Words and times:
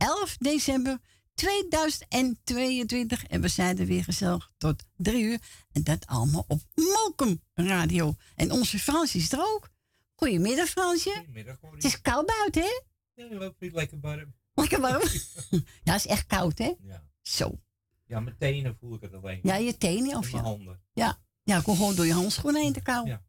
11 0.00 0.36
december 0.36 0.98
2022. 1.34 3.24
En 3.24 3.40
we 3.40 3.48
zijn 3.48 3.78
er 3.78 3.86
weer 3.86 4.04
gezellig 4.04 4.50
tot 4.58 4.84
drie 4.96 5.22
uur. 5.24 5.38
En 5.72 5.82
dat 5.82 6.06
allemaal 6.06 6.44
op 6.48 6.60
Mokum 6.74 7.40
Radio. 7.54 8.14
En 8.36 8.52
onze 8.52 8.78
Frans 8.78 9.14
is 9.14 9.32
er 9.32 9.38
ook. 9.54 9.70
Goedemiddag 10.14 10.68
Fransje. 10.68 11.12
Goedemiddag. 11.16 11.56
Het 11.60 11.84
is 11.84 12.00
koud 12.00 12.26
buiten 12.26 12.62
hè? 12.62 12.80
Ja, 13.14 13.52
lekker 13.58 14.00
warm. 14.00 14.34
Lekker 14.54 14.80
warm? 14.80 15.02
ja, 15.84 15.92
het 15.92 16.04
is 16.04 16.06
echt 16.06 16.26
koud 16.26 16.58
hè? 16.58 16.74
Ja. 16.80 17.04
Zo. 17.22 17.60
Ja, 18.04 18.20
mijn 18.20 18.36
tenen 18.38 18.76
voel 18.80 18.94
ik 18.94 19.00
het 19.00 19.14
alleen. 19.14 19.40
Ja, 19.42 19.54
je 19.54 19.76
tenen 19.76 20.16
of 20.16 20.30
je 20.30 20.36
handen. 20.36 20.82
Ja. 20.92 21.18
Ja, 21.42 21.56
ik 21.56 21.64
gewoon 21.64 21.94
door 21.94 22.06
je 22.06 22.12
handschoenen 22.12 22.62
heen 22.62 22.72
te 22.72 22.80
kou. 22.80 23.06
Ja. 23.06 23.22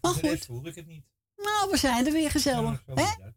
Maar, 0.00 0.12
goed. 0.12 0.44
voel 0.44 0.66
ik 0.66 0.74
het 0.74 0.86
niet. 0.86 1.04
Nou, 1.36 1.70
we 1.70 1.76
zijn 1.76 2.06
er 2.06 2.12
weer 2.12 2.30
gezellig. 2.30 2.82
hè? 2.86 3.30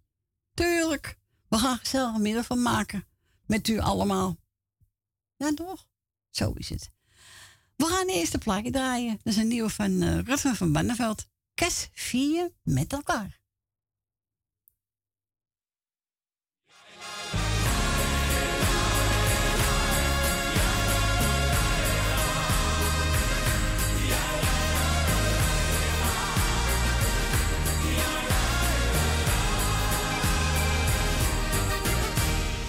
Tuurlijk. 0.53 1.19
We 1.51 1.57
gaan 1.57 1.77
gezellig 1.77 2.17
middag 2.17 2.45
van 2.45 2.61
maken. 2.61 3.07
Met 3.45 3.67
u 3.67 3.79
allemaal. 3.79 4.37
Ja, 5.35 5.53
toch? 5.53 5.87
Zo 6.29 6.51
is 6.51 6.69
het. 6.69 6.91
We 7.75 7.85
gaan 7.85 8.07
de 8.07 8.13
eerste 8.13 8.37
plaatje 8.37 8.71
draaien. 8.71 9.19
Dat 9.23 9.33
is 9.33 9.37
een 9.37 9.47
nieuwe 9.47 9.69
van 9.69 9.91
uh, 9.91 10.19
Rutger 10.19 10.55
van 10.55 10.71
Banneveld. 10.71 11.25
Kes 11.53 11.89
4 11.93 12.51
met 12.63 12.93
elkaar. 12.93 13.40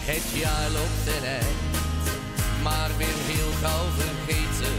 Het 0.04 0.22
jaar 0.40 0.70
loopt 0.70 1.06
eruit, 1.06 1.44
maar 2.62 2.90
weer 2.96 3.18
heel 3.30 3.52
gauw 3.62 3.86
vergeten. 3.98 4.76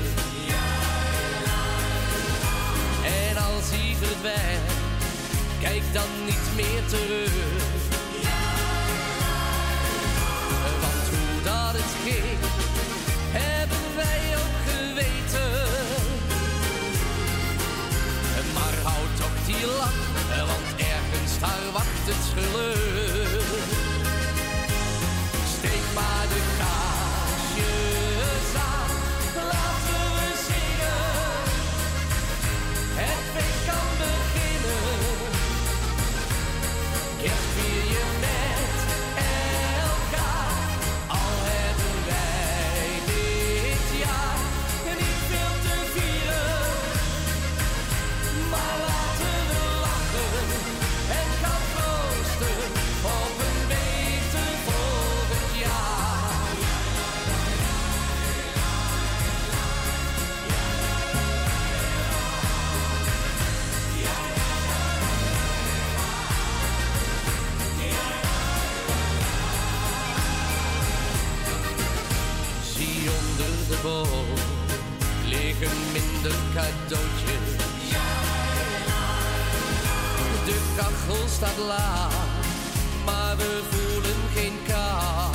En 3.06 3.36
als 3.38 3.66
hij 3.72 3.96
verdwijnt, 4.02 4.72
kijk 5.62 5.84
dan 5.94 6.10
niet 6.26 6.48
meer 6.56 6.84
terug. 6.88 7.34
Want 10.84 11.06
hoe 11.14 11.42
dat 11.44 11.74
het 11.80 11.94
ging, 12.06 12.40
hebben 13.42 13.86
wij 13.96 14.24
ook 14.42 14.58
geweten. 14.70 15.52
Maar 18.54 18.76
houd 18.84 19.12
toch 19.20 19.38
die 19.46 19.66
lach, 19.80 20.02
want 20.52 20.68
ergens 20.78 21.40
daar 21.40 21.72
wacht 21.72 22.06
het 22.10 22.26
geluk. 22.36 23.23
Maar 25.94 26.53
De 76.54 76.60
kachel 80.76 81.28
staat 81.28 81.58
laag, 81.68 82.14
maar 83.06 83.38
we 83.38 83.62
voelen 83.70 84.22
geen 84.36 84.58
kou. 84.68 85.32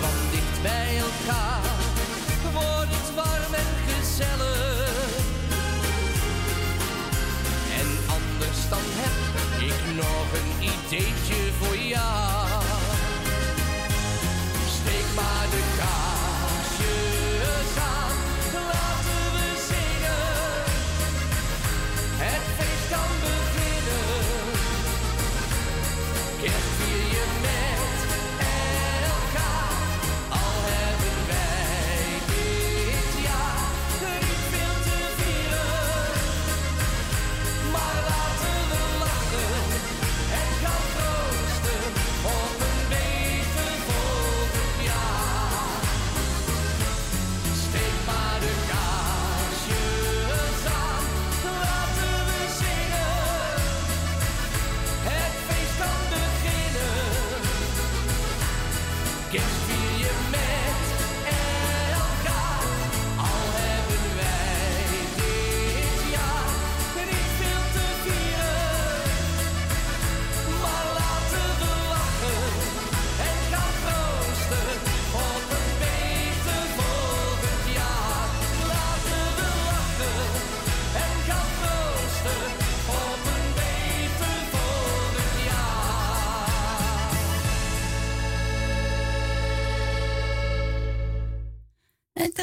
Want 0.00 0.30
dicht 0.30 0.62
bij 0.62 0.98
elkaar 0.98 1.60
wordt 2.52 2.90
het 2.90 3.14
warm 3.14 3.54
en 3.54 3.72
gezellig. 3.88 5.16
En 7.80 7.88
anders 8.16 8.68
dan 8.68 8.86
heb 9.02 9.16
ik 9.60 9.94
nog 9.96 10.26
een 10.38 10.52
ideetje 10.70 11.52
voor 11.60 11.76
jou. 11.76 12.62
Steek 14.68 15.14
maar 15.14 15.46
de 15.50 15.71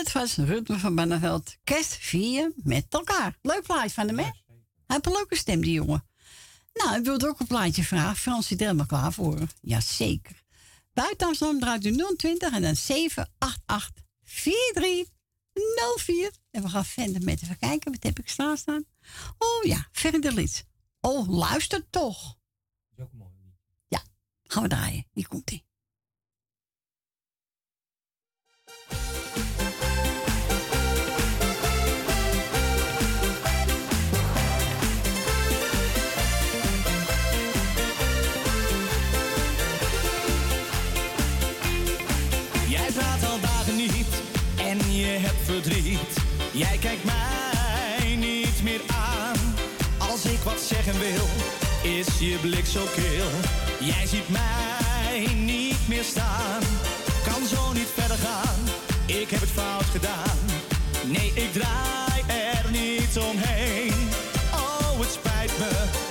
Dat 0.04 0.12
was 0.12 0.36
Rutger 0.36 0.80
van 0.80 0.96
Banneveld. 0.96 1.56
Kerst 1.64 1.96
4 1.96 2.52
met 2.56 2.86
elkaar. 2.90 3.38
Leuk 3.42 3.64
plaatje 3.64 3.90
van 3.90 4.08
hem, 4.08 4.18
hè? 4.18 4.24
Hij 4.24 4.34
heeft 4.86 5.06
een 5.06 5.12
leuke 5.12 5.36
stem, 5.36 5.62
die 5.62 5.74
jongen. 5.74 6.08
Nou, 6.74 6.98
ik 6.98 7.04
wilde 7.04 7.28
ook 7.28 7.40
een 7.40 7.48
plaatje 7.48 7.84
vragen. 7.84 8.16
Frans 8.16 8.48
zit 8.48 8.60
helemaal 8.60 8.86
klaar 8.86 9.14
voor. 9.14 9.40
Jazeker. 9.62 10.44
Buiten 10.94 11.28
Amsterdam 11.28 11.60
draait 11.60 11.86
u 11.86 12.16
020 12.16 12.54
en 12.54 12.62
dan 12.62 12.76
788 12.76 14.04
4304. 14.24 16.32
En 16.52 16.62
we 16.62 16.70
gaan 16.70 16.86
verder 16.86 17.24
met 17.24 17.44
even 17.44 17.58
kijken. 17.58 17.92
Wat 17.92 18.04
heb 18.04 18.20
ik 18.20 18.30
staan 18.30 18.58
staan? 18.58 18.86
Oh 19.38 19.64
ja, 19.64 19.88
verder 19.92 20.34
lied. 20.34 20.66
Oh, 21.00 21.30
luister 21.30 21.90
toch. 21.90 22.38
is 22.96 23.04
ook 23.04 23.14
mooi. 23.14 23.32
Ja, 23.88 24.04
Gaan 24.44 24.64
we 24.64 24.70
draaien. 24.70 25.06
Hier 25.14 25.28
komt 25.28 25.52
ie. 25.52 25.68
Je 45.00 45.18
hebt 45.20 45.44
verdriet. 45.44 46.14
Jij 46.52 46.78
kijkt 46.78 47.04
mij 47.04 48.16
niet 48.16 48.64
meer 48.64 48.82
aan. 48.88 49.38
Als 49.98 50.26
ik 50.26 50.40
wat 50.40 50.60
zeggen 50.60 51.00
wil, 51.00 51.28
is 51.92 52.20
je 52.20 52.38
blik 52.42 52.66
zo 52.66 52.86
kil. 52.96 53.30
Jij 53.80 54.08
ziet 54.08 54.30
mij 54.30 55.28
niet 55.36 55.88
meer 55.88 56.04
staan. 56.04 56.62
Kan 57.24 57.48
zo 57.48 57.74
niet 57.74 57.92
verder 57.94 58.18
gaan. 58.18 58.60
Ik 59.06 59.30
heb 59.30 59.40
het 59.40 59.50
fout 59.50 59.86
gedaan. 59.92 60.38
Nee, 61.06 61.32
ik 61.34 61.52
draai 61.52 62.22
er 62.28 62.72
niet 62.72 63.18
omheen. 63.18 63.94
Oh, 64.54 65.00
het 65.00 65.12
spijt 65.12 65.60
me. 65.60 66.09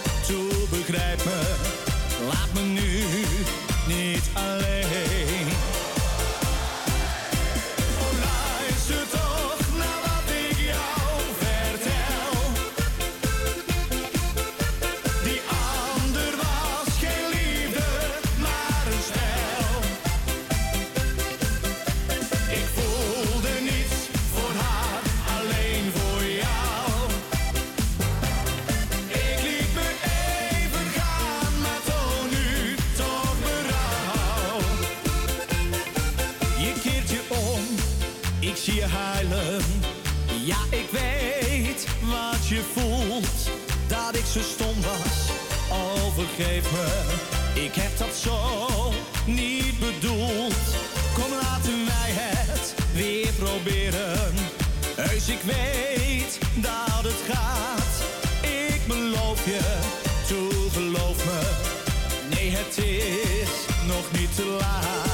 Ik 46.38 47.74
heb 47.74 47.98
dat 47.98 48.14
zo 48.14 48.38
niet 49.26 49.78
bedoeld. 49.78 50.54
Kom, 51.14 51.32
laten 51.42 51.86
wij 51.86 52.10
het 52.10 52.74
weer 52.92 53.32
proberen. 53.32 54.34
Heus, 54.96 55.28
ik 55.28 55.40
weet 55.42 56.38
dat 56.54 57.02
het 57.02 57.34
gaat. 57.34 58.02
Ik 58.42 58.86
beloof 58.86 59.44
je, 59.44 59.60
toe 60.26 60.70
geloof 60.70 61.24
me. 61.24 61.40
Nee, 62.34 62.50
het 62.50 62.78
is 62.78 63.50
nog 63.86 64.20
niet 64.20 64.34
te 64.36 64.44
laat. 64.44 65.07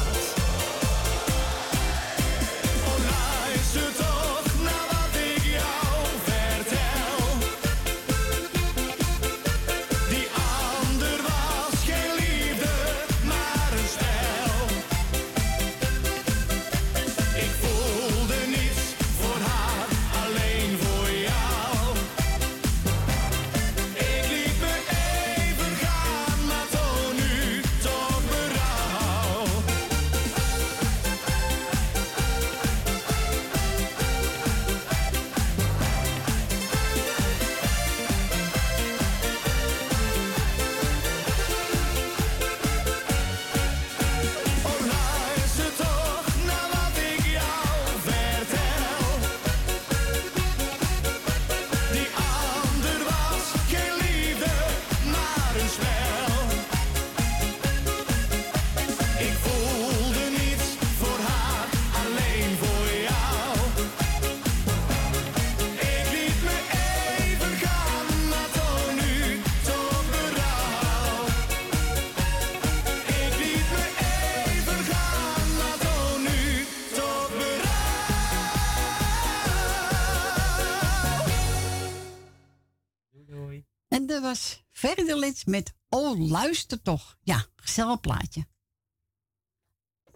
Met 85.47 85.75
Oh, 85.89 86.31
luister 86.31 86.83
toch. 86.83 87.17
Ja, 87.23 87.45
gezellig 87.57 88.01
plaatje. 88.01 88.45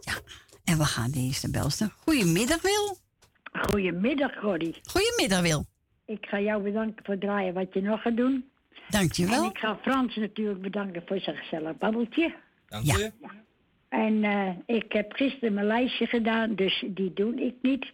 Ja, 0.01 0.13
en 0.65 0.79
we 0.79 0.85
gaan 0.85 1.11
de 1.11 1.19
eerste 1.19 1.51
belster. 1.51 1.95
Goedemiddag, 1.97 2.63
Wil. 2.63 2.97
Goedemiddag, 3.63 4.39
Corrie. 4.41 4.77
Goedemiddag, 4.83 5.41
Wil. 5.41 5.65
Ik 6.07 6.27
ga 6.27 6.41
jou 6.41 6.63
bedanken 6.63 7.05
voor 7.05 7.15
het 7.15 7.23
draaien 7.23 7.55
wat 7.55 7.75
je 7.75 7.81
nog 7.81 8.03
gaat 8.03 8.17
doen. 8.17 8.51
En 8.71 8.83
Dankjewel. 8.89 9.45
ik 9.45 9.59
ga 9.59 9.79
Frans 9.83 10.17
natuurlijk 10.17 10.61
bedanken 10.63 11.03
voor 11.07 11.21
zijn 11.21 11.37
gezellig 11.37 11.77
babbeltje. 11.79 12.35
Dank 12.67 12.85
Ja. 12.85 12.97
je. 12.97 13.13
En 13.89 14.25
eh, 14.25 14.77
ik 14.77 14.93
heb 14.93 15.13
gisteren 15.13 15.55
mijn 15.55 15.67
lijstje 15.67 16.07
gedaan, 16.07 16.55
dus 16.55 16.85
die 16.89 17.13
doe 17.13 17.35
ik 17.47 17.55
niet. 17.63 17.87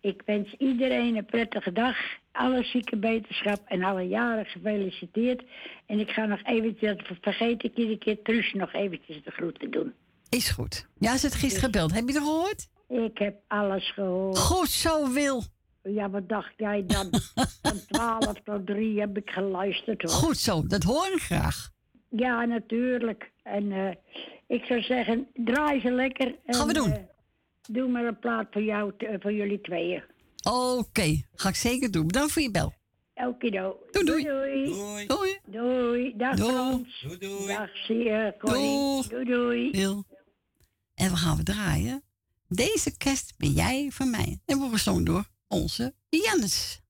Ik 0.00 0.22
wens 0.24 0.52
iedereen 0.58 1.16
een 1.16 1.24
prettige 1.24 1.72
dag. 1.72 1.96
Alle 2.38 2.62
zieke 2.64 2.96
beterschap 2.96 3.60
en 3.66 3.82
alle 3.82 4.02
jaren 4.02 4.44
gefeliciteerd. 4.46 5.42
En 5.86 5.98
ik 5.98 6.10
ga 6.10 6.24
nog 6.26 6.40
eventjes, 6.44 6.96
dat 6.96 7.16
vergeet 7.20 7.64
ik 7.64 7.76
iedere 7.76 7.98
keer, 7.98 8.22
Truus 8.22 8.52
nog 8.52 8.72
eventjes 8.72 9.22
de 9.24 9.30
groeten 9.30 9.70
doen. 9.70 9.92
Is 10.28 10.48
goed. 10.50 10.86
Ja, 10.98 11.16
ze 11.16 11.26
het 11.26 11.34
gisteren 11.34 11.64
gebeld. 11.64 11.94
Heb 11.94 12.08
je 12.08 12.14
het 12.14 12.22
gehoord? 12.22 12.68
Ik 12.88 13.18
heb 13.18 13.36
alles 13.48 13.92
gehoord. 13.92 14.38
Goed 14.38 14.68
zo, 14.68 15.12
Wil. 15.12 15.42
Ja, 15.82 16.10
wat 16.10 16.28
dacht 16.28 16.52
jij 16.56 16.84
dan? 16.86 17.08
Van 17.62 17.80
12 17.88 18.32
tot 18.44 18.66
3 18.66 19.00
heb 19.00 19.16
ik 19.16 19.30
geluisterd 19.30 20.02
hoor. 20.02 20.10
Goed 20.10 20.36
zo, 20.36 20.66
dat 20.66 20.82
hoor 20.82 21.06
ik 21.14 21.20
graag. 21.22 21.70
Ja, 22.10 22.44
natuurlijk. 22.44 23.30
En 23.42 23.72
eh, 23.72 23.94
ik 24.46 24.64
zou 24.64 24.80
zeggen, 24.82 25.26
draai 25.34 25.80
ze 25.80 25.90
lekker. 25.90 26.34
En, 26.46 26.54
Gaan 26.54 26.66
we 26.66 26.72
doen. 26.72 26.92
eh, 26.92 26.98
doe 27.68 27.88
maar 27.88 28.04
een 28.04 28.18
plaat 28.18 28.46
voor, 28.50 28.62
jou, 28.62 28.92
eh, 28.98 29.14
voor 29.18 29.32
jullie 29.32 29.60
tweeën. 29.60 30.02
Oké, 30.52 31.22
ga 31.34 31.48
ik 31.48 31.54
zeker 31.54 31.90
doen. 31.90 32.06
Bedankt 32.06 32.32
voor 32.32 32.42
je 32.42 32.50
bel. 32.50 32.74
Okido. 33.14 33.78
Doei, 33.90 34.04
doei. 34.04 34.22
Doei. 34.22 34.64
Doei. 34.64 35.06
Doei. 35.06 35.38
Doei. 35.46 36.16
Dag 36.16 36.36
Doei. 36.36 36.52
Frans. 36.52 37.00
Doei 37.02 37.18
doei. 37.18 37.46
Dag 37.46 37.76
zie 37.86 37.96
je. 37.96 38.34
Doei 39.08 39.24
doei. 39.24 39.70
Wil. 39.70 40.04
En 40.94 41.10
we 41.10 41.16
gaan 41.16 41.36
we 41.36 41.42
draaien. 41.42 42.02
Deze 42.48 42.96
kerst 42.96 43.34
ben 43.36 43.50
jij 43.50 43.90
van 43.92 44.10
mij. 44.10 44.40
En 44.44 44.58
wordt 44.58 44.72
gezongen 44.72 45.04
door 45.04 45.24
onze 45.48 45.94
Jannes. 46.08 46.80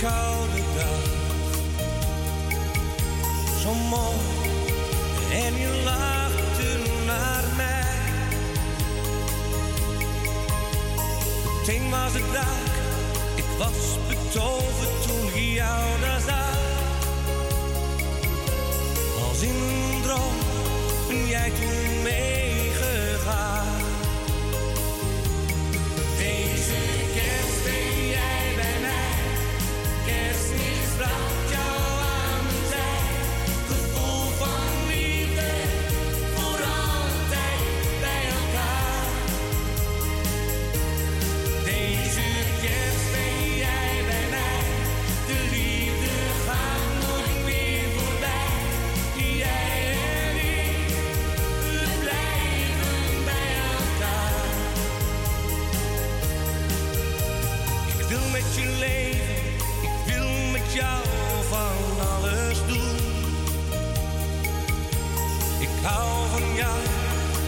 koude 0.00 0.62
dag. 0.76 1.04
Zo 3.62 3.74
mooi 3.74 4.50
en 5.32 5.56
je 5.56 5.82
lachte 5.84 6.78
naar 7.06 7.44
mij. 7.56 7.86
Meteen 11.58 11.90
was 11.90 12.12
het 12.12 12.32
dag, 12.32 12.64
ik 13.34 13.44
was 13.58 13.98
betoverd 14.08 15.02
toen 15.06 15.26
ik 15.34 15.54
jou 15.54 16.00
daar 16.00 16.20
zag. 16.20 16.58
Als 19.28 19.40
in 19.40 19.48
een 19.48 20.02
droom 20.02 20.36
ben 21.08 21.26
jij 21.26 21.50
toen 21.50 22.02
mee. 22.02 22.47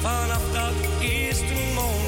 vanaf 0.01 0.53
dat 0.53 1.01
eerste 1.01 1.55
moment. 1.75 2.00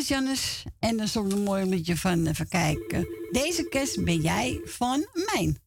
Jannes. 0.00 0.64
En 0.78 0.96
dan 0.96 1.08
zong 1.08 1.32
een 1.32 1.42
mooi 1.42 1.64
liedje 1.64 1.96
van, 1.96 2.24
eh, 2.24 2.30
even 2.30 2.48
kijken. 2.48 3.08
Deze 3.30 3.68
kerst 3.68 4.04
ben 4.04 4.20
jij 4.20 4.60
van 4.64 5.06
mijn. 5.32 5.58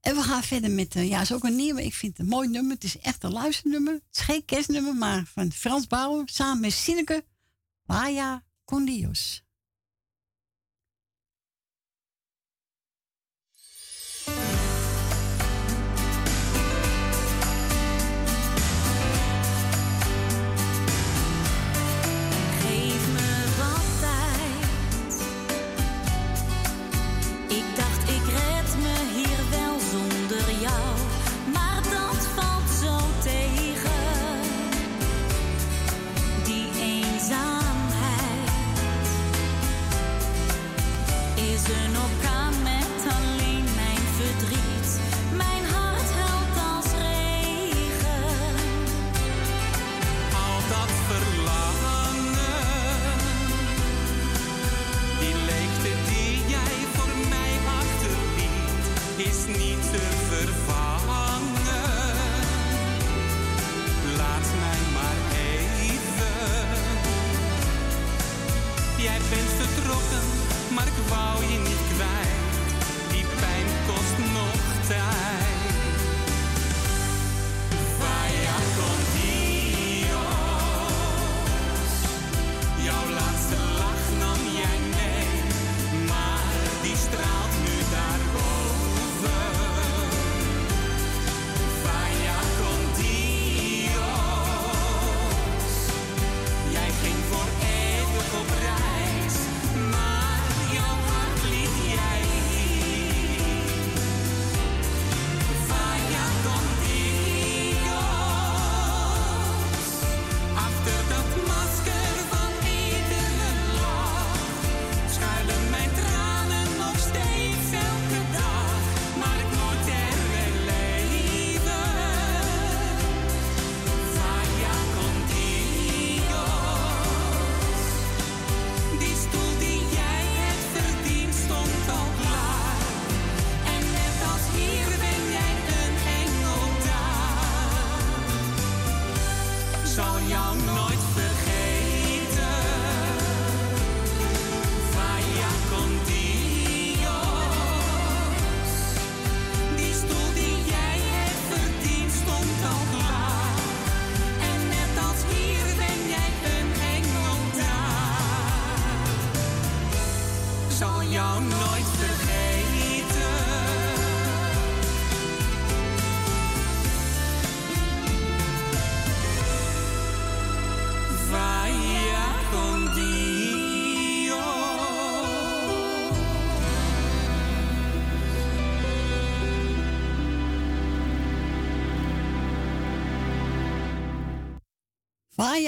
En 0.00 0.14
we 0.14 0.22
gaan 0.22 0.42
verder 0.42 0.70
met, 0.70 0.94
eh, 0.94 1.08
ja, 1.08 1.20
is 1.20 1.32
ook 1.32 1.44
een 1.44 1.56
nieuwe. 1.56 1.84
Ik 1.84 1.94
vind 1.94 2.12
het 2.16 2.26
een 2.26 2.32
mooi 2.32 2.48
nummer. 2.48 2.74
Het 2.74 2.84
is 2.84 2.98
echt 2.98 3.22
een 3.22 3.32
luisternummer. 3.32 3.92
Het 3.92 4.02
is 4.12 4.20
geen 4.20 4.44
kerstnummer, 4.44 4.94
maar 4.94 5.24
van 5.32 5.52
Frans 5.52 5.86
Bauer 5.86 6.22
Samen 6.24 6.60
met 6.60 6.72
Sineke. 6.72 7.24
Maya 7.84 8.44
Condios. 8.64 9.43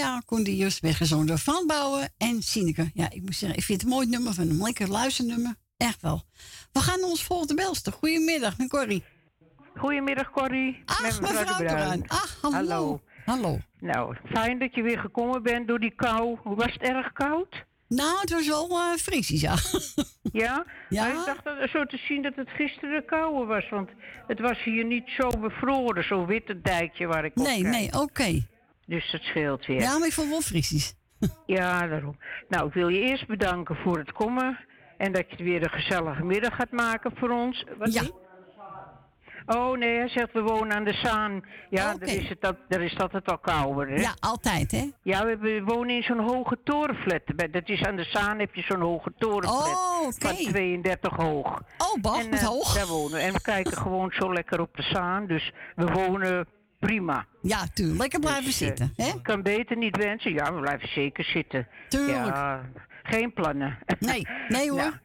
Jaar 0.06 0.22
kon 0.25 0.42
die 0.42 0.56
juist 0.56 0.80
werd 0.80 0.94
gezongen 0.94 1.26
door 1.26 1.38
Van 1.38 1.66
Bouwen 1.66 2.08
en 2.18 2.42
Sineke. 2.42 2.90
Ja, 2.94 3.10
ik 3.10 3.22
moet 3.22 3.34
zeggen, 3.34 3.58
ik 3.58 3.64
vind 3.64 3.80
het 3.80 3.90
een 3.90 3.96
mooi 3.96 4.06
nummer 4.08 4.34
van 4.34 4.48
een 4.48 4.62
lekker 4.62 4.88
luisternummer. 4.88 5.54
Echt 5.76 6.02
wel. 6.02 6.22
We 6.72 6.80
gaan 6.80 7.00
naar 7.00 7.08
ons 7.08 7.25
volgende 7.25 7.54
belster. 7.54 7.92
Goedemiddag, 7.92 8.58
met 8.58 8.68
Corrie. 8.68 9.04
Goedemiddag 9.76 10.30
Corrie. 10.30 10.82
Ach, 10.84 11.02
met 11.02 11.20
mevrouw 11.20 11.40
mevrouw 11.40 11.58
de 11.58 11.64
Bruin. 11.64 12.04
Ach, 12.06 12.38
hallo. 12.40 12.56
Hallo. 12.56 13.00
Hallo. 13.25 13.58
Nou, 13.80 14.16
fijn 14.32 14.58
dat 14.58 14.75
je 14.75 14.82
weer 14.82 14.98
gekomen 14.98 15.42
bent 15.42 15.68
door 15.68 15.78
die 15.80 15.94
kou. 15.94 16.38
Was 16.44 16.72
het 16.72 16.82
erg 16.82 17.12
koud? 17.12 17.64
Nou, 17.88 18.20
het 18.20 18.30
was 18.30 18.46
wel 18.48 18.70
eh 18.70 18.92
frisjes, 18.98 19.40
ja. 19.40 19.54
Ja? 20.32 20.66
Ja. 20.88 21.02
Maar 21.02 21.18
ik 21.18 21.25
dacht 21.26 21.44
dat, 21.44 21.70
zo 21.70 21.84
te 21.84 21.96
zien 21.96 22.22
dat 22.22 22.32
het 22.36 22.48
gisteren 22.48 23.04
kouder 23.04 23.46
was. 23.46 23.68
Want 23.68 23.88
het 24.26 24.40
was 24.40 24.62
hier 24.62 24.84
niet 24.84 25.08
zo 25.08 25.28
bevroren, 25.28 26.04
zo'n 26.04 26.26
witte 26.26 26.60
dijkje 26.60 27.06
waar 27.06 27.25
ik 27.25 27.32
op 27.38 27.46
Nee, 27.46 27.62
kijk. 27.62 27.75
nee, 27.75 27.92
oké. 28.00 28.46
Dus 28.87 29.11
dat 29.11 29.21
scheelt 29.21 29.66
weer. 29.66 29.81
Ja, 29.81 29.99
maar 29.99 30.07
ik 30.07 30.12
vond 30.12 30.28
wel 30.28 30.40
frisjes. 30.40 30.95
Ja, 31.47 31.87
daarom. 31.87 32.16
Nou, 32.49 32.66
ik 32.66 32.75
wil 32.75 32.88
je 32.88 33.00
eerst 33.00 33.26
bedanken 33.26 33.76
voor 33.76 33.99
het 33.99 34.12
komen. 34.12 34.59
En 34.97 35.12
dat 35.12 35.25
je 35.37 35.45
weer 35.45 35.62
een 35.62 35.71
gezellige 35.71 36.25
middag 36.25 36.55
gaat 36.55 36.71
maken 36.71 37.12
voor 37.16 37.31
ons. 37.31 37.64
Wat 37.78 37.93
Ja. 37.93 38.02
Oh 39.47 39.76
nee, 39.78 39.99
hij 39.99 40.09
zegt 40.09 40.33
we 40.33 40.40
wonen 40.40 40.76
aan 40.76 40.85
de 40.85 40.93
Zaan. 40.93 41.45
Ja, 41.71 41.95
Oké. 41.95 42.07
daar, 42.07 42.14
is 42.14 42.28
het 42.28 42.40
dat, 42.40 42.57
daar 42.69 42.81
is 42.81 42.90
het 42.93 43.02
altijd 43.02 43.31
al 43.31 43.38
kouder, 43.38 43.88
hè? 43.88 43.95
Ja, 44.00 44.14
altijd, 44.21 44.71
hè? 44.71 44.90
Ja, 45.02 45.25
we, 45.25 45.62
wonen 45.64 45.97
in 45.97 46.02
zo'n 46.02 46.19
hoge 46.19 46.59
torenflat. 46.64 47.21
Dat 47.50 47.69
is 47.69 47.83
aan 47.83 47.97
de 47.97 48.05
Zaan 48.05 48.38
heb 48.38 48.55
je 48.55 48.62
zo'n 48.62 48.81
hoge 48.81 49.12
torenflat. 49.19 49.66
Oh, 49.66 50.07
oké. 50.07 50.26
Van 50.26 50.35
32 50.35 51.16
hoog. 51.16 51.62
Oh, 51.78 52.00
bah, 52.00 52.19
en, 52.19 52.33
eh, 52.33 52.43
hoog. 52.43 52.75
Daar 52.75 52.87
wonen. 52.87 53.21
En 53.21 53.33
we 53.33 53.40
kijken 53.40 53.76
gewoon 53.87 54.11
zo 54.12 54.33
lekker 54.33 54.61
op 54.61 54.76
de 54.76 54.83
Zaan. 54.83 55.26
Dus 55.26 55.52
we 55.75 55.85
wonen 55.85 56.47
prima. 56.78 57.26
Ja, 57.42 57.66
tuurlijk. 57.75 57.99
Lekker 58.00 58.21
blijven 58.21 58.45
Dus, 58.45 58.61
eh, 58.61 58.66
zitten, 58.66 58.92
hè? 58.97 59.06
Ik 59.06 59.23
kan 59.23 59.42
beter 59.42 59.76
niet 59.76 59.97
wensen. 59.97 60.33
Ja, 60.33 60.54
we 60.54 60.61
blijven 60.61 60.88
zeker 60.88 61.25
zitten. 61.25 61.66
Tuurlijk. 61.88 62.26
Ja, 62.26 62.71
geen 63.02 63.33
plannen. 63.33 63.78
Nee, 63.99 64.26
nee 64.49 64.71
hoor. 64.73 65.00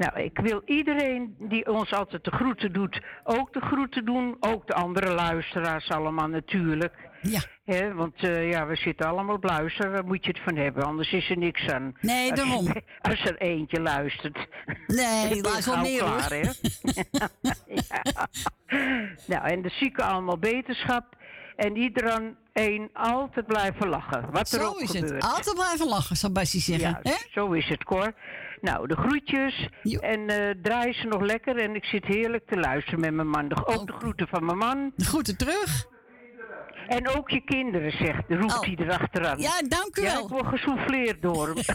Nou, 0.00 0.20
ik 0.20 0.38
wil 0.38 0.62
iedereen 0.64 1.34
die 1.38 1.66
ons 1.72 1.92
altijd 1.92 2.24
de 2.24 2.30
groeten 2.30 2.72
doet, 2.72 3.00
ook 3.24 3.52
de 3.52 3.60
groeten 3.60 4.04
doen. 4.04 4.36
Ook 4.40 4.66
de 4.66 4.74
andere 4.74 5.12
luisteraars 5.14 5.88
allemaal 5.90 6.26
natuurlijk. 6.28 6.94
Ja. 7.22 7.40
Hè, 7.64 7.94
want 7.94 8.14
eh, 8.16 8.50
ja, 8.50 8.66
we 8.66 8.76
zitten 8.76 9.06
allemaal 9.06 9.34
op 9.34 9.44
luisteren, 9.44 9.92
daar 9.92 10.04
moet 10.04 10.24
je 10.24 10.30
het 10.30 10.40
van 10.44 10.56
hebben, 10.56 10.84
anders 10.84 11.12
is 11.12 11.30
er 11.30 11.38
niks 11.38 11.68
aan. 11.68 11.92
Nee, 12.00 12.30
Als- 12.30 12.40
daarom. 12.40 12.72
Als 13.10 13.24
er 13.24 13.36
eentje 13.36 13.80
luistert. 13.80 14.46
Nee, 14.86 15.40
laat 15.42 15.64
wel 15.64 15.76
meer 15.80 16.02
hoor. 16.02 16.16
klaar, 16.16 16.30
hè? 16.30 16.40
ja. 17.88 18.28
Nou, 19.26 19.44
en 19.48 19.62
de 19.62 19.70
zieken 19.70 20.04
allemaal 20.04 20.38
beterschap. 20.38 21.04
En 21.56 21.76
iedereen 21.76 22.36
een 22.52 22.90
altijd 22.92 23.46
blijven 23.46 23.88
lachen. 23.88 24.30
Wat 24.30 24.52
er 24.52 24.60
Zo 24.60 24.66
ook 24.66 24.80
is 24.80 24.90
gebeurt. 24.90 25.12
het. 25.12 25.22
Altijd 25.34 25.54
blijven 25.54 25.88
lachen, 25.88 26.16
zou 26.16 26.32
Bassie 26.32 26.60
zeggen. 26.60 27.00
Ja, 27.02 27.16
zo 27.32 27.52
is 27.52 27.68
het, 27.68 27.84
Cor. 27.84 28.12
Nou, 28.60 28.86
de 28.86 28.96
groetjes. 28.96 29.68
Jo. 29.82 29.98
En 30.00 30.28
eh 30.28 30.54
draai 30.62 30.92
ze 30.92 31.06
nog 31.06 31.20
lekker. 31.20 31.56
En 31.56 31.74
ik 31.74 31.84
zit 31.84 32.04
heerlijk 32.04 32.46
te 32.46 32.56
luisteren 32.56 33.00
met 33.00 33.12
mijn 33.14 33.28
man. 33.28 33.48
De- 33.48 33.66
ook 33.66 33.86
de 33.86 33.92
groeten 33.92 34.28
van 34.28 34.44
mijn 34.44 34.58
man. 34.58 34.92
De 34.96 35.04
groeten 35.04 35.36
terug. 35.36 35.86
En 36.88 37.08
ook 37.08 37.30
je 37.30 37.40
kinderen, 37.44 37.90
zegt 37.90 38.22
roept 38.28 38.52
Oh. 38.54 38.60
hij 38.60 38.74
erachteraan. 38.78 39.38
Ja, 39.38 39.62
dank 39.68 39.96
u 39.96 40.02
Ja, 40.02 40.12
wel. 40.12 40.22
ik 40.24 40.28
word 40.28 40.46
gesouffleerd 40.46 41.22
door 41.22 41.46
hem. 41.46 41.56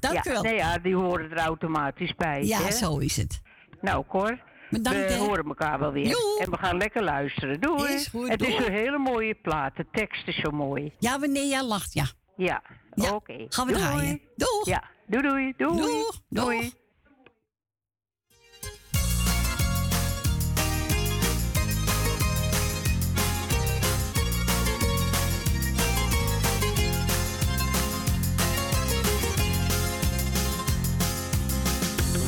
Dank 0.00 0.14
ja, 0.24 0.30
u 0.30 0.32
wel. 0.32 0.42
Nee, 0.42 0.54
ja, 0.54 0.78
die 0.78 0.94
horen 0.94 1.30
er 1.30 1.38
automatisch 1.38 2.14
bij. 2.14 2.44
ja, 2.44 2.58
hè? 2.62 2.70
zo 2.70 2.98
is 2.98 3.16
het. 3.16 3.40
Nou, 3.80 4.04
Cor. 4.08 4.38
Bedankt, 4.70 5.06
we 5.06 5.14
horen 5.18 5.44
elkaar 5.44 5.78
wel 5.78 5.92
weer. 5.92 6.06
Joe. 6.06 6.40
En 6.44 6.50
we 6.50 6.56
gaan 6.58 6.76
lekker 6.76 7.02
luisteren. 7.02 7.60
Doei. 7.60 7.92
Is 7.94 8.06
goed, 8.06 8.28
het 8.28 8.42
is 8.42 8.56
een 8.66 8.72
hele 8.72 8.98
mooie 8.98 9.34
plaat. 9.34 9.76
De 9.76 9.86
tekst 9.92 10.28
is 10.28 10.40
zo 10.40 10.50
mooi. 10.50 10.92
Ja, 10.98 11.18
wanneer 11.18 11.46
jij 11.46 11.62
lacht, 11.64 11.92
ja. 11.92 12.04
Ja, 12.36 12.62
Ja, 12.94 13.12
oké. 13.14 13.46
gaan 13.48 13.66
we 13.66 13.72
Doei. 13.72 13.84
draaien. 13.84 14.20
Doeg. 14.36 14.66
Ja, 14.66 14.82
doei 15.08 15.22
doei. 15.22 15.54
Doei. 15.56 15.76
Doeg, 15.76 16.20
doeg. 16.28 16.44
Doei. 16.44 16.72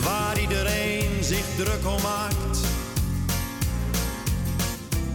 waar 0.02 0.38
iedereen 0.38 1.24
zich 1.24 1.44
druk 1.56 1.86
om 1.86 2.02
maakt. 2.02 2.58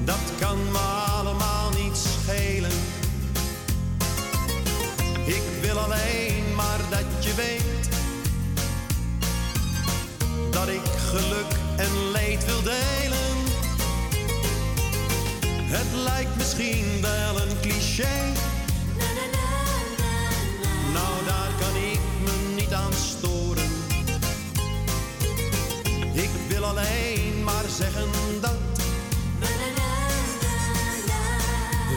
Dat 0.04 0.32
kan 0.39 0.58
me 0.71 1.14
ik 10.69 10.88
geluk 11.10 11.51
en 11.75 12.12
leed 12.12 12.45
wil 12.45 12.62
delen. 12.62 13.38
Het 15.63 15.93
lijkt 16.04 16.36
misschien 16.36 17.01
wel 17.01 17.41
een 17.41 17.60
cliché. 17.62 18.34
Nou, 20.93 21.25
daar 21.25 21.51
kan 21.60 21.75
ik 21.75 21.99
me 22.23 22.54
niet 22.56 22.73
aan 22.73 22.93
storen. 22.93 23.71
Ik 26.13 26.30
wil 26.47 26.65
alleen 26.65 27.43
maar 27.43 27.65
zeggen 27.78 28.10
dat 28.41 28.54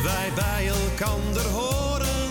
wij 0.02 0.32
bij 0.34 0.68
elkander 0.68 1.46
horen. 1.46 2.28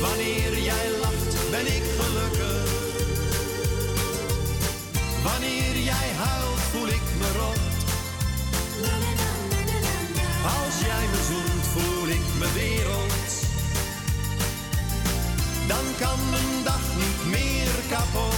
Wanneer 0.00 0.58
jij 0.58 1.07
ben 1.50 1.66
ik 1.66 1.82
gelukkig. 1.98 2.70
Wanneer 5.22 5.76
jij 5.90 6.08
huilt, 6.24 6.60
voel 6.72 6.88
ik 6.88 7.06
me 7.18 7.28
rot. 7.38 7.58
Als 10.44 10.80
jij 10.86 11.04
me 11.12 11.20
zoent, 11.28 11.66
voel 11.74 12.08
ik 12.08 12.26
me 12.38 12.52
wereld. 12.54 13.32
Dan 15.66 15.84
kan 15.98 16.18
mijn 16.30 16.64
dag 16.64 16.82
niet 16.96 17.30
meer 17.30 17.72
kapot. 17.88 18.37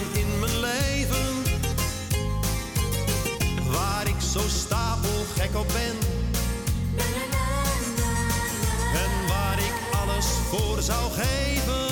Waar 3.71 4.07
ik 4.07 4.21
zo 4.33 4.39
stapelgek 4.47 5.55
op 5.55 5.67
ben. 5.67 5.97
En 8.93 9.27
waar 9.27 9.59
ik 9.59 9.73
alles 10.01 10.25
voor 10.25 10.81
zou 10.81 11.11
geven. 11.11 11.89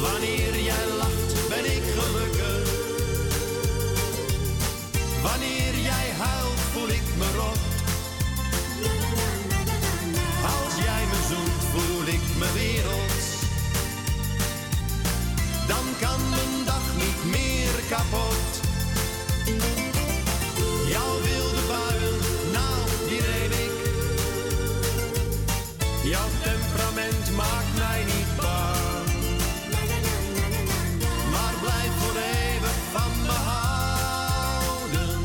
Wanneer 0.00 0.60
jij 0.60 0.86
lacht, 0.98 1.48
ben 1.48 1.64
ik 1.76 1.82
gelukkig. 1.96 2.70
Wanneer 5.22 5.74
jij 5.82 6.10
huilt, 6.18 6.60
voel 6.72 6.88
ik 6.88 7.02
me 7.18 7.30
rot. 7.36 7.58
Als 10.42 10.84
jij 10.84 11.04
me 11.10 11.18
zoent, 11.28 11.62
voel 11.72 12.06
ik 12.06 12.20
me 12.38 12.52
wereld. 12.52 13.08
Dan 15.68 15.84
kan 16.00 16.17
kapot. 17.88 18.46
Jouw 20.88 21.14
wilde 21.26 21.62
buien, 21.68 22.18
nou 22.52 22.78
die 23.08 23.20
neem 23.20 23.52
ik. 23.66 23.76
Jouw 26.02 26.28
temperament 26.42 27.36
maakt 27.36 27.72
mij 27.76 28.02
niet 28.04 28.30
bang. 28.36 29.08
Maar 31.32 31.54
blijf 31.60 31.92
voor 32.00 32.16
even 32.16 32.74
van 32.92 33.12
me 33.26 33.38
houden. 33.52 35.18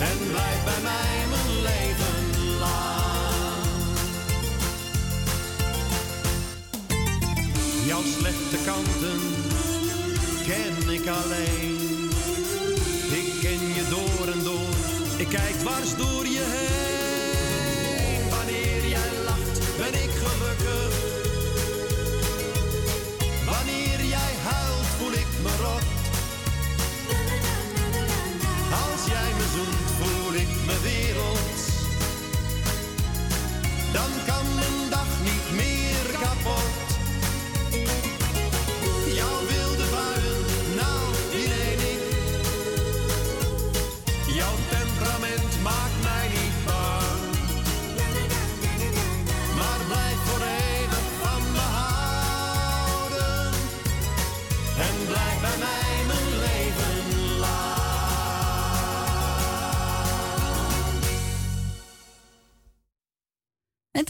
En 0.00 0.18
blijf 0.30 0.64
bij 0.64 0.82
mij 0.82 1.16
mijn 1.32 1.62
leven 1.62 2.18
lang. 2.58 3.64
Jouw 7.86 8.02
slechte 8.18 8.58
kanten 8.64 9.35
ik 11.00 11.08
alleen. 11.08 12.10
Ik 13.12 13.40
ken 13.40 13.74
je 13.74 13.86
door 13.90 14.32
en 14.32 14.44
door, 14.44 14.74
ik 15.16 15.28
kijk 15.28 15.54
dwars 15.58 15.96
door 15.96 16.26
je 16.26 16.44
heen. 16.44 16.85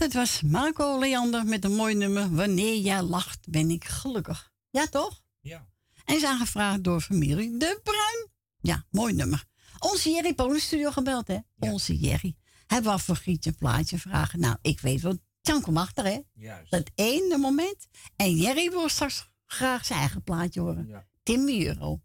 Dat 0.07 0.15
was 0.15 0.43
Marco 0.43 0.99
Leander 0.99 1.45
met 1.45 1.65
een 1.65 1.75
mooi 1.75 1.95
nummer. 1.95 2.35
Wanneer 2.35 2.79
jij 2.79 3.03
lacht, 3.03 3.49
ben 3.49 3.71
ik 3.71 3.85
gelukkig. 3.85 4.53
Ja, 4.71 4.87
toch? 4.87 5.23
Ja. 5.41 5.69
En 6.05 6.21
zijn 6.21 6.39
gevraagd 6.39 6.85
door 6.85 7.01
familie 7.01 7.57
De 7.57 7.81
Bruin. 7.83 8.29
Ja, 8.61 8.85
mooi 8.91 9.15
nummer. 9.15 9.45
Onze 9.79 10.11
Jerry 10.11 10.35
Polen 10.35 10.61
studio 10.61 10.91
gebeld, 10.91 11.27
hè? 11.27 11.39
Onze 11.59 11.97
Jerry. 11.99 12.37
Hij 12.67 12.83
wou 12.83 13.01
voor 13.01 13.17
Grietje 13.17 13.51
een 13.51 13.57
plaatje 13.57 13.99
vragen. 13.99 14.41
Nou, 14.41 14.57
ik 14.63 14.81
weet 14.81 15.01
wel, 15.01 15.19
Jan 15.41 15.61
kom 15.61 15.77
achter, 15.77 16.05
hè? 16.05 16.21
Juist. 16.33 16.71
Dat 16.71 16.91
ene 16.95 17.37
moment. 17.37 17.87
En 18.17 18.37
Jerry 18.37 18.71
wil 18.71 18.89
straks 18.89 19.29
graag 19.47 19.87
zijn 19.87 19.99
eigen 19.99 20.23
plaatje 20.23 20.61
horen. 20.61 20.87
Ja. 20.87 21.07
Tim 21.23 21.49
Euro. 21.49 22.01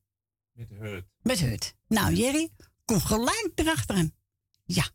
Met 0.52 0.70
Hurt. 0.70 1.06
Met 1.22 1.40
Hut. 1.40 1.76
Nou, 1.88 2.14
Jerry, 2.14 2.50
kom 2.86 3.00
gelijk 3.00 3.52
erachter 3.56 3.96
hem. 3.96 4.16
Ja. 4.64 4.90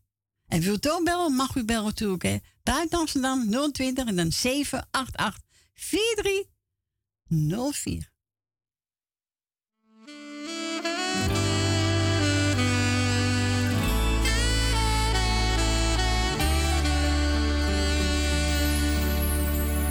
En 0.48 0.61
wilt 0.61 0.87
u 0.87 1.02
bellen, 1.04 1.32
mag 1.32 1.54
u 1.54 1.64
bellen 1.64 1.85
natuurlijk, 1.85 2.22
hè. 2.22 2.37
Buiten 2.62 2.98
Amsterdam 2.98 3.50
020 3.72 4.06
en 4.06 4.16
dan 4.16 4.32
788 4.32 5.42
4304. 5.74 8.14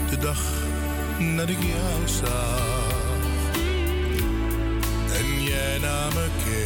de 0.09 0.17
dag 0.21 0.63
dat 1.35 1.49
ik 1.49 1.63
jou 1.63 2.07
zag 2.07 2.93
en 5.13 5.43
jij 5.43 5.79
naar 5.79 6.13
me 6.13 6.27
keek. 6.43 6.64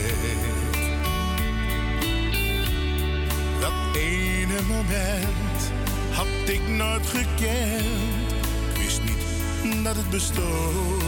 Dat 3.60 3.96
ene 3.96 4.62
moment 4.68 5.72
had 6.12 6.50
ik 6.50 6.68
nooit 6.68 7.08
gekend, 7.08 8.32
ik 8.74 8.82
wist 8.82 9.02
niet 9.04 9.84
dat 9.84 9.96
het 9.96 10.10
bestond. 10.10 11.04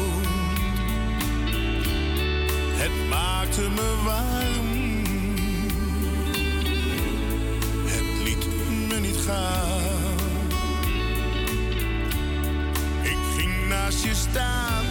Het 2.74 3.10
maakte 3.10 3.62
me 3.62 3.96
warm, 4.04 5.04
het 7.86 8.24
liet 8.24 8.46
me 8.88 9.00
niet 9.00 9.18
gaan. 9.18 10.18
Ik 13.04 13.18
ging 13.38 13.68
naast 13.68 14.04
je 14.04 14.16
staan 14.16 14.86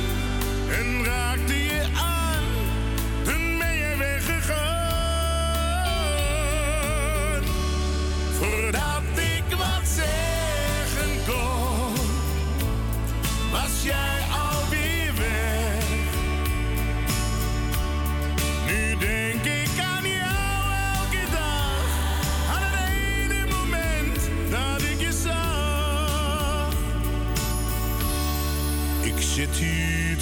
en 0.79 1.05
raakte 1.05 1.55
je 1.55 1.89
aan. 1.95 2.20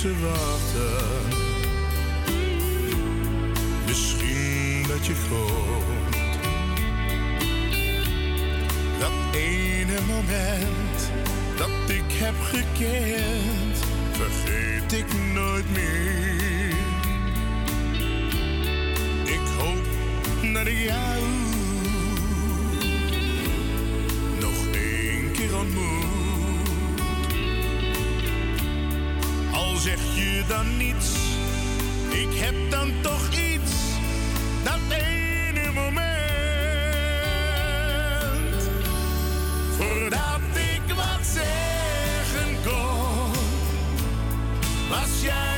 Te 0.02 0.14
wachten. 0.20 1.06
Misschien 3.86 4.84
dat 4.88 5.06
je 5.06 5.14
komt. 5.28 6.38
Dat 8.98 9.34
ene 9.34 10.00
moment 10.06 11.10
dat 11.56 11.90
ik 11.96 12.04
heb 12.08 12.34
gekend, 12.42 13.78
vergeet 14.10 14.92
ik 14.92 15.06
nooit 15.34 15.70
meer. 15.72 16.76
Ik 19.24 19.46
hoop 19.58 19.84
dat 20.54 20.66
ik 20.66 20.78
jou 20.78 21.22
nog 24.40 24.74
één 24.74 25.32
keer 25.32 25.56
ontmoet. 25.56 26.17
Zeg 29.78 29.98
je 30.14 30.42
dan 30.48 30.76
niets, 30.76 31.14
ik 32.10 32.28
heb 32.38 32.70
dan 32.70 32.92
toch 33.00 33.28
iets. 33.30 33.72
Dat 34.62 34.78
ene 34.90 35.70
moment. 35.72 36.08
Voordat 39.76 40.40
ik 40.54 40.94
wat 40.94 41.26
zeggen 41.26 42.56
kon, 42.64 43.32
was 44.88 45.22
jij 45.22 45.57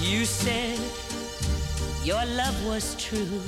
You 0.00 0.24
said 0.24 0.78
your 2.04 2.24
love 2.26 2.66
was 2.66 2.94
true. 2.96 3.40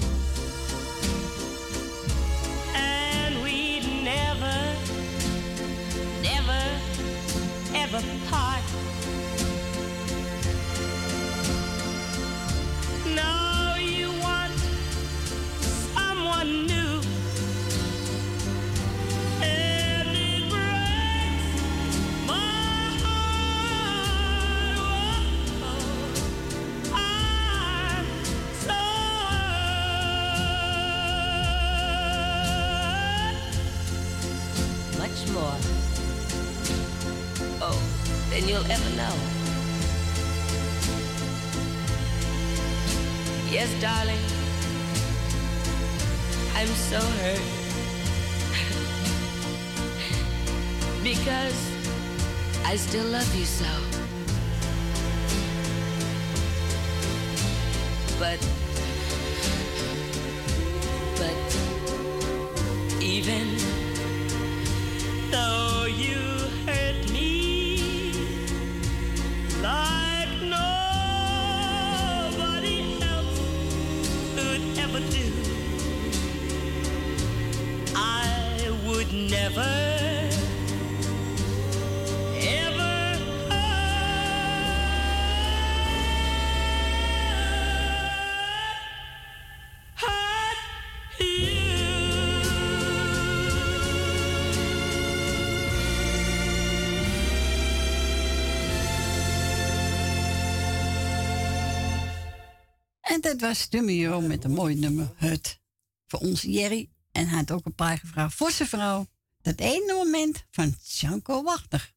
Dat 103.27 103.41
was 103.41 103.69
de 103.69 103.81
Miro 103.81 104.21
met 104.21 104.45
een 104.45 104.53
mooi 104.53 104.75
nummer, 104.75 105.13
Het. 105.17 105.61
Voor 106.07 106.19
onze 106.21 106.51
Jerry. 106.51 106.89
En 107.13 107.29
hij 107.29 107.39
had 107.39 107.51
ook 107.51 107.65
een 107.67 107.75
paar 107.75 107.99
gevraagd 107.99 108.35
voor 108.35 108.51
zijn 108.51 108.69
vrouw. 108.69 109.07
Dat 109.43 109.59
ene 109.59 109.93
moment 109.93 110.45
van 110.51 110.75
Janko 110.83 111.43
Wachter. 111.43 111.95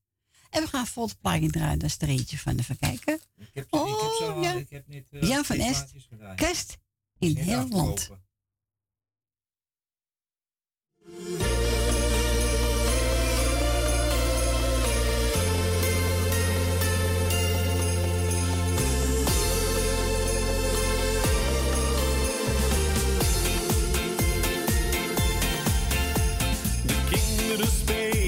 En 0.50 0.62
we 0.62 0.68
gaan 0.68 0.88
vol 0.88 1.08
het 1.08 1.20
plaatje 1.20 1.50
draaien. 1.50 1.80
Dat 1.80 1.90
is 1.90 1.98
er 2.00 2.08
eentje 2.10 2.38
van. 2.38 2.58
Even 2.58 2.78
kijken. 2.78 3.14
Ik 3.14 3.22
heb, 3.36 3.46
ik 3.46 3.50
heb 3.54 3.68
zo, 3.70 4.32
Oh, 4.32 4.44
ja. 4.44 4.54
ik 4.54 4.70
heb 4.70 4.88
net 4.88 5.06
eh, 5.10 5.22
Jan 5.22 5.46
van 5.46 5.56
Est. 5.56 5.94
Kerst 6.36 6.78
in 7.20 7.38
heel 7.38 7.68
land. 7.68 8.10
Kinderen 27.50 27.72
spelen 27.72 28.19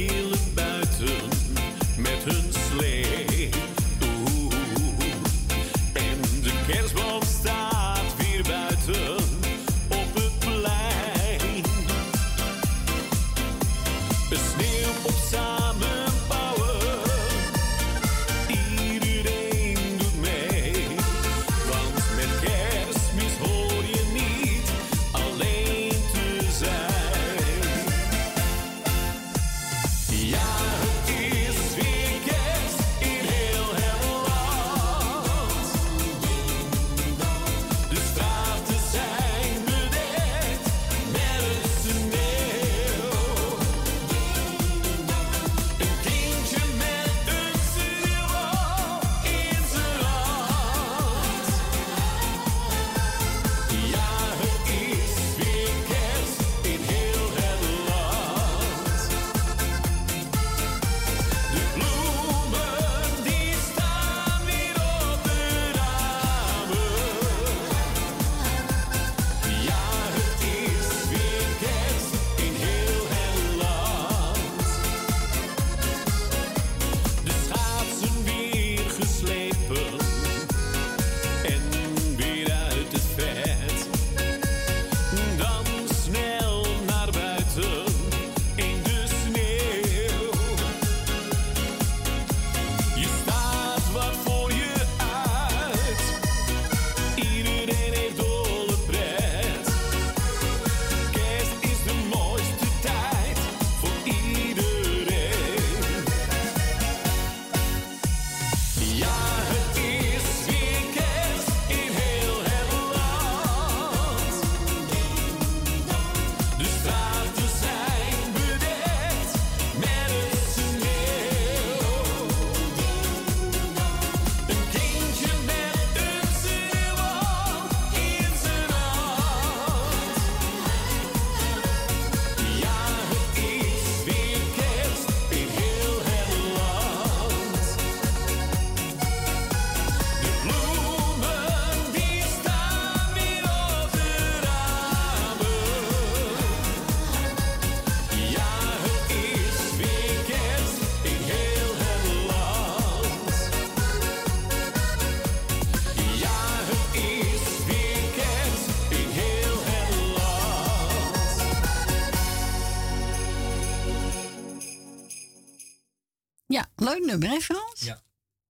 nummer. 167.18 167.74
Ja. 167.80 168.02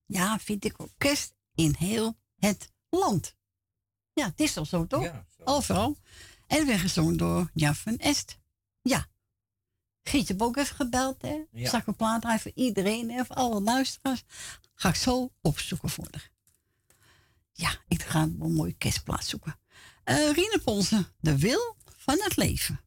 Ja, 0.06 0.40
vind 0.40 0.66
ik 0.66 0.80
orkest 0.80 1.34
in 1.56 1.76
heel 1.78 2.18
het 2.40 2.72
land. 2.90 3.36
Ja, 4.14 4.26
het 4.26 4.40
is 4.40 4.58
al 4.58 4.66
zo, 4.66 4.88
toch? 4.88 5.04
Ja. 5.04 5.26
Overal. 5.44 5.98
En 6.48 6.66
weer 6.66 6.80
gezongen 6.80 7.18
door 7.18 7.50
Jan 7.54 7.76
Est. 7.98 8.40
Ja. 8.82 9.08
gietje 10.04 10.34
heb 10.34 10.42
ook 10.42 10.58
even 10.58 10.76
gebeld, 10.76 11.22
hè? 11.22 11.44
Zag 11.54 11.88
een 11.88 11.96
plaat 11.96 12.26
uit 12.26 12.42
voor 12.42 12.52
iedereen, 12.56 13.10
en 13.10 13.26
Voor 13.26 13.36
alle 13.36 13.62
luisteraars. 13.62 14.24
Ga 14.74 14.90
ik 14.90 14.96
zo 14.96 15.32
opzoeken 15.42 15.90
voor 15.90 16.08
haar. 16.12 16.32
Ja, 17.54 17.76
ik 17.88 18.02
ga 18.02 18.22
een 18.22 18.38
mooie 18.38 18.74
kerstplaat 18.74 19.26
zoeken. 19.26 19.60
Eh, 20.04 20.38
uh, 20.38 20.64
Polsen, 20.64 21.08
de 21.20 21.38
wil 21.38 21.76
van 21.98 22.18
het 22.22 22.36
leven. 22.36 22.82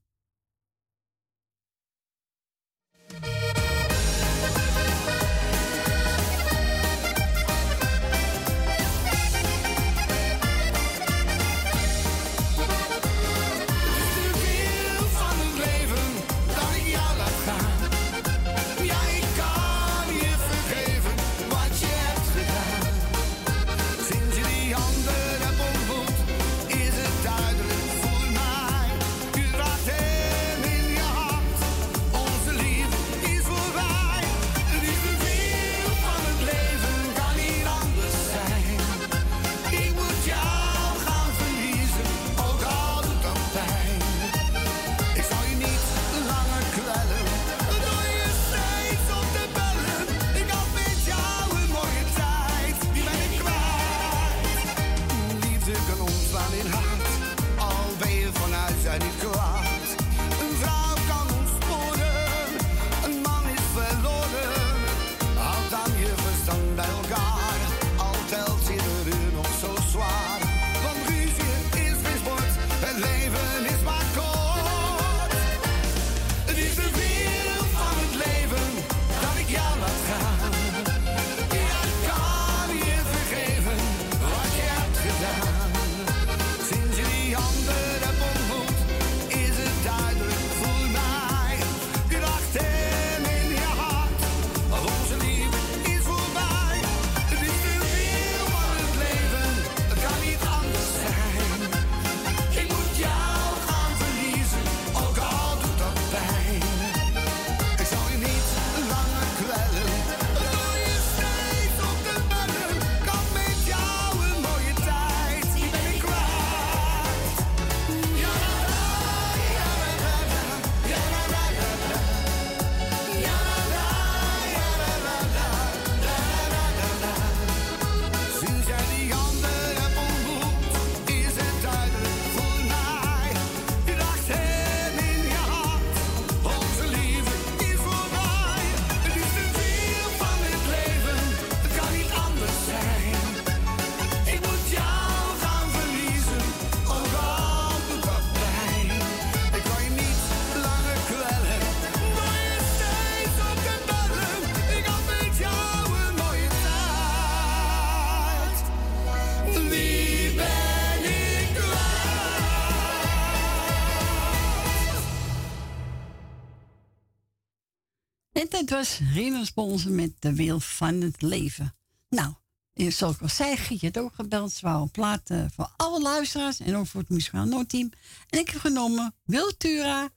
was 168.75 169.55
Bonzen 169.55 169.95
met 169.95 170.13
de 170.19 170.35
wil 170.35 170.61
van 170.61 171.01
het 171.01 171.23
leven. 171.23 171.77
Nou, 172.09 172.35
zoals 172.75 173.15
ik 173.15 173.23
al 173.23 173.29
zei, 173.29 173.57
Giet 173.57 173.83
had 173.83 173.99
ook 173.99 174.15
gebeld. 174.15 174.53
Ze 174.53 174.89
eh, 175.25 175.45
voor 175.55 175.73
alle 175.77 176.01
luisteraars 176.03 176.61
en 176.61 176.77
ook 176.77 176.87
voor 176.87 177.01
het 177.01 177.09
muzikaal 177.09 177.45
noodteam. 177.45 177.91
En 178.29 178.39
ik 178.39 178.49
heb 178.49 178.61
genomen 178.61 179.15
Wiltura 179.25 180.09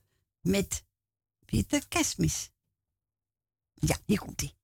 met 0.41 0.84
Pieter 1.45 1.88
Kerstmis. 1.88 2.49
Ja, 3.74 3.97
hier 4.05 4.20
komt 4.20 4.41
hij. 4.41 4.57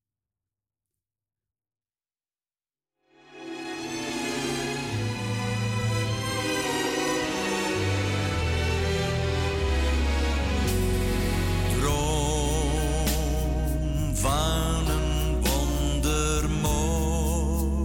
vanen 14.24 15.36
wondermooi. 15.40 17.82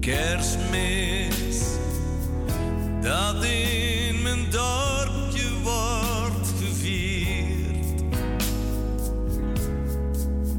Kerstmis, 0.00 1.64
dat 3.00 3.44
in 3.44 4.22
mijn 4.22 4.50
dorpje 4.50 5.48
wordt 5.62 6.52
gevierd. 6.62 8.02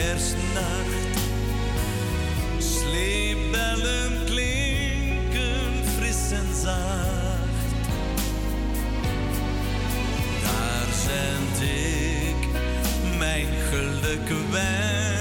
kerstnacht. 0.00 1.18
Sleepbellen 2.58 4.24
klinken 4.24 5.72
fris 5.96 6.30
en 6.30 6.54
zacht. 6.62 7.68
Daar 10.42 10.88
zend 11.06 11.70
ik 11.70 12.48
mijn 13.18 13.46
geluk 13.70 14.28
weg. 14.50 15.19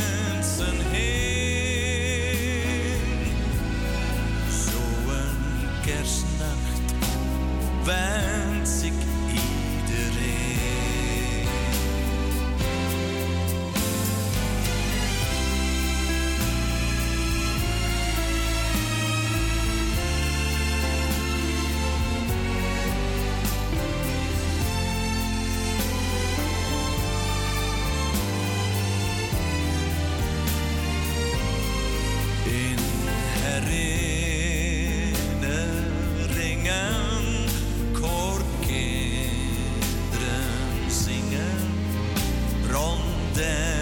fronte 42.69 43.78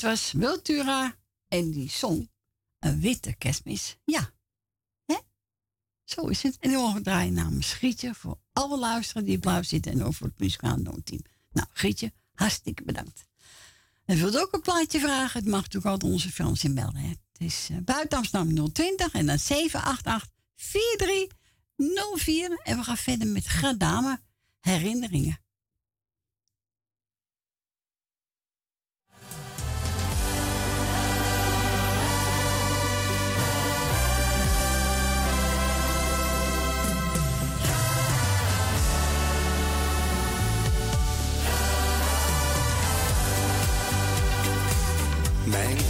dat 0.00 0.10
was 0.10 0.32
Wiltura 0.32 1.16
en 1.48 1.70
die 1.70 1.90
zong 1.90 2.30
een 2.78 3.00
witte 3.00 3.34
kerstmis. 3.34 3.96
Ja, 4.04 4.30
hè? 5.04 5.16
Zo 6.04 6.26
is 6.26 6.42
het. 6.42 6.56
En 6.60 6.68
die 6.68 6.78
mogen 6.78 6.94
we 6.94 7.02
draaien 7.02 7.32
namens 7.32 7.72
Grietje 7.72 8.14
voor 8.14 8.38
alle 8.52 8.78
luisteren 8.78 9.24
die 9.24 9.38
blauw 9.38 9.62
zitten 9.62 9.92
en 9.92 10.04
over 10.04 10.24
het 10.24 10.38
muzikaal 10.38 10.82
team. 11.04 11.22
Nou, 11.52 11.68
Grietje, 11.72 12.12
hartstikke 12.34 12.84
bedankt. 12.84 13.26
En 14.04 14.16
wilt 14.16 14.38
ook 14.38 14.52
een 14.52 14.60
plaatje 14.60 15.00
vragen? 15.00 15.40
Het 15.40 15.48
mag 15.48 15.60
natuurlijk 15.60 15.92
altijd 15.92 16.12
onze 16.12 16.32
Frans 16.32 16.64
in 16.64 16.74
bellen. 16.74 16.96
Hè? 16.96 17.08
Het 17.08 17.18
is 17.38 17.68
uh, 17.70 17.78
Amsterdam 18.08 18.72
020 18.72 19.12
en 19.12 19.26
dan 19.26 19.38
788 19.38 20.30
4304. 20.54 22.60
En 22.62 22.78
we 22.78 22.84
gaan 22.84 22.96
verder 22.96 23.26
met 23.26 23.48
Gadame 23.48 24.20
herinneringen. 24.60 25.38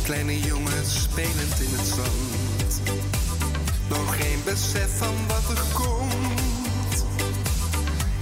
Kleine 0.07 0.41
jongen 0.41 0.87
spelend 0.87 1.61
in 1.61 1.71
het 1.77 1.87
zand. 1.87 2.81
Nog 3.89 4.17
geen 4.17 4.41
besef 4.45 4.99
van 4.99 5.15
wat 5.27 5.57
er 5.57 5.63
komt. 5.73 7.05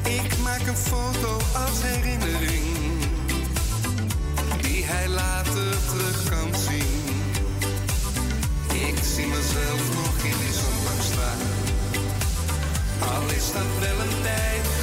Ik 0.03 0.39
maak 0.39 0.67
een 0.67 0.77
foto 0.77 1.37
als 1.37 1.83
herinnering. 1.83 2.65
Die 4.61 4.85
hij 4.85 5.09
later 5.09 5.77
terug 5.89 6.29
kan 6.29 6.61
zien. 6.69 7.05
Ik 8.89 8.99
zie 9.15 9.27
mezelf 9.27 9.83
nog 9.95 10.17
in 10.31 10.39
die 10.43 10.55
zonbank 10.63 11.03
staan. 11.13 11.43
Al 13.15 13.29
is 13.37 13.53
dat 13.53 13.71
wel 13.81 13.99
een 14.07 14.23
tijd 14.23 14.74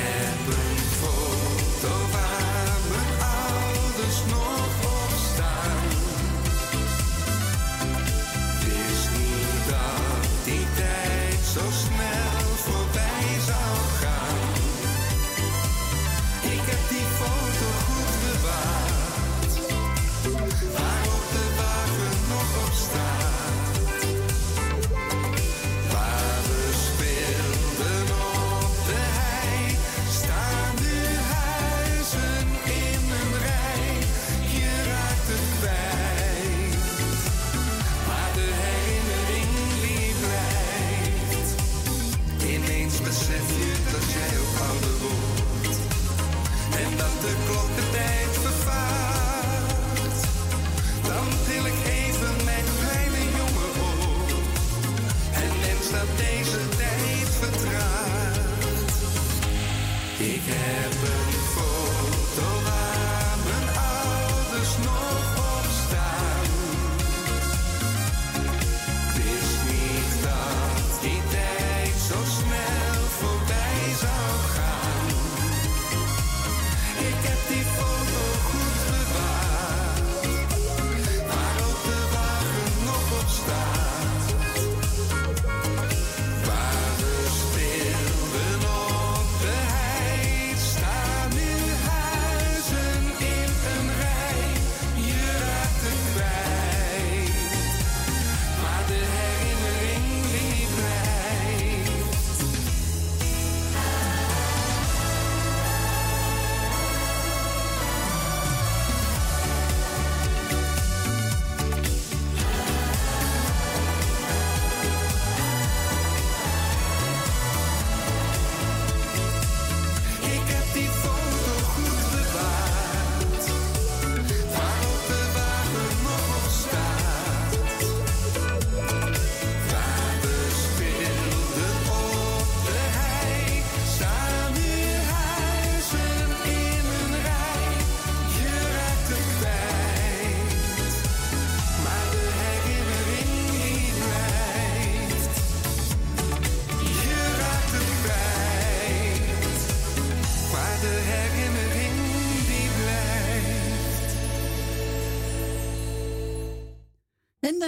Ik 0.00 0.39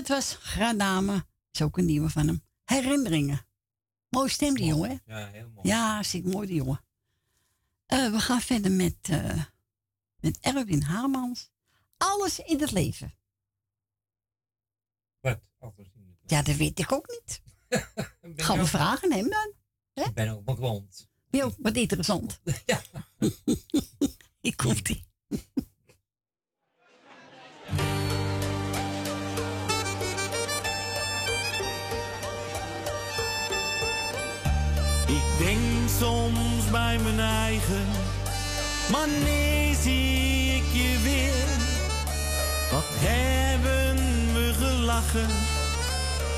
dat 0.03 0.17
was 0.17 0.35
Gradame. 0.35 1.27
Is 1.53 1.63
ook 1.63 1.79
een 1.79 1.85
nieuwe 1.85 2.11
van 2.11 2.27
hem. 2.27 2.43
Herinneringen. 2.65 3.47
Mooi 4.09 4.29
stem 4.29 4.55
die 4.55 4.65
jongen, 4.65 4.91
hè? 4.91 4.97
Ja, 5.15 5.27
heel 5.27 5.49
mooi. 5.49 5.69
Ja, 5.69 6.03
ziek 6.03 6.25
mooi 6.25 6.47
die 6.47 6.57
jongen. 6.57 6.85
Eh, 7.87 8.11
we 8.11 8.21
gaan 8.21 8.41
verder 8.41 8.73
met, 8.73 8.97
eh, 9.01 9.45
met 10.21 10.39
Erwin 10.41 10.83
Haarmans. 10.83 11.51
Alles 11.97 12.39
in 12.39 12.61
het 12.61 12.71
leven. 12.71 13.15
Wat? 15.21 15.41
Alles 15.59 15.77
in 15.95 16.17
het 16.21 16.31
Ja, 16.31 16.43
dat 16.43 16.57
weet 16.57 16.79
ik 16.79 16.93
ook 16.93 17.09
niet. 17.09 17.43
Gaan 18.45 18.59
we 18.59 18.67
vragen 18.67 19.13
hem 19.13 19.29
dan? 19.31 19.53
Ik 20.05 20.15
ben 20.15 20.29
ook 20.29 20.45
beklompt. 20.45 21.09
Jo, 21.31 21.55
wat 21.59 21.77
interessant. 21.77 22.41
Ja. 22.67 22.83
Ik 24.41 24.57
komt 24.57 24.89
ie. 24.89 25.05
soms 36.03 36.71
bij 36.71 36.99
mijn 36.99 37.21
eigen. 37.21 37.87
Maar 38.91 39.09
nee, 39.25 39.75
zie 39.83 40.57
ik 40.57 40.65
je 40.73 40.99
weer. 41.03 41.49
Wat 42.73 42.91
hebben 42.95 43.97
we 44.33 44.53
gelachen 44.53 45.29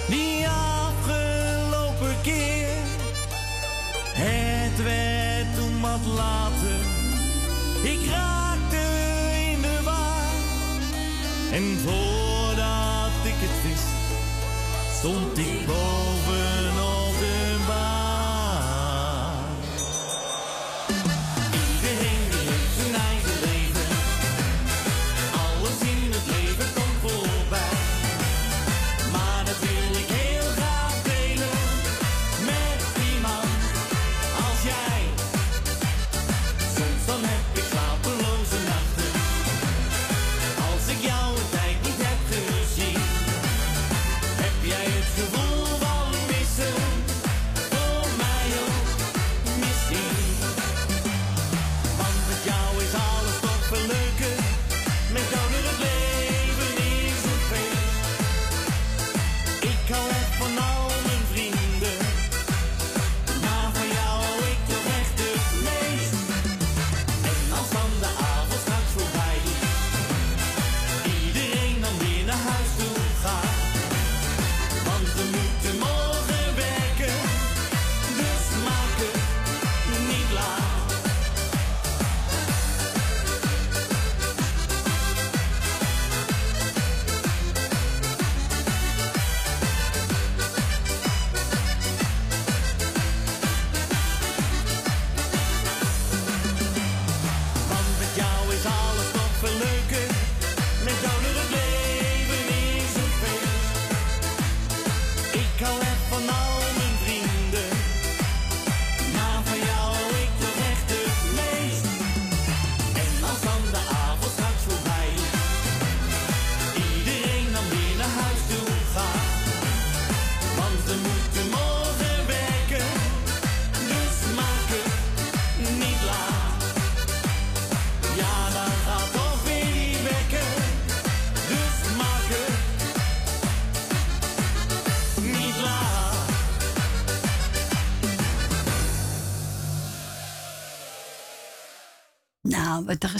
die 0.09 0.49
afgelopen 0.49 2.17
keer? 2.23 2.69
Het 4.13 4.83
werd 4.83 5.55
toen 5.57 5.81
wat 5.81 6.07
later. 6.17 6.81
Ik 7.83 8.11
raakte 8.11 8.85
in 9.53 9.61
de 9.61 9.79
war. 9.85 10.33
En 11.53 11.79
voordat 11.85 13.17
ik 13.23 13.39
het 13.45 13.63
wist, 13.63 13.95
stond 14.99 15.39
ik 15.39 15.67
boven. 15.67 16.04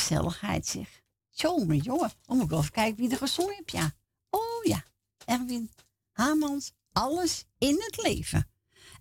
Gezelligheid 0.05 0.67
zeg. 0.67 0.89
Jongen, 1.31 1.77
jongen. 1.77 2.11
Oh, 2.27 2.35
moet 2.35 2.45
ik 2.45 2.51
wel 2.51 2.59
even 2.59 2.73
kijken 2.73 2.97
wie 2.97 3.11
er 3.11 3.17
gezongen 3.17 3.55
heeft, 3.55 3.73
ja. 3.73 3.91
Oh 4.31 4.63
ja, 4.63 4.83
Erwin 5.25 5.71
Hamans, 6.13 6.73
alles 6.93 7.47
in 7.59 7.75
het 7.79 8.03
leven. 8.03 8.51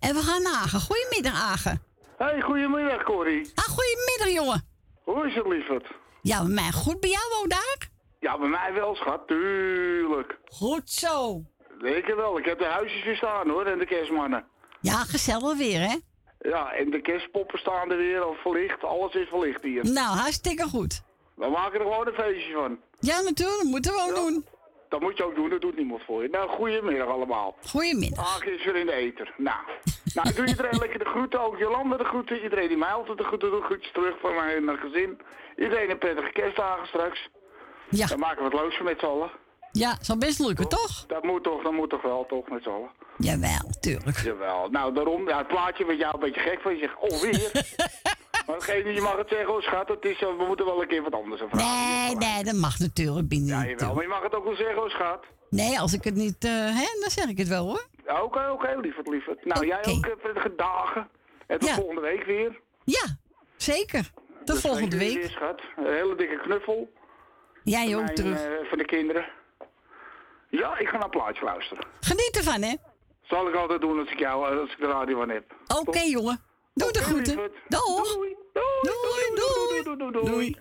En 0.00 0.14
we 0.14 0.20
gaan 0.20 0.42
naar 0.42 0.52
Agen. 0.52 0.80
Goedemiddag, 0.80 1.42
Agen. 1.42 1.82
Hey, 2.18 2.40
goedemiddag 2.40 3.02
Corrie. 3.02 3.52
Ah, 3.54 3.64
goedemiddag, 3.64 4.42
jongen. 4.42 4.68
Hoe 5.04 5.26
is 5.28 5.34
het 5.34 5.46
lieverd? 5.46 5.86
Ja, 6.22 6.42
bij 6.42 6.52
mij 6.54 6.72
goed. 6.72 7.00
Bij 7.00 7.10
jou 7.10 7.24
ook 7.42 7.50
daar? 7.50 7.90
Ja, 8.20 8.38
bij 8.38 8.48
mij 8.48 8.72
wel 8.72 8.94
schat, 8.94 9.26
tuurlijk. 9.26 10.38
Goed 10.44 10.90
zo. 10.90 11.42
Zeker 11.80 12.16
wel, 12.16 12.38
ik 12.38 12.44
heb 12.44 12.58
de 12.58 12.64
huisjes 12.64 13.04
weer 13.04 13.16
staan 13.16 13.48
hoor 13.48 13.66
en 13.66 13.78
de 13.78 13.86
kerstmannen. 13.86 14.44
Ja, 14.80 15.04
gezellig 15.04 15.56
weer, 15.56 15.80
hè? 15.80 15.96
Ja, 16.50 16.72
en 16.72 16.90
de 16.90 17.00
kerstpoppen 17.00 17.58
staan 17.58 17.90
er 17.90 17.96
weer 17.96 18.20
al 18.20 18.34
verlicht, 18.34 18.84
alles 18.84 19.14
is 19.14 19.28
verlicht 19.28 19.62
hier. 19.62 19.84
Nou, 19.84 20.16
hartstikke 20.16 20.68
goed. 20.68 21.02
We 21.34 21.48
maken 21.48 21.80
er 21.80 21.86
gewoon 21.86 22.06
een 22.06 22.14
feestje 22.14 22.52
van. 22.52 22.78
Ja, 23.00 23.20
natuurlijk. 23.20 23.64
Moeten 23.64 23.92
we 23.92 24.00
ook 24.08 24.14
doen. 24.14 24.46
Dat 24.88 25.00
moet 25.00 25.16
je 25.16 25.24
ook 25.24 25.34
doen, 25.34 25.50
dat 25.50 25.60
doet 25.60 25.76
niemand 25.76 26.02
voor 26.02 26.22
je. 26.22 26.28
Nou, 26.28 26.48
goedemiddag 26.48 27.08
allemaal. 27.08 27.56
Goedemiddag. 27.68 28.34
Aag 28.34 28.44
is 28.44 28.64
weer 28.64 28.76
in 28.76 28.86
de 28.86 28.92
eter. 28.92 29.34
Nou, 29.36 29.58
nou 30.14 30.28
ik 30.28 30.36
doe 30.36 30.46
iedereen 30.46 30.78
lekker 30.78 30.98
de 30.98 31.04
groeten, 31.04 31.40
ook 31.40 31.58
Jolanda 31.58 31.96
de 31.96 32.04
groeten. 32.04 32.42
Iedereen 32.42 32.68
die 32.68 32.76
mij 32.76 32.92
altijd 32.92 33.18
de 33.18 33.24
groeten 33.24 33.50
doet, 33.50 33.64
groetjes 33.64 33.92
terug 33.92 34.20
van 34.20 34.34
mijn 34.34 34.68
eh, 34.68 34.80
gezin. 34.80 35.20
Iedereen 35.56 35.90
een 35.90 35.98
prettige 35.98 36.32
kerstdagen 36.32 36.86
straks. 36.86 37.28
Ja. 37.88 38.06
Dan 38.06 38.18
maken 38.18 38.38
we 38.38 38.44
het 38.44 38.60
leuks 38.60 38.76
van 38.76 38.84
met 38.84 38.98
z'n 38.98 39.06
allen. 39.06 39.30
Ja, 39.76 39.96
zal 40.00 40.18
best 40.18 40.38
lukken, 40.38 40.68
toch? 40.68 41.06
Dat 41.06 41.22
moet 41.22 41.42
toch, 41.42 41.62
dat 41.62 41.72
moet 41.72 41.90
toch 41.90 42.02
wel, 42.02 42.26
toch, 42.28 42.48
met 42.48 42.62
z'n 42.62 42.68
allen. 42.68 42.90
Jawel, 43.18 43.70
tuurlijk. 43.80 44.18
Jawel. 44.18 44.68
Nou, 44.70 44.94
daarom, 44.94 45.28
ja, 45.28 45.38
het 45.38 45.46
plaatje 45.48 45.84
wat 45.84 45.98
jou 45.98 46.14
een 46.14 46.20
beetje 46.20 46.40
gek 46.40 46.60
van 46.60 46.72
je 46.76 46.78
zegt, 46.78 46.96
alweer. 47.12 47.50
maar 48.46 48.58
degene, 48.58 48.92
je 48.92 49.00
mag 49.00 49.16
het 49.16 49.28
zeggen, 49.28 49.54
oh 49.54 49.60
schat, 49.60 49.88
het 49.88 50.04
is, 50.04 50.22
eh, 50.22 50.28
we 50.38 50.44
moeten 50.46 50.66
wel 50.66 50.82
een 50.82 50.88
keer 50.88 51.02
wat 51.02 51.12
anders 51.12 51.42
vragen. 51.50 52.06
Nee, 52.06 52.16
nee, 52.16 52.44
dat 52.44 52.54
mag 52.54 52.78
natuurlijk 52.78 53.28
binnen. 53.28 53.48
Ja, 53.58 53.66
jawel, 53.66 53.94
maar 53.94 54.02
je 54.02 54.08
mag 54.08 54.22
het 54.22 54.34
ook 54.34 54.44
wel 54.44 54.56
zeggen, 54.56 54.82
oh 54.82 54.88
schat. 54.90 55.24
Nee, 55.50 55.80
als 55.80 55.92
ik 55.92 56.04
het 56.04 56.14
niet, 56.14 56.44
eh 56.44 56.50
hè, 56.50 56.86
dan 57.00 57.10
zeg 57.10 57.24
ik 57.28 57.38
het 57.38 57.48
wel 57.48 57.64
hoor. 57.66 57.86
Oké, 58.22 58.48
oké, 58.50 58.78
lieverd, 58.80 59.08
lieverd. 59.08 59.44
Nou, 59.44 59.66
jij 59.66 59.84
ook 59.86 60.06
eh, 60.06 60.16
prettige 60.22 60.54
dagen. 60.56 61.08
En 61.46 61.58
tot 61.58 61.68
Ja. 61.68 61.74
volgende 61.74 62.00
week 62.00 62.24
weer. 62.24 62.60
Ja, 62.84 63.16
zeker. 63.56 64.10
Tot 64.44 64.46
Dus 64.46 64.60
volgende 64.60 64.98
week. 64.98 65.16
is, 65.18 65.32
schat. 65.32 65.60
Een 65.76 65.92
hele 65.94 66.14
dikke 66.16 66.36
knuffel. 66.42 66.92
Jij 67.64 67.96
ook 67.96 68.06
terug. 68.08 68.44
eh, 68.44 68.68
van 68.68 68.78
de 68.78 68.84
kinderen. 68.84 69.24
Ja, 70.60 70.78
ik 70.78 70.88
ga 70.88 70.92
naar 70.92 71.04
een 71.04 71.10
plaatje 71.10 71.44
luisteren. 71.44 71.86
Geniet 72.00 72.36
ervan, 72.36 72.62
hè? 72.62 72.74
Zal 73.22 73.48
ik 73.48 73.54
altijd 73.54 73.80
doen 73.80 73.98
als 73.98 74.10
ik, 74.10 74.18
jou, 74.18 74.60
als 74.60 74.72
ik 74.72 74.78
de 74.78 74.86
radio 74.86 75.18
van 75.18 75.28
heb. 75.28 75.54
Oké, 75.66 76.00
jongen. 76.00 76.40
Doe 76.74 76.92
de 76.92 77.02
groeten. 77.02 77.36
Doeg. 77.68 78.12
Doei. 78.12 78.36
Doei, 79.82 79.98
doei, 79.98 80.12
doei. 80.12 80.56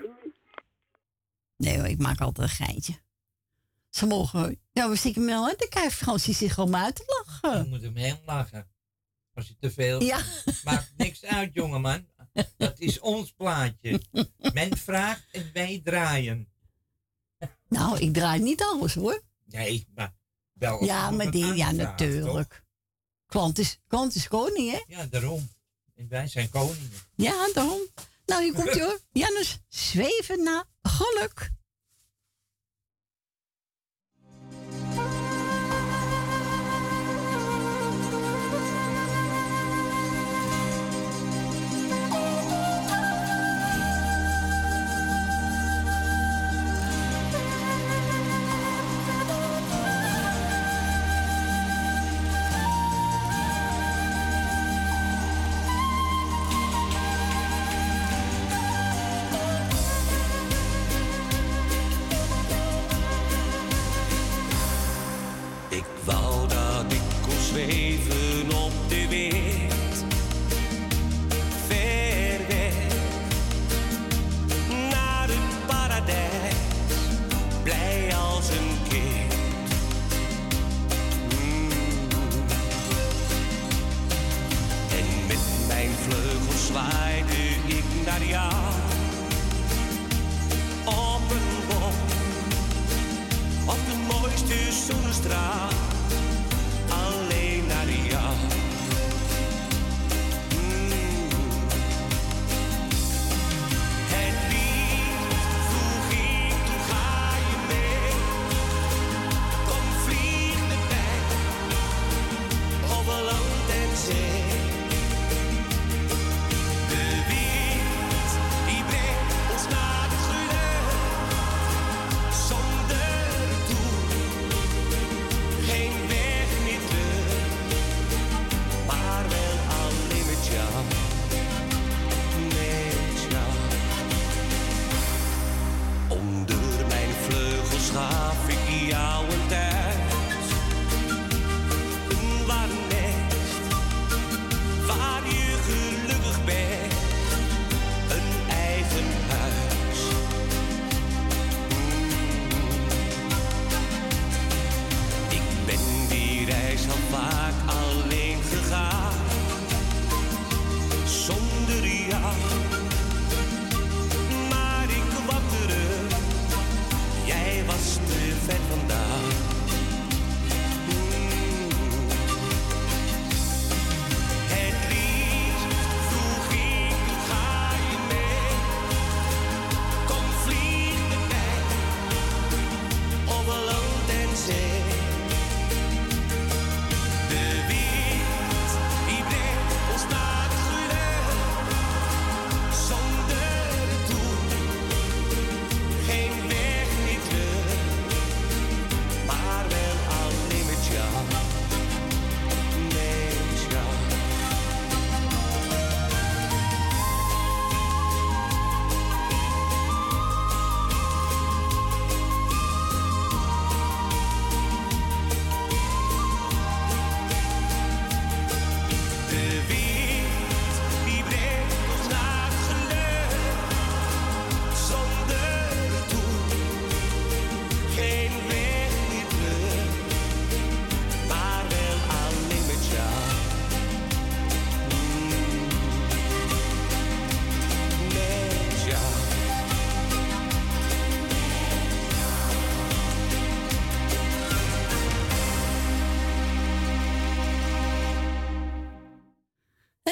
Nee 1.58 1.78
hoor, 1.78 1.88
ik 1.88 2.02
maak 2.02 2.22
altijd 2.22 2.50
een 2.50 2.66
geintje. 2.66 2.94
Ze 3.89 4.06
mogen... 4.06 4.60
Ja, 4.72 4.89
we 4.89 4.96
stiekem 4.96 5.26
wel 5.26 5.48
uit 5.48 5.60
de 5.60 5.70
kijf. 5.70 5.96
Fransie 5.96 6.34
zich 6.34 6.60
om 6.60 6.76
uit 6.76 6.96
te 6.96 7.24
lachen. 7.26 7.64
Je 7.64 7.70
moet 7.70 7.82
hem 7.82 7.96
heel 7.96 8.20
lachen. 8.26 8.72
Als 9.34 9.48
je 9.48 9.56
te 9.60 9.72
veel... 9.72 10.02
Ja. 10.02 10.20
Maakt 10.64 10.94
niks 10.98 11.26
uit, 11.26 11.54
jongeman. 11.54 12.08
Dat 12.58 12.80
is 12.80 13.00
ons 13.00 13.32
plaatje. 13.32 14.02
Men 14.54 14.78
vraagt 14.78 15.28
en 15.32 15.50
wij 15.54 15.82
draaien. 15.84 16.52
Nou, 17.68 18.00
ik 18.00 18.14
draai 18.14 18.41
niet 18.41 18.62
alles 18.62 18.96
hoor. 18.96 19.22
Nee, 19.54 19.88
maar 19.95 20.14
wel. 20.54 20.84
Ja, 20.84 21.12
maar 21.12 21.32
die, 21.32 21.54
ja, 21.54 21.72
natuurlijk. 21.72 22.64
Klant 23.26 23.58
is, 23.60 23.80
klant 23.88 24.16
is 24.16 24.28
koning, 24.28 24.72
hè? 24.72 24.82
Ja, 24.88 25.06
daarom. 25.06 25.49
En 25.95 26.08
wij 26.08 26.28
zijn 26.28 26.49
koningen. 26.49 26.91
Ja, 27.16 27.49
daarom. 27.54 27.82
Nou, 28.26 28.43
hier 28.43 28.54
komt 28.54 28.76
ie 28.76 28.82
hoor. 28.82 28.99
Janus, 29.24 29.60
zweven 29.68 30.43
naar 30.43 30.66
geluk. 30.82 31.51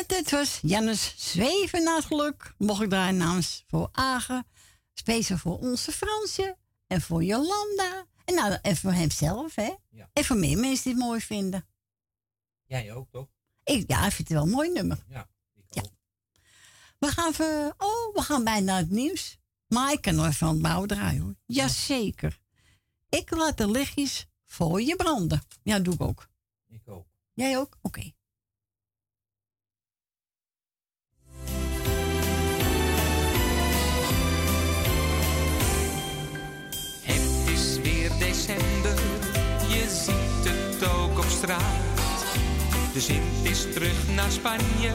En 0.01 0.07
dit 0.07 0.31
was 0.31 0.59
Jannes 0.61 1.13
Zweven 1.17 1.83
naar 1.83 2.01
geluk. 2.03 2.53
Mocht 2.57 2.81
ik 2.81 2.89
draaien 2.89 3.17
namens 3.17 3.63
voor 3.67 3.89
Agen. 3.91 4.47
Speciaal 4.93 5.37
voor 5.37 5.59
onze 5.59 5.91
Fransje. 5.91 6.57
En 6.87 7.01
voor 7.01 7.23
Jolanda. 7.23 8.05
En, 8.25 8.35
nou, 8.35 8.57
en 8.61 8.77
voor 8.77 8.91
hemzelf, 8.91 9.55
hè? 9.55 9.73
Ja. 9.89 10.09
En 10.13 10.25
voor 10.25 10.35
meer 10.35 10.57
mensen 10.57 10.83
die 10.83 10.93
het 10.93 11.03
mooi 11.03 11.21
vinden. 11.21 11.67
Jij 12.65 12.93
ook, 12.93 13.09
toch? 13.11 13.27
Ik, 13.63 13.83
ja, 13.87 14.05
ik 14.05 14.11
vind 14.11 14.27
het 14.27 14.37
wel 14.37 14.47
een 14.47 14.53
mooi 14.53 14.71
nummer. 14.71 15.03
Ja, 15.07 15.29
Ja. 15.69 15.83
We 16.99 17.07
gaan 17.07 17.31
even, 17.31 17.73
oh, 17.77 18.15
we 18.15 18.21
gaan 18.21 18.43
bijna 18.43 18.65
naar 18.65 18.79
het 18.79 18.89
nieuws. 18.91 19.37
Maar 19.67 19.91
ik 19.91 20.01
kan 20.01 20.15
nog 20.15 20.25
even 20.25 20.47
aan 20.47 20.53
het 20.53 20.61
bouwen 20.61 20.87
draaien, 20.87 21.21
hoor. 21.21 21.35
Jazeker. 21.45 22.39
Ik 23.09 23.29
laat 23.29 23.57
de 23.57 23.71
lichtjes 23.71 24.27
voor 24.45 24.81
je 24.81 24.95
branden. 24.95 25.41
Ja, 25.63 25.79
doe 25.79 25.93
ik 25.93 26.01
ook. 26.01 26.27
Ik 26.67 26.81
ook. 26.89 27.07
Jij 27.33 27.57
ook? 27.57 27.77
Oké. 27.81 28.11
Straat. 41.41 42.93
De 42.93 42.99
Sint 42.99 43.23
is 43.41 43.61
terug 43.73 44.07
naar 44.15 44.31
Spanje, 44.31 44.91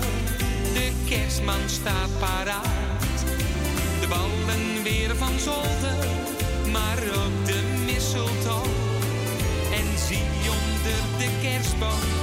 de 0.75 0.93
kerstman 1.09 1.65
staat 1.67 2.19
paraat. 2.19 3.19
De 4.01 4.09
ballen 4.09 4.83
weer 4.83 5.17
van 5.17 5.39
zolder, 5.39 5.97
maar 6.73 6.99
ook 6.99 7.47
de 7.47 7.61
mistletoe. 7.85 8.71
En 9.73 9.99
zie 10.07 10.29
onder 10.57 11.01
de 11.19 11.29
kerstboom 11.43 12.16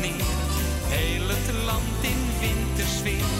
neer, 0.00 0.24
heel 0.88 1.28
het 1.28 1.64
land 1.64 2.02
in 2.02 2.38
wintersfeer. 2.40 3.35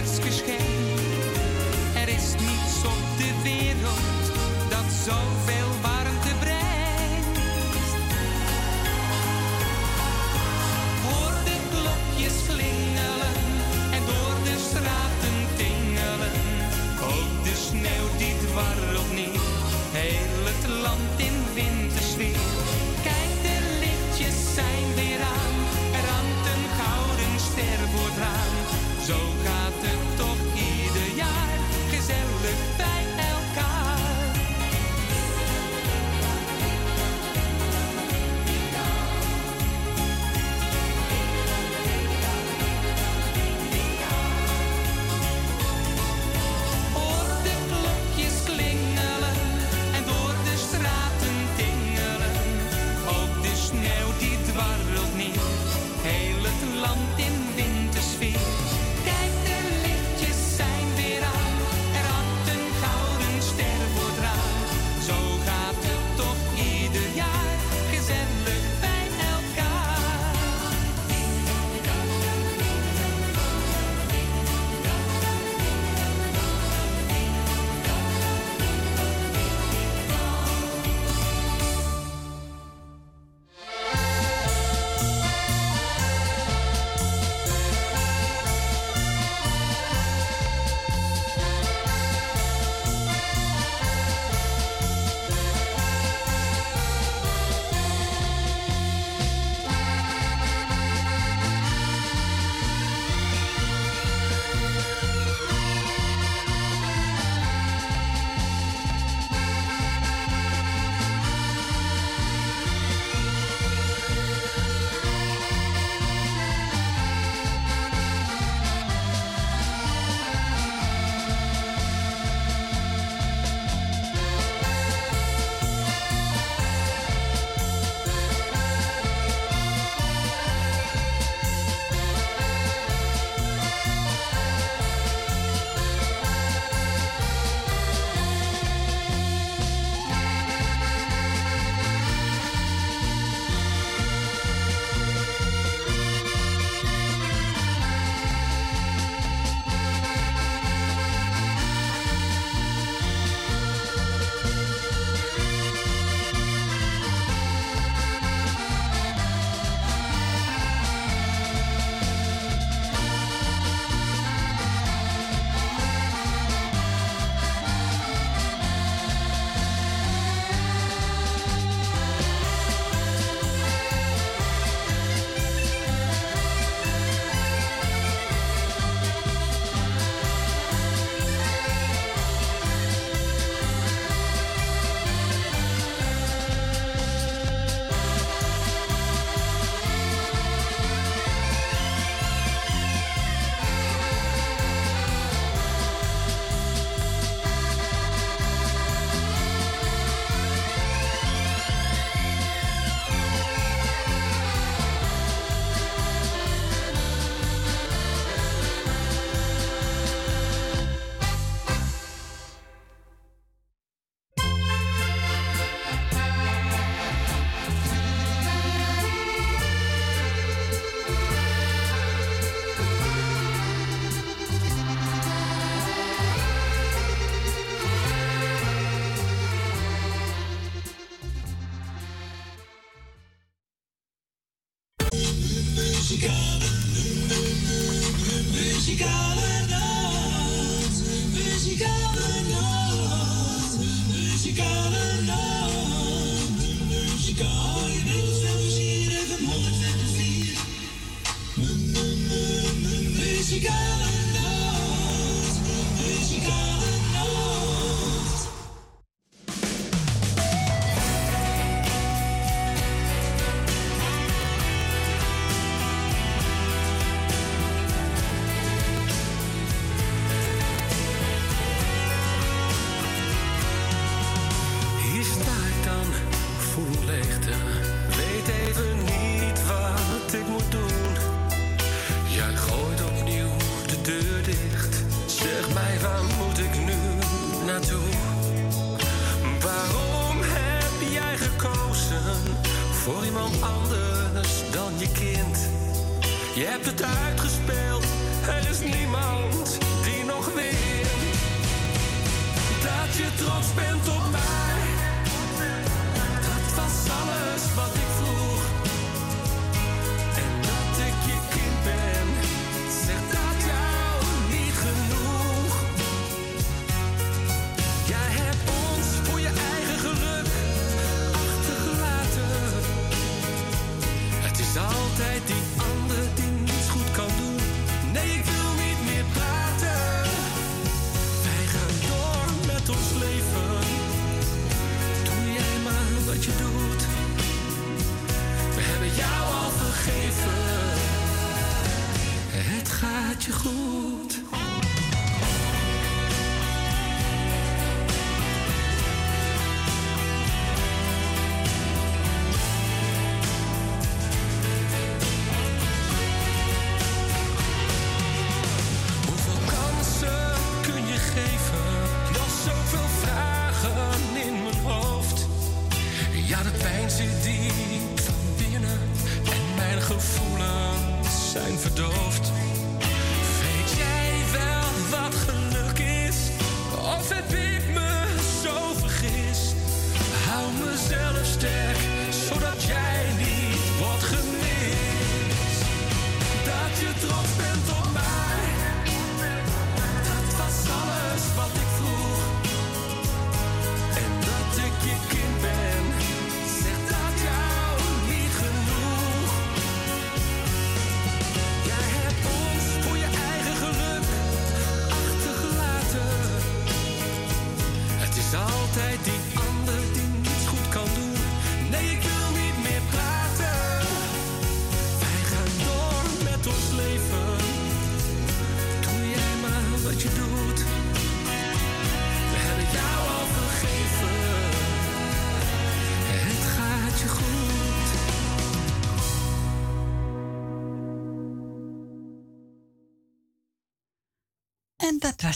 Familie, 0.00 0.21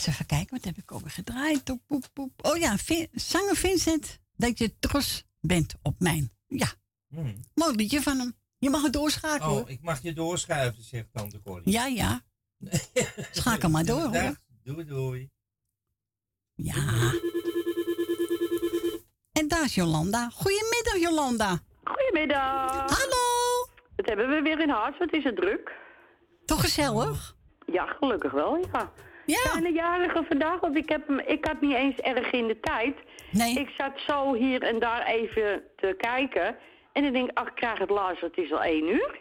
Even 0.06 0.26
kijken, 0.26 0.56
wat 0.56 0.64
heb 0.64 0.76
ik 0.76 0.92
over 0.92 1.10
gedraaid? 1.10 1.64
Poep, 1.64 1.80
poep, 1.86 2.04
poep. 2.12 2.32
Oh 2.46 2.56
ja, 2.56 2.76
Vin- 2.76 3.08
zanger 3.12 3.56
Vincent, 3.56 4.18
dat 4.36 4.58
je 4.58 4.78
trots 4.78 5.24
bent 5.40 5.74
op 5.82 5.94
mijn. 6.00 6.32
Ja, 6.46 6.66
Hmm. 7.08 7.34
mooi 7.54 7.74
liedje 7.76 8.02
van 8.02 8.18
hem. 8.18 8.36
Je 8.58 8.70
mag 8.70 8.82
het 8.82 8.92
doorschakelen. 8.92 9.62
Oh, 9.62 9.70
ik 9.70 9.82
mag 9.82 10.02
je 10.02 10.12
doorschuiven, 10.12 10.82
zegt 10.82 11.06
tante 11.12 11.40
Corrie. 11.42 11.70
Ja, 11.70 11.86
ja. 11.86 12.20
Schakel 13.32 13.68
maar 13.70 13.84
door, 13.84 14.16
hoor. 14.16 14.36
Doei, 14.62 14.84
doei. 14.84 15.30
Ja. 16.54 16.74
En 19.32 19.48
daar 19.48 19.64
is 19.64 19.74
Jolanda. 19.74 20.30
Goedemiddag, 20.30 20.96
Jolanda. 21.00 21.58
Goedemiddag. 21.84 22.98
Hallo. 22.98 23.66
Dat 23.96 24.06
hebben 24.06 24.28
we 24.28 24.40
weer 24.42 24.60
in 24.60 24.68
huis. 24.70 24.98
Wat 24.98 25.12
is 25.12 25.24
het 25.24 25.36
druk? 25.36 25.72
Toch 26.44 26.60
gezellig? 26.60 27.36
Ja, 27.72 27.86
gelukkig 27.86 28.32
wel, 28.32 28.56
ja. 28.72 28.92
Ja. 29.26 29.50
Zijn 29.52 29.64
er 29.64 29.72
jarigen 29.72 30.24
vandaag? 30.26 30.60
Want 30.60 30.76
ik, 30.76 30.88
heb, 30.88 31.06
hem- 31.06 31.18
ik 31.18 31.44
had 31.44 31.60
niet 31.60 31.74
eens 31.74 31.96
erg 31.96 32.30
in 32.30 32.46
de 32.46 32.60
tijd. 32.60 32.96
Nee. 33.30 33.54
Ik 33.58 33.68
zat 33.76 33.92
zo 34.06 34.34
hier 34.34 34.62
en 34.62 34.78
daar 34.78 35.06
even 35.06 35.62
te 35.76 35.94
kijken. 35.98 36.56
En 36.92 37.04
ik 37.04 37.12
denk, 37.12 37.30
ach, 37.34 37.46
ik 37.46 37.54
krijg 37.54 37.78
het 37.78 37.90
luisteren. 37.90 38.30
Het 38.34 38.44
is 38.44 38.52
al 38.52 38.62
één 38.62 38.88
uur. 38.88 39.20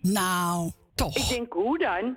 Nou, 0.00 0.70
toch. 0.94 1.16
Ik 1.16 1.28
denk, 1.28 1.52
hoe 1.52 1.78
dan? 1.78 2.16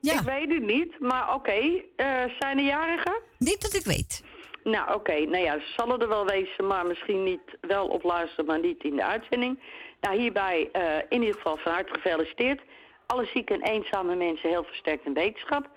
Ja. 0.00 0.12
Ik 0.12 0.20
weet 0.20 0.52
het 0.52 0.62
niet, 0.62 1.00
maar 1.00 1.34
oké. 1.34 1.82
eh, 1.96 2.22
zijn 2.38 2.58
er 2.58 2.64
jarigen? 2.64 3.20
Niet 3.38 3.62
dat 3.62 3.74
ik 3.74 3.84
weet. 3.84 4.22
Nou, 4.64 4.94
oké. 4.94 5.12
Nou 5.18 5.44
ja, 5.44 5.54
ze 5.58 5.72
zullen 5.76 5.98
er 6.00 6.08
wel 6.08 6.26
wezen, 6.26 6.66
maar 6.66 6.86
misschien 6.86 7.22
niet 7.22 7.40
wel 7.60 7.86
op 7.88 8.02
luisteren, 8.02 8.44
maar 8.46 8.60
niet 8.60 8.84
in 8.84 8.96
de 8.96 9.04
uitzending. 9.04 9.60
Nou, 10.00 10.18
hierbij 10.18 10.68
eh, 10.72 10.82
in 11.08 11.20
ieder 11.20 11.34
geval 11.34 11.56
van 11.56 11.72
harte 11.72 11.92
gefeliciteerd. 11.94 12.60
Alle 13.06 13.26
zieke 13.34 13.54
en 13.54 13.62
eenzame 13.62 14.14
mensen 14.14 14.48
heel 14.48 14.64
versterkt 14.64 15.06
in 15.06 15.14
wetenschap. 15.14 15.68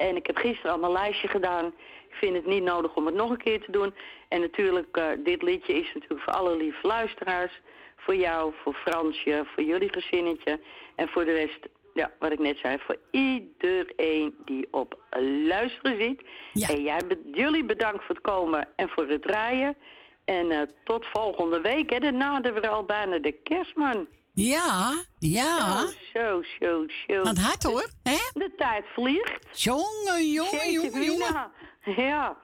En 0.00 0.16
ik 0.16 0.26
heb 0.26 0.36
gisteren 0.36 0.72
al 0.72 0.78
mijn 0.78 0.92
lijstje 0.92 1.28
gedaan. 1.28 1.66
Ik 2.08 2.14
vind 2.14 2.36
het 2.36 2.46
niet 2.46 2.62
nodig 2.62 2.94
om 2.94 3.06
het 3.06 3.14
nog 3.14 3.30
een 3.30 3.36
keer 3.36 3.64
te 3.64 3.72
doen. 3.72 3.94
En 4.28 4.40
natuurlijk, 4.40 4.96
eh, 4.96 5.06
dit 5.18 5.42
liedje 5.42 5.72
is 5.72 5.92
natuurlijk 5.94 6.22
voor 6.22 6.32
alle 6.32 6.56
lieve 6.56 6.86
luisteraars. 6.86 7.60
Voor 7.96 8.16
jou, 8.16 8.52
voor 8.62 8.74
Fransje, 8.74 9.44
voor 9.54 9.62
jullie 9.62 9.92
gezinnetje. 9.92 10.60
En 10.94 11.08
voor 11.08 11.24
de 11.24 11.32
rest, 11.32 11.68
ja, 11.94 12.10
wat 12.18 12.32
ik 12.32 12.38
net 12.38 12.58
zei, 12.58 12.78
voor 12.78 12.96
iedereen 13.10 14.34
die 14.44 14.68
op 14.70 14.98
luisteren 15.46 16.00
zit. 16.00 16.22
En 16.68 16.82
jij, 16.82 17.00
jullie 17.32 17.64
bedankt 17.64 18.04
voor 18.04 18.14
het 18.14 18.24
komen 18.24 18.68
en 18.76 18.88
voor 18.88 19.08
het 19.08 19.22
draaien. 19.22 19.76
En 20.24 20.50
eh, 20.50 20.60
tot 20.84 21.06
volgende 21.06 21.60
week, 21.60 21.90
hè. 21.90 21.98
Daarna 21.98 22.32
naderen 22.32 22.62
we 22.62 22.68
al 22.68 22.84
bijna 22.84 23.18
de 23.18 23.32
kerstman. 23.32 24.06
Ja, 24.32 25.04
ja. 25.18 25.86
Zo, 26.12 26.42
zo, 26.60 26.86
zo. 27.06 27.22
Gaat 27.24 27.38
hard 27.38 27.62
hoor, 27.62 27.90
hè? 28.02 28.18
De 28.32 28.52
tijd 28.56 28.84
vliegt. 28.94 29.62
Jongen, 29.62 30.32
jongen, 30.32 30.72
jongen. 30.72 31.50
Ja. 31.96 32.36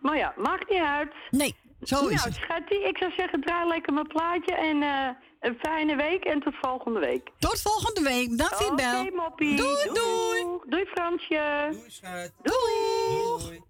Maar 0.00 0.16
ja, 0.16 0.34
maakt 0.36 0.70
niet 0.70 0.80
uit. 0.80 1.12
Nee, 1.30 1.54
zo 1.82 2.06
is 2.06 2.14
nou, 2.14 2.28
het. 2.28 2.34
schattie, 2.34 2.88
ik 2.88 2.98
zou 2.98 3.12
zeggen, 3.16 3.40
draai 3.40 3.68
lekker 3.68 3.92
mijn 3.92 4.06
plaatje. 4.06 4.54
En 4.54 4.82
eh, 4.82 5.08
een 5.40 5.56
fijne 5.58 5.96
week 5.96 6.24
en 6.24 6.40
tot 6.40 6.54
volgende 6.60 7.00
week. 7.00 7.30
Tot 7.38 7.60
volgende 7.60 8.02
week. 8.02 8.36
Bel. 8.36 8.46
Oké, 8.70 9.10
moppie. 9.14 9.56
Doei, 9.56 9.84
doei. 9.84 9.94
doei. 9.94 10.58
Doei, 10.66 10.84
Fransje. 10.84 11.68
Doei, 11.70 11.90
schat. 11.90 12.32
Doei. 12.42 13.62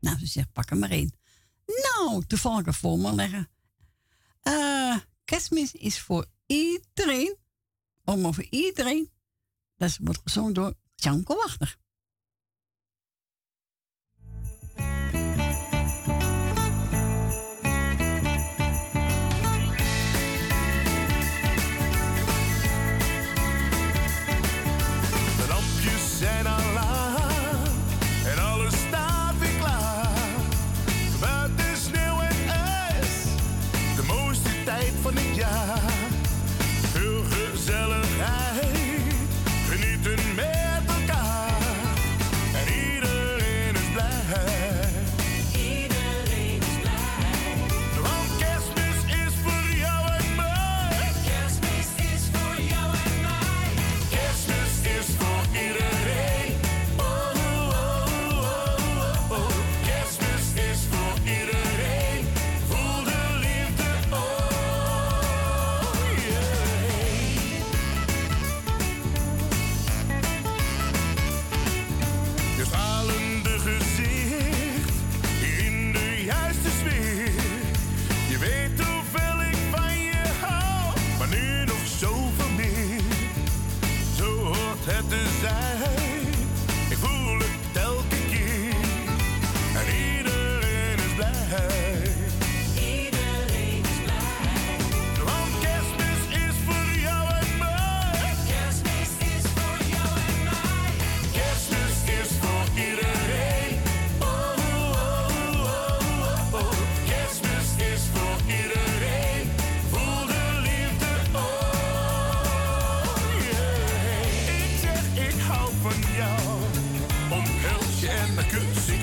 Nou, 0.00 0.18
ze 0.18 0.26
zegt, 0.26 0.52
pak 0.52 0.70
er 0.70 0.76
maar 0.76 0.92
in. 0.92 1.12
Nou, 1.66 2.24
toevallig 2.26 2.66
een 2.66 2.74
voor 2.74 2.98
me 2.98 3.14
leggen. 3.14 3.50
Eh, 4.42 4.96
kerstmis 5.24 5.72
is 5.72 6.00
voor 6.00 6.24
iedereen. 6.50 7.36
Om 8.04 8.26
over 8.26 8.46
iedereen. 8.50 9.10
Dat 9.76 9.98
wordt 10.00 10.20
gezongen 10.22 10.52
door 10.52 10.74
Tjanko 10.94 11.34
Wachter. 11.36 11.76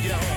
Kus 0.10 0.37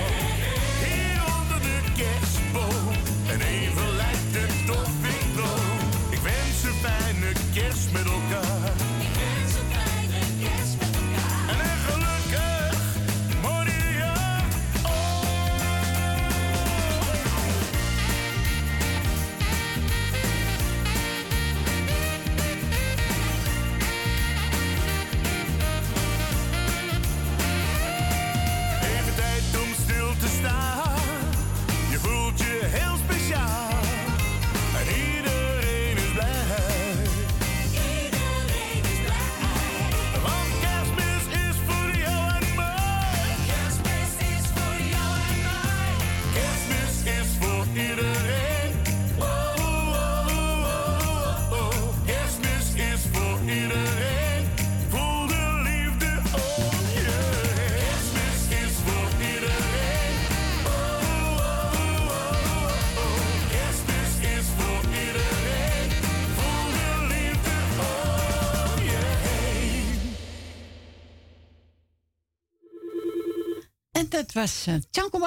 dat 74.21 74.33
was 74.33 74.67
uh, 74.69 74.75
Tjanko 74.91 75.19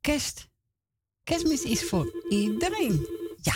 kerst. 0.00 0.48
Kerstmis 1.24 1.62
is 1.62 1.88
voor 1.88 2.24
iedereen. 2.28 3.06
Ja. 3.42 3.54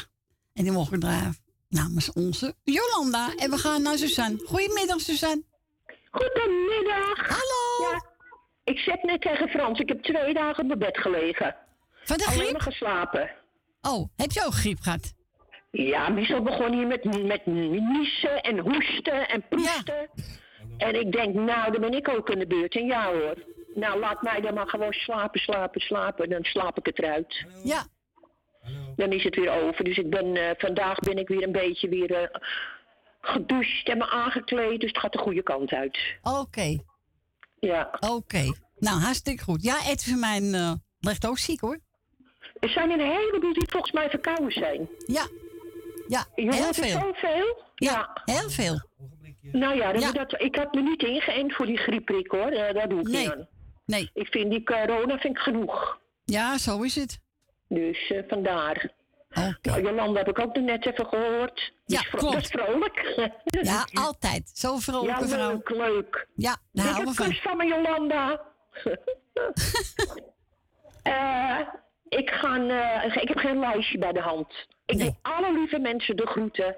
En 0.55 0.63
die 0.63 0.73
mogen 0.73 1.01
draaien 1.01 1.37
namens 1.69 2.13
onze 2.13 2.55
Jolanda. 2.63 3.35
En 3.37 3.51
we 3.51 3.59
gaan 3.59 3.83
naar 3.83 3.99
Suzanne. 3.99 4.39
Goedemiddag, 4.47 5.01
Suzanne. 5.01 5.43
Goedemiddag. 6.11 7.27
Hallo. 7.27 7.91
Ja, 7.93 8.05
ik 8.65 8.79
zeg 8.79 9.03
net 9.03 9.21
tegen 9.21 9.49
Frans, 9.49 9.79
ik 9.79 9.89
heb 9.89 10.03
twee 10.03 10.35
dagen 10.35 10.63
op 10.63 10.67
mijn 10.67 10.79
bed 10.79 10.99
gelegen. 10.99 11.57
Van 12.05 12.17
de 12.17 12.27
Alleen 12.27 12.39
griep? 12.39 12.53
maar 12.53 12.61
geslapen. 12.63 13.31
Oh, 13.81 14.09
heb 14.17 14.31
je 14.31 14.45
ook 14.47 14.55
griep 14.55 14.81
gehad? 14.81 15.15
Ja, 15.71 16.09
Michel 16.09 16.43
begon 16.43 16.73
hier 16.73 16.87
met, 16.87 17.25
met 17.25 17.47
niezen 17.47 18.41
en 18.43 18.59
hoesten 18.59 19.29
en 19.29 19.45
proesten. 19.49 20.11
En 20.77 21.01
ik 21.01 21.13
denk, 21.13 21.35
nou, 21.35 21.73
dan 21.73 21.81
ben 21.81 21.95
ik 21.95 22.09
ook 22.09 22.31
in 22.31 22.39
de 22.39 22.47
beurt. 22.47 22.75
En 22.75 22.87
ja 22.87 23.13
hoor. 23.13 23.37
Nou, 23.75 23.99
laat 24.01 24.23
mij 24.23 24.41
dan 24.41 24.55
maar 24.55 24.69
gewoon 24.69 24.93
slapen, 24.93 25.41
slapen, 25.41 25.81
slapen. 25.81 26.29
Dan 26.31 26.45
slaap 26.45 26.79
ik 26.79 26.87
het 26.87 26.99
eruit. 26.99 27.45
Ja. 27.65 27.87
Dan 28.97 29.13
is 29.13 29.25
het 29.25 29.35
weer 29.37 29.51
over. 29.63 29.85
Dus 29.85 29.97
ik 29.99 30.11
ben, 30.11 30.37
eh, 30.37 30.51
vandaag 30.59 30.99
ben 30.99 31.19
ik 31.19 31.29
weer 31.29 31.43
een 31.43 31.53
beetje 31.53 31.89
weer 31.89 32.13
eh, 32.15 32.41
gedoucht 33.21 33.89
en 33.89 33.99
me 33.99 34.11
aangekleed. 34.11 34.81
Dus 34.81 34.89
het 34.91 34.99
gaat 34.99 35.13
de 35.13 35.19
goede 35.19 35.43
kant 35.43 35.73
uit. 35.73 35.99
Oké. 36.23 36.79
Ja. 37.61 37.91
Oké. 38.01 38.53
Nou, 38.79 39.01
hartstikke 39.01 39.43
goed. 39.45 39.63
Ja, 39.63 39.77
Ed 39.91 40.05
van 40.05 40.21
mij 40.21 40.53
eh, 40.53 40.73
ligt 41.01 41.27
ook 41.27 41.39
ziek 41.39 41.61
hoor. 41.61 41.79
Er 42.61 42.69
zijn 42.69 42.91
een 42.91 43.01
heleboel 43.17 43.53
die 43.53 43.69
volgens 43.71 43.93
mij 43.93 44.11
verkouden 44.11 44.53
zijn. 44.53 44.89
Ja. 45.07 45.27
Ja, 46.09 46.25
Je 46.35 46.55
heel 46.55 46.73
veel. 46.75 47.01
zoveel? 47.01 47.63
Ja, 47.75 48.11
heel 48.25 48.51
veel. 48.51 48.81
Nou 49.53 49.77
ja, 49.77 49.93
Ja. 49.93 50.13
dat, 50.13 50.41
ik 50.43 50.57
had 50.57 50.75
me 50.75 50.81
niet 50.83 51.03
ingeënt 51.03 51.55
voor 51.55 51.67
die 51.67 51.77
griepprik 51.77 52.31
hoor. 52.31 52.51
Daar 52.51 52.89
doe 52.89 53.01
ik 53.01 53.07
Nee. 53.09 53.23
niet 53.23 53.31
aan. 53.33 53.49
Nee. 53.89 54.11
Ik 54.15 54.27
vind 54.27 54.51
die 54.51 54.63
corona 54.65 55.19
vind 55.19 55.37
ik 55.37 55.43
genoeg. 55.43 55.99
Ja, 56.25 56.59
zo 56.59 56.83
is 56.83 56.95
het. 56.95 57.21
Dus 57.69 58.11
eh, 58.11 58.23
vandaar. 58.29 58.91
Nou, 59.63 59.83
Jolanda 59.83 60.19
heb 60.19 60.29
ik 60.29 60.39
ook 60.39 60.57
net 60.57 60.87
even 60.87 61.07
gehoord. 61.07 61.73
Ja, 61.87 61.97
Dat 61.97 62.05
is 62.05 62.09
klopt. 62.11 62.33
Dat 62.35 62.43
is 62.43 62.49
vrolijk. 62.51 63.15
Ja, 63.63 63.87
altijd. 63.93 64.51
Zo 64.55 64.77
vrolijke 64.77 65.21
ja, 65.21 65.29
vrouw. 65.29 65.51
leuk, 65.51 65.71
leuk. 65.71 66.27
Ja, 66.35 66.57
daar 66.73 66.87
Ik 66.87 66.93
houden 66.93 67.15
we 67.15 67.23
heb 67.23 67.25
van. 67.25 67.29
kus 67.29 67.41
van 67.43 67.57
me, 67.57 67.67
Jolanda. 67.67 68.41
Eh, 71.03 71.59
ik, 72.09 72.31
ga, 72.31 72.57
eh, 72.69 73.17
ik 73.23 73.29
heb 73.29 73.39
geen 73.39 73.59
lijstje 73.59 73.99
bij 73.99 74.13
de 74.13 74.21
hand. 74.21 74.67
Ik 74.87 74.99
doe 74.99 75.15
alle 75.23 75.53
lieve 75.53 75.79
mensen 75.79 76.17
de 76.17 76.27
groeten. 76.27 76.77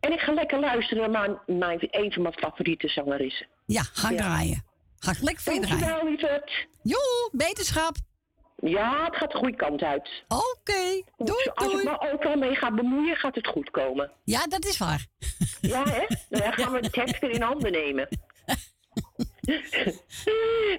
En 0.00 0.12
ik 0.12 0.20
ga 0.20 0.32
lekker 0.32 0.60
luisteren 0.60 1.10
naar 1.10 1.20
mijn, 1.46 1.58
mijn, 1.58 1.78
een 1.90 2.12
van 2.12 2.22
mijn 2.22 2.34
favoriete 2.38 2.88
zangeressen. 2.88 3.46
Ja, 3.66 3.82
ga 3.82 4.08
draaien. 4.16 4.64
Ga 5.06 5.14
lekker 5.20 5.42
voor 5.42 5.52
je 5.52 5.60
draaien. 5.60 5.80
Dankjewel, 5.80 6.10
lieverd. 6.10 6.66
Joe, 6.82 7.28
beterschap. 7.32 7.96
Ja, 8.56 9.04
het 9.04 9.16
gaat 9.16 9.32
de 9.32 9.38
goede 9.38 9.56
kant 9.56 9.82
uit. 9.82 10.24
Oké, 10.28 11.02
doei, 11.16 11.50
Als 11.54 11.72
ik 11.72 11.84
me 11.84 12.12
overal 12.12 12.36
mee 12.36 12.54
ga 12.54 12.70
bemoeien, 12.70 13.16
gaat 13.16 13.34
het 13.34 13.46
goed 13.46 13.70
komen. 13.70 14.10
Ja, 14.24 14.46
dat 14.46 14.64
is 14.64 14.78
waar. 14.78 15.06
Ja, 15.60 15.82
hè? 15.84 16.06
Nou, 16.28 16.42
Dan 16.44 16.52
gaan 16.52 16.72
we 16.72 16.80
de 16.80 16.90
tekst 16.90 17.18
weer 17.18 17.30
in 17.30 17.42
handen 17.42 17.72
nemen. 17.72 18.08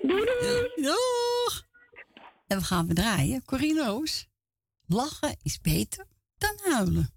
doei, 0.07 0.25
doei. 0.39 0.71
Doeg. 0.75 1.63
En 2.47 2.57
we 2.57 2.63
gaan 2.63 2.88
draaien. 2.88 3.45
Corine 3.45 3.86
Roos. 3.86 4.28
Lachen 4.88 5.38
is 5.43 5.59
beter 5.61 6.05
dan 6.38 6.73
huilen. 6.73 7.16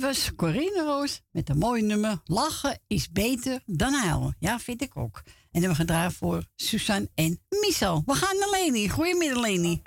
Dat 0.00 0.08
was 0.08 0.34
Corine 0.34 0.82
Roos 0.84 1.22
met 1.30 1.48
een 1.48 1.58
mooi 1.58 1.82
nummer. 1.82 2.20
Lachen 2.24 2.78
is 2.86 3.10
beter 3.10 3.60
dan 3.66 3.92
huilen. 3.92 4.36
Ja, 4.38 4.58
vind 4.58 4.82
ik 4.82 4.96
ook. 4.96 5.22
En 5.52 5.60
dan 5.60 5.70
we 5.70 5.76
gedraaid 5.76 6.12
voor 6.12 6.42
Suzanne 6.56 7.08
en 7.14 7.40
Michel. 7.48 8.02
We 8.06 8.14
gaan 8.14 8.38
naar 8.38 8.50
Leni. 8.50 8.88
Goedemiddag, 8.88 9.42
Leni. 9.42 9.82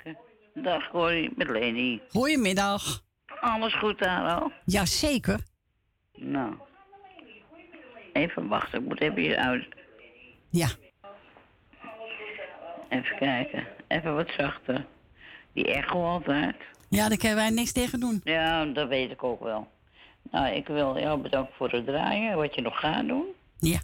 Dag 0.54 0.90
Corrie, 0.90 1.32
met 1.36 1.48
Leni. 1.48 2.00
Goedemiddag. 2.08 3.02
Alles 3.40 3.74
goed 3.78 3.98
daar 3.98 4.40
al? 4.40 4.52
Jazeker. 4.64 5.40
Nou. 6.12 6.54
Even 8.12 8.48
wachten, 8.48 8.80
ik 8.80 8.88
moet 8.88 9.00
even 9.00 9.20
hier 9.20 9.36
uit. 9.36 9.66
Ja. 10.50 10.68
Even 12.88 13.16
kijken. 13.18 13.66
Even 13.88 14.14
wat 14.14 14.28
zachter. 14.36 14.86
Die 15.52 15.74
echo 15.74 16.04
altijd. 16.04 16.56
Ja, 16.88 17.08
daar 17.08 17.18
kunnen 17.18 17.36
wij 17.36 17.50
niks 17.50 17.72
tegen 17.72 18.00
doen. 18.00 18.20
Ja, 18.24 18.64
dat 18.64 18.88
weet 18.88 19.10
ik 19.10 19.22
ook 19.22 19.42
wel. 19.42 19.72
Nou, 20.34 20.54
ik 20.54 20.66
wil 20.66 20.98
jou 20.98 21.20
bedanken 21.20 21.54
voor 21.54 21.70
het 21.70 21.86
draaien, 21.86 22.36
wat 22.36 22.54
je 22.54 22.60
nog 22.60 22.78
gaat 22.80 23.06
doen. 23.08 23.24
Ja. 23.58 23.78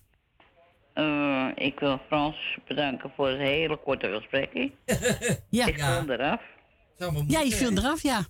Eh, 0.92 1.48
ik 1.66 1.80
wil 1.80 2.00
Frans 2.06 2.58
bedanken 2.66 3.12
voor 3.16 3.28
het 3.28 3.38
hele 3.38 3.76
korte 3.76 4.08
gesprekje. 4.16 4.70
Ja. 5.50 5.66
Ik 5.66 5.74
kon 5.76 6.10
eraf. 6.10 6.42
Ja, 7.26 7.40
je 7.40 7.50
viel 7.50 7.70
eraf, 7.70 8.02
ja. 8.02 8.20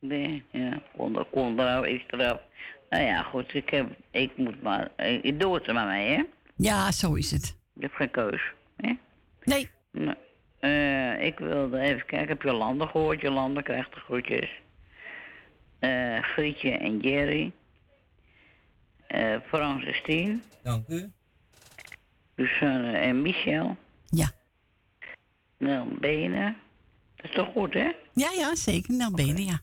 Nee, 0.00 0.44
ja, 0.50 0.80
kon, 0.96 1.18
er- 1.18 1.24
kon 1.24 1.60
eraf, 1.60 1.84
ik 1.84 2.04
eraf. 2.10 2.40
Nou 2.90 3.02
ja, 3.04 3.22
goed, 3.22 3.54
ik, 3.54 3.70
heb, 3.70 3.86
ik 4.10 4.36
moet 4.36 4.62
maar, 4.62 4.90
ik, 4.96 5.22
ik 5.22 5.40
doe 5.40 5.54
het 5.54 5.66
er 5.66 5.74
maar 5.74 5.86
mee, 5.86 6.08
hè. 6.16 6.22
Ja, 6.56 6.90
zo 6.92 7.14
is 7.14 7.30
het. 7.30 7.56
Je 7.72 7.80
hebt 7.80 7.94
geen 7.96 8.10
keus, 8.10 8.42
hè? 8.76 8.92
Nee. 9.42 9.70
Nou, 9.92 10.16
eh, 10.58 11.24
ik 11.26 11.38
wilde 11.38 11.78
even 11.78 12.06
kijken, 12.06 12.28
heb 12.28 12.42
Jolanda 12.42 12.86
gehoord? 12.86 13.20
Jolanda 13.20 13.60
krijgt 13.60 13.94
de 13.94 14.00
groetjes. 14.00 14.50
Eh 15.78 16.22
Grietje 16.22 16.70
en 16.70 16.98
Jerry. 16.98 17.52
Eh 19.06 19.36
Frans 19.46 19.84
en 19.84 19.94
Stien. 19.94 20.42
Dank 20.62 20.88
u. 20.88 21.10
Susanne 22.36 22.92
en 22.92 23.22
Michel. 23.22 23.76
Ja. 24.06 24.30
Nel 25.58 25.86
Benen. 26.00 26.56
Dat 27.16 27.24
is 27.30 27.36
toch 27.36 27.52
goed, 27.52 27.74
hè? 27.74 27.92
Ja, 28.12 28.30
ja, 28.36 28.54
zeker. 28.54 28.94
Nou, 28.94 29.14
benen, 29.14 29.44
ja. 29.44 29.60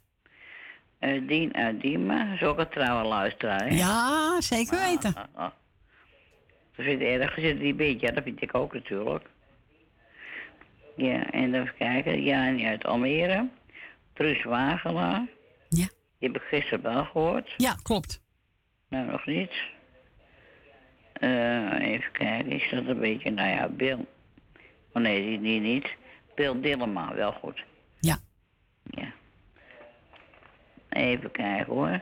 Eh 1.00 1.28
Dien 1.28 1.56
uit 1.56 1.82
Diemen. 1.82 2.30
Dat 2.30 2.36
is 2.36 2.48
ook 2.48 2.58
een 2.58 2.70
trouwe 2.70 3.08
luisteraar, 3.08 3.68
hè? 3.68 3.76
Ja, 3.76 4.42
zeker 4.42 4.80
weten. 4.80 5.14
Ah, 5.16 5.24
ah. 5.34 5.52
Dat 6.76 6.86
vind 6.86 7.02
ik 7.02 7.08
erg. 7.08 7.34
Zit 7.36 7.60
die 7.60 7.74
beetje, 7.74 8.08
ja, 8.08 8.14
dat 8.14 8.24
vind 8.24 8.42
ik 8.42 8.56
ook 8.56 8.74
natuurlijk. 8.74 9.26
Ja, 10.96 11.32
en 11.32 11.54
even 11.54 11.76
kijken. 11.78 12.24
Jani 12.24 12.66
uit 12.66 12.86
Almere. 12.86 13.50
Truus 14.14 14.44
Wagelaar. 14.44 15.28
Die 16.24 16.32
heb 16.32 16.42
ik 16.42 16.48
gisteren 16.48 16.82
wel 16.82 17.06
gehoord. 17.06 17.54
Ja, 17.58 17.76
klopt. 17.82 18.22
Nou, 18.90 19.12
nog 19.12 19.26
niet. 19.26 19.52
Eh, 21.14 21.80
even 21.80 22.12
kijken, 22.12 22.52
is 22.52 22.70
dat 22.72 22.86
een 22.86 23.00
beetje, 23.00 23.32
nou 23.32 23.50
ja, 23.50 23.68
Bill. 23.68 24.06
Oh 24.94 25.02
nee, 25.02 25.22
die, 25.22 25.42
die 25.42 25.60
niet. 25.60 25.96
Bill 26.36 26.62
Dillema, 26.62 27.16
wel 27.16 27.32
goed. 27.32 27.64
Ja. 28.00 28.18
Ja. 28.84 29.14
Even 30.90 31.32
kijken 31.32 31.74
hoor. 31.74 32.02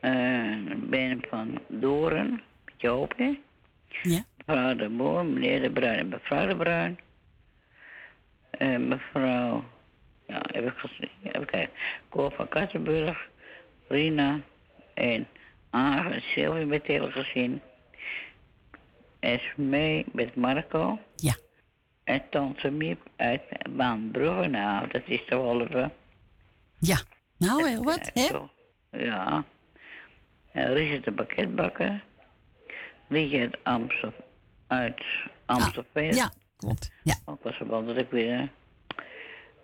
Eh, 0.00 0.56
ben 0.76 1.20
van 1.28 1.58
Doren, 1.68 2.42
Joopje. 2.76 3.38
Ja. 4.02 4.24
Mevrouw 4.46 4.74
de 4.74 4.88
Boer, 4.88 5.24
meneer 5.24 5.62
de 5.62 5.70
Bruin 5.70 5.98
en 5.98 6.08
mevrouw 6.08 6.46
de 6.46 6.56
Bruin. 6.56 6.98
Eh, 8.50 8.76
mevrouw, 8.76 9.64
ja, 10.28 10.50
even, 10.50 10.72
gezien, 10.76 11.10
even 11.22 11.46
kijken. 11.46 11.74
Cor 12.08 12.32
van 12.32 12.48
Kattenburg, 12.48 13.28
Rina 13.88 14.40
en 14.94 15.28
Agen, 15.70 16.20
Sylvie 16.20 16.66
met 16.66 16.86
hele 16.86 17.10
gezin. 17.10 17.60
Esmee 19.20 20.04
met 20.12 20.34
Marco. 20.34 20.98
Ja. 21.16 21.36
En 22.04 22.22
Tante 22.30 22.70
Miep 22.70 23.00
uit 23.16 23.42
Baanbrugge. 23.70 24.46
Nou, 24.48 24.88
dat 24.88 25.02
is 25.06 25.24
wel 25.28 25.60
even... 25.60 25.92
Ja. 26.78 26.98
Nou, 27.38 27.68
heel 27.68 27.82
wat, 27.82 28.10
hè? 28.14 28.28
Ja. 28.90 29.44
En 30.52 30.72
Richard 30.74 31.04
de 31.04 31.12
pakketbakker. 31.12 32.04
Uit 33.10 33.58
Amstel, 33.62 34.12
uit 34.66 35.04
Amstelveen. 35.46 36.14
Ja, 36.14 36.32
klopt. 36.56 36.92
Ja. 37.02 37.14
Ook 37.24 37.42
was 37.42 37.60
er 37.60 37.68
wel 37.68 37.84
dat 37.84 37.96
ik 37.96 38.10
weer... 38.10 38.48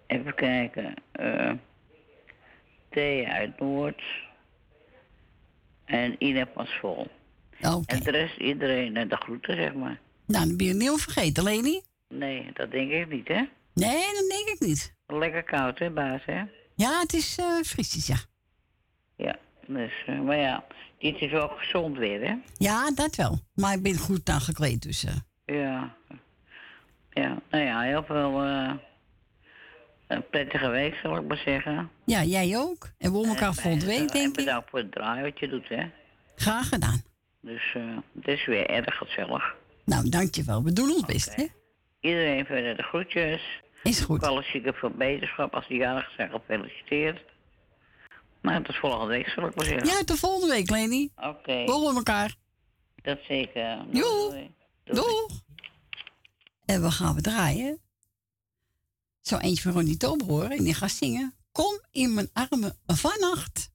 Even 0.06 0.34
kijken. 0.34 0.94
eh 1.12 1.52
Thea 2.90 3.32
uit 3.32 3.60
Noord. 3.60 4.02
En 5.84 6.14
Ine 6.18 6.48
was 6.54 6.78
vol. 6.80 7.10
Oké. 7.62 7.82
En 7.94 8.00
de 8.00 8.10
rest, 8.10 8.36
iedereen 8.36 8.94
de 9.08 9.16
groeten, 9.16 9.54
zeg 9.56 9.74
maar. 9.74 9.98
Nou, 10.26 10.46
dan 10.48 10.56
ben 10.56 10.66
je 10.66 10.74
niet 10.74 11.00
vergeten, 11.00 11.44
Leni. 11.44 11.80
Nee, 12.08 12.50
dat 12.52 12.70
denk 12.70 12.90
ik 12.90 13.08
niet, 13.08 13.28
hè? 13.28 13.42
Nee, 13.74 14.04
dat 14.12 14.28
denk 14.28 14.48
ik 14.48 14.56
niet. 14.60 14.94
Lekker 15.06 15.42
koud, 15.42 15.78
hè, 15.78 15.90
baas, 15.90 16.24
hè? 16.24 16.42
Ja, 16.74 17.00
het 17.00 17.12
is 17.12 17.38
eh 17.38 17.60
frisjes, 17.62 18.06
ja. 18.06 18.16
Ja, 19.16 19.36
dus, 19.66 19.92
eh, 20.06 20.20
maar 20.20 20.36
ja, 20.36 20.64
dit 20.98 21.20
is 21.20 21.30
wel 21.30 21.48
gezond 21.48 21.96
weer, 21.98 22.20
hè? 22.26 22.34
Ja, 22.58 22.90
dat 22.90 23.16
wel. 23.16 23.38
Maar 23.54 23.74
ik 23.74 23.82
ben 23.82 23.98
goed 23.98 24.28
aangekleed, 24.28 24.82
dus... 24.82 25.04
eh, 25.04 25.14
Ja. 25.46 25.94
Ja, 27.10 27.42
nou 27.50 27.64
ja, 27.64 27.80
heel 27.80 28.04
veel 28.04 28.42
een 30.06 30.28
prettige 30.28 30.68
week, 30.68 30.94
zal 31.02 31.16
ik 31.16 31.26
maar 31.26 31.36
zeggen. 31.44 31.90
ja, 32.04 32.22
jij 32.22 32.56
ook. 32.58 32.88
En 32.98 33.10
we 33.10 33.16
horen 33.16 33.30
elkaar 33.30 33.48
En 33.48 33.54
volgende 33.54 33.86
week, 33.86 34.00
En 34.00 34.06
denk 34.06 34.26
ik. 34.26 34.32
bedankt 34.34 34.70
voor 34.70 34.78
het 34.78 34.92
draaien 34.92 35.22
wat 35.24 35.38
je 35.38 35.48
doet, 35.48 35.68
hè? 35.68 35.84
Graag 36.36 36.68
gedaan. 36.68 37.02
Dus 37.40 37.72
eh, 37.74 37.96
het 38.14 38.28
is 38.28 38.46
weer 38.46 38.66
erg 38.66 38.96
gezellig. 38.96 39.54
Nou, 39.84 40.08
dankjewel. 40.08 40.62
We 40.62 40.72
doen 40.72 40.90
ons 40.90 41.04
best, 41.04 41.34
hè? 41.34 41.46
Iedereen 42.00 42.44
verder 42.44 42.76
de 42.76 42.82
groetjes. 42.82 43.62
Is 43.82 44.00
goed. 44.00 44.22
Ook 44.22 44.28
alle 44.30 44.42
zieken 44.42 44.74
veel 44.74 44.90
beterschap. 44.90 45.54
Als 45.54 45.68
die 45.68 45.78
jarig 45.78 46.10
zijn, 46.16 46.30
gefeliciteerd. 46.30 47.22
Nou, 48.42 48.62
tot 48.62 48.76
volgende 48.76 49.06
week, 49.06 49.28
zal 49.28 49.46
ik 49.46 49.54
maar 49.54 49.64
zeggen. 49.64 49.86
Ja, 49.88 50.04
tot 50.04 50.18
volgende 50.18 50.54
week, 50.54 50.70
Leni. 50.70 51.10
Oké. 51.16 51.64
We 51.64 51.70
horen 51.72 51.96
elkaar. 51.96 52.34
Dat 53.02 53.18
zeker. 53.28 53.78
Doei. 53.90 54.54
Doeg. 54.84 55.26
En 56.64 56.82
we 56.82 56.90
gaan 56.90 57.14
we 57.14 57.20
draaien. 57.20 57.78
Zo 59.26 59.36
eentje 59.36 59.62
van 59.62 59.72
Ronnie 59.72 59.96
Tober 59.96 60.26
horen. 60.26 60.50
En 60.50 60.64
die 60.64 60.74
gaat 60.74 60.90
zingen. 60.90 61.34
Kom 61.52 61.80
in 61.90 62.14
mijn 62.14 62.30
armen 62.32 62.78
vannacht. 62.86 63.70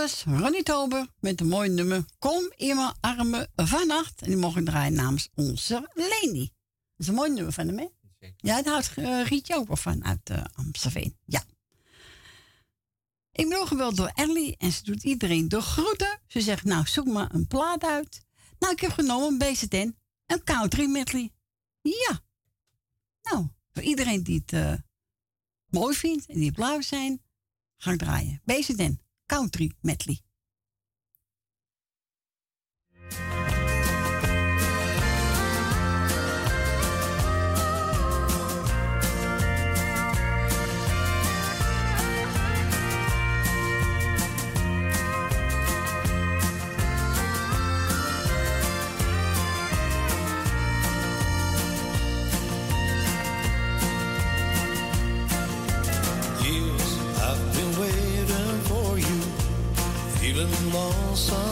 Was 0.00 0.24
Ronnie 0.24 0.62
Tober 0.62 1.06
met 1.18 1.40
een 1.40 1.48
mooi 1.48 1.68
nummer 1.68 2.04
Kom 2.18 2.52
in 2.56 2.76
mijn 2.76 2.94
armen 3.00 3.48
vannacht. 3.56 4.22
En 4.22 4.26
die 4.26 4.36
mogen 4.36 4.64
draaien 4.64 4.92
namens 4.92 5.28
onze 5.34 5.90
Leni. 5.94 6.40
Dat 6.40 6.96
is 6.96 7.06
een 7.06 7.14
mooi 7.14 7.30
nummer 7.30 7.52
van 7.52 7.66
hem, 7.66 7.78
hè? 7.78 7.86
Ja, 8.36 8.62
daar 8.62 8.72
houdt 8.72 8.92
eh, 8.96 9.26
Rietje 9.26 9.54
ook 9.54 9.66
wel 9.66 9.76
van 9.76 10.04
uit 10.04 10.30
eh 10.30 10.44
Amstelveen. 10.54 11.16
Ja. 11.24 11.42
Ik 13.32 13.48
ben 13.48 13.66
gebeld 13.66 13.96
door 13.96 14.10
Ellie 14.14 14.56
en 14.56 14.72
ze 14.72 14.82
doet 14.82 15.04
iedereen 15.04 15.48
de 15.48 15.60
groeten. 15.60 16.20
Ze 16.26 16.40
zegt, 16.40 16.64
nou, 16.64 16.86
zoek 16.86 17.06
maar 17.06 17.34
een 17.34 17.46
plaat 17.46 17.84
uit. 17.84 18.24
Nou, 18.58 18.72
ik 18.72 18.80
heb 18.80 18.90
genomen 18.90 19.28
een 19.28 19.38
BZN, 19.38 19.96
een 20.26 20.44
country 20.44 20.86
medley. 20.86 21.32
Ja. 21.80 22.20
Nou, 23.22 23.48
voor 23.72 23.82
iedereen 23.82 24.22
die 24.22 24.38
het 24.38 24.52
eh, 24.52 24.74
mooi 25.66 25.96
vindt 25.96 26.26
en 26.26 26.34
die 26.34 26.46
het 26.46 26.54
blauw 26.54 26.80
zijn, 26.80 27.22
ga 27.76 27.92
ik 27.92 27.98
draaien. 27.98 28.42
BZN, 28.44 29.00
country 29.30 29.70
medley. 29.84 30.18
ensemble 61.10 61.49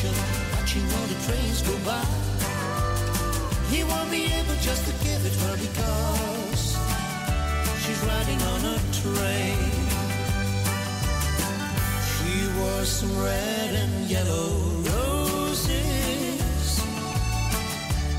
station, 0.00 0.16
watching 0.52 0.82
all 0.82 1.06
the 1.06 1.18
trains 1.26 1.62
go 1.62 1.76
by. 1.84 2.04
He 3.70 3.84
won't 3.84 4.10
be 4.10 4.24
able 4.32 4.54
just 4.60 4.84
to 4.86 4.92
give 5.04 5.24
it 5.26 5.34
her 5.42 5.56
because 5.56 6.76
she's 7.82 8.00
riding 8.04 8.40
on 8.52 8.64
a 8.64 8.78
train. 9.00 9.70
She 12.10 12.32
wore 12.58 12.84
some 12.84 13.22
red 13.22 13.74
and 13.74 14.10
yellow 14.10 14.50
roses 14.90 16.80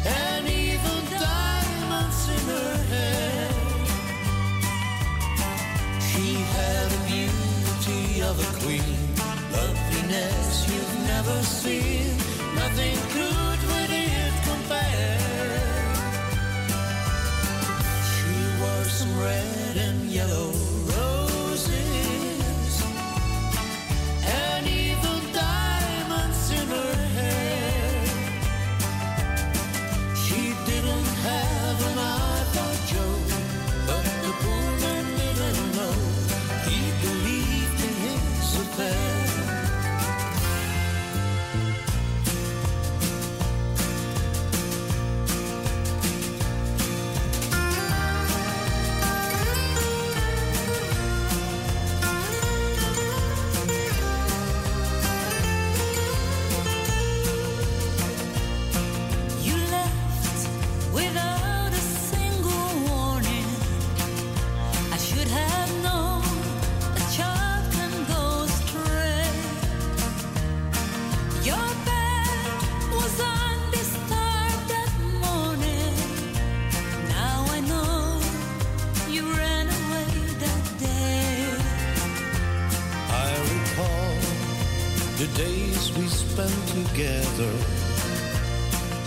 and 0.05 0.47
even 0.47 0.99
diamonds 1.09 2.29
in 2.35 2.43
her 2.53 2.77
hair. 2.93 3.49
She 6.09 6.27
had 6.55 6.85
the 6.93 7.01
beauty 7.11 8.21
of 8.21 8.35
a 8.39 8.47
queen, 8.59 9.00
loveliness 10.11 10.67
you've 10.69 11.07
never 11.07 11.43
seen. 11.43 12.17
Nothing 12.55 12.97
could 13.13 13.61
with 13.71 13.91
it 13.91 14.33
compare. 14.43 15.17
She 18.11 18.35
wore 18.61 18.85
some 18.85 19.13
red 19.19 19.77
and 19.77 20.09
yellow 20.09 20.51
roses 20.95 22.83
and 24.25 24.67
even 24.67 25.19
diamonds 25.33 26.51
in 26.59 26.67
her 26.67 26.93
hair. 27.17 28.05
She 30.15 30.41
didn't 30.69 31.09
have 31.27 31.77
an 31.91 31.97
eye 31.99 32.45
for 32.53 32.73
Joe, 32.91 33.17
but 33.87 34.05
the 34.23 34.31
poor 34.43 34.67
man 34.83 35.05
didn't 35.21 35.61
know 35.77 35.95
he 36.67 36.79
believed 37.05 37.79
in 37.87 37.95
his 38.07 38.55
affair. 38.61 39.10
Days 85.35 85.91
we 85.97 86.07
spent 86.07 86.67
together. 86.67 87.53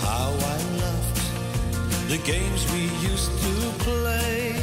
How 0.01 0.31
I 0.31 0.57
loved 0.83 1.21
the 2.09 2.19
games 2.19 2.61
we 2.73 2.83
used 3.09 3.33
to 3.45 3.55
play. 3.85 4.57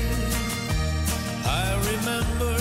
I 1.45 1.67
remember 1.91 2.55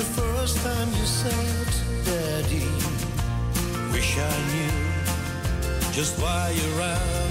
the 0.00 0.06
first 0.18 0.56
time 0.64 0.88
you 0.88 1.06
said, 1.06 1.68
Daddy, 2.04 2.68
wish 3.92 4.18
I 4.18 4.36
knew 4.52 4.78
just 5.92 6.20
why 6.20 6.50
you 6.50 6.68
ran 6.78 7.27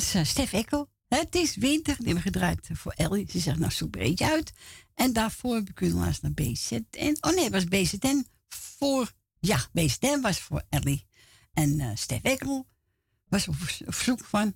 was 0.00 0.14
uh, 0.14 0.24
Stef 0.24 0.52
Ekkel. 0.52 0.88
Het 1.08 1.34
is 1.34 1.56
winter. 1.56 1.96
Die 1.96 2.06
hebben 2.06 2.14
we 2.14 2.30
gedraaid 2.30 2.68
voor 2.72 2.92
Ellie. 2.92 3.30
Ze 3.30 3.38
zegt, 3.38 3.58
nou 3.58 3.72
zoek 3.72 3.90
breed 3.90 4.20
uit. 4.20 4.52
En 4.94 5.12
daarvoor 5.12 5.54
heb 5.54 5.68
ik 5.68 5.74
kunnen 5.74 5.96
laatst 5.96 6.22
naar 6.22 6.32
BZN. 6.32 7.16
Oh 7.20 7.34
nee, 7.34 7.44
het 7.44 7.52
was 7.52 7.64
BZN 7.64 8.26
voor... 8.48 9.12
Ja, 9.40 9.66
BZN 9.72 10.20
was 10.20 10.40
voor 10.40 10.62
Ellie. 10.68 11.06
En 11.52 11.80
uh, 11.80 11.90
Stef 11.94 12.22
Ekkel 12.22 12.66
was 13.28 13.48
op 13.48 13.54
verzoek 13.86 14.24
van 14.24 14.54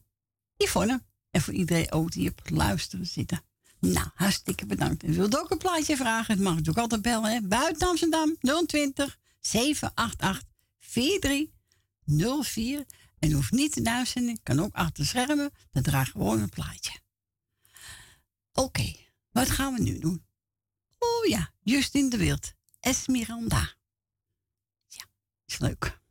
Yvonne. 0.56 1.02
En 1.30 1.40
voor 1.40 1.54
iedereen 1.54 1.92
ook 1.92 2.12
die 2.12 2.30
op 2.30 2.40
luisteren 2.44 3.06
zitten. 3.06 3.42
Nou, 3.80 4.08
hartstikke 4.14 4.66
bedankt. 4.66 5.02
En 5.02 5.12
wilt 5.12 5.38
ook 5.38 5.50
een 5.50 5.58
plaatje 5.58 5.96
vragen? 5.96 6.34
Het 6.34 6.42
mag 6.42 6.52
natuurlijk 6.52 6.78
altijd 6.78 7.02
bellen. 7.02 7.32
Hè? 7.32 7.40
Buiten 7.40 7.88
Amsterdam 7.88 8.36
020 8.66 9.18
788 9.40 10.48
4304. 10.78 12.86
En 13.24 13.32
hoeft 13.32 13.50
niet 13.50 13.72
te 13.72 13.82
de 13.82 14.42
kan 14.42 14.60
ook 14.60 14.74
achter 14.74 15.06
schermen. 15.06 15.50
Dan 15.72 15.82
draag 15.82 16.10
gewoon 16.10 16.40
een 16.40 16.48
plaatje. 16.48 17.00
Oké, 18.52 18.96
wat 19.30 19.50
gaan 19.50 19.74
we 19.74 19.82
nu 19.82 19.98
doen? 19.98 20.26
Oh 20.98 21.26
ja, 21.26 21.52
Justin 21.62 22.08
de 22.08 22.16
Wild, 22.16 22.52
Esmeralda. 22.80 23.74
Ja, 24.88 25.04
is 25.46 25.58
leuk. 25.58 26.02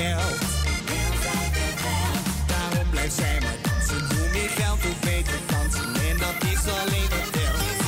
geld. 0.00 0.38
Daarom 2.46 2.90
blijft 2.90 3.14
zij 3.14 3.38
maar 3.40 3.58
dansen. 3.62 4.16
Hoe 4.16 4.28
meer 4.32 4.50
geld, 4.60 4.82
hoe 4.82 4.98
beter 5.00 5.40
dansen. 5.52 5.88
En 6.08 6.16
dat 6.24 6.38
is 6.52 6.62
alleen 6.80 7.10
het 7.16 7.28
geld. 7.36 7.78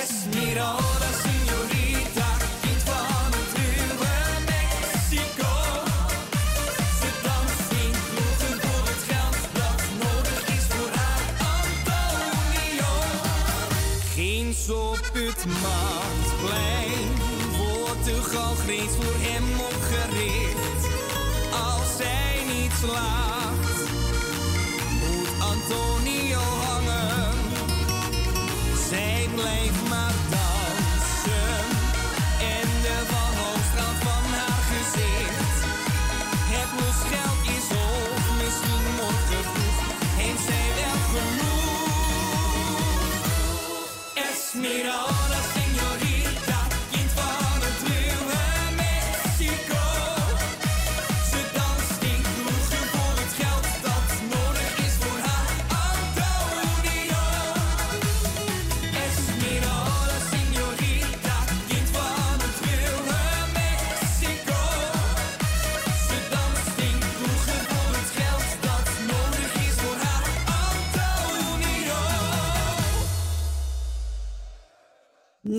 Esmeralda, 0.00 1.10
señorita, 1.24 2.30
kind 2.62 2.82
van 2.90 3.30
het 3.38 3.52
ruwe 3.58 4.14
Mexico. 4.52 5.52
Ze 7.00 7.10
danst 7.26 7.66
niet 7.76 7.98
moeten 8.18 8.54
voor 8.64 8.84
het 8.92 9.02
geld 9.10 9.38
dat 9.58 9.80
nodig 10.04 10.42
is 10.56 10.64
voor 10.72 10.90
haar 11.00 11.26
Antonio. 11.56 12.92
Geen 14.14 14.54
soput, 14.54 15.44
maar. 15.62 15.97
Slide. 22.80 23.27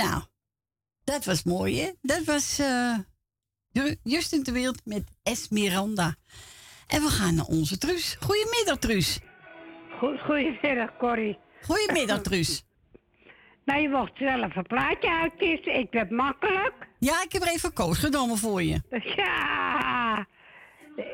Nou, 0.03 0.21
dat 1.03 1.25
was 1.25 1.43
mooi, 1.43 1.81
hè? 1.81 1.89
Dat 2.01 2.23
was 2.23 2.59
eh, 2.59 2.97
Ju- 3.71 3.95
Justin 4.03 4.43
de 4.43 4.51
Wild 4.51 4.81
met 4.85 5.03
Esmeralda. 5.23 6.15
En 6.87 7.01
we 7.01 7.07
gaan 7.09 7.35
naar 7.35 7.45
onze 7.45 7.77
Truus. 7.77 8.17
Goedemiddag, 8.19 8.77
Truus. 8.77 9.19
Goedemiddag, 10.25 10.97
Corrie. 10.97 11.37
Goedemiddag, 11.61 12.21
Truus. 12.21 12.51
Nou, 13.65 13.81
je 13.81 13.89
mocht 13.89 14.11
zelf 14.17 14.55
een 14.55 14.63
plaatje 14.67 15.09
uitkiezen. 15.11 15.75
Ik 15.75 15.89
ben 15.89 16.15
makkelijk. 16.15 16.73
Ja, 16.99 17.23
ik 17.23 17.31
heb 17.31 17.41
er 17.41 17.47
even 17.47 17.73
koos 17.73 17.97
genomen 17.97 18.37
voor 18.37 18.63
je. 18.63 18.81
Ja, 19.15 20.27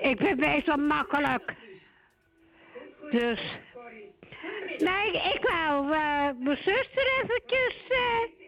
ik 0.02 0.18
ben 0.18 0.40
meestal 0.40 0.78
makkelijk. 0.78 1.53
Dus. 3.12 3.40
Nee, 4.78 5.12
ik 5.34 5.40
wou 5.41 5.86
eh, 5.94 6.30
mijn 6.40 6.57
zuster 6.57 7.07
eventjes. 7.24 7.76
eh, 7.90 8.24
ik 8.38 8.45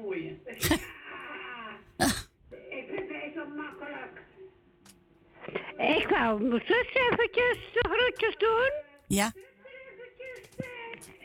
voor 0.00 0.16
je. 0.16 0.36
ik 2.78 2.86
ben 2.94 3.06
meestal 3.08 3.46
makkelijk. 3.56 4.20
Ik 5.98 6.08
wou 6.08 6.42
mijn 6.42 6.62
zus 6.66 6.92
eventjes 6.92 7.58
de 7.72 7.88
groetjes 7.90 8.36
doen. 8.36 8.70
Ja. 9.06 9.32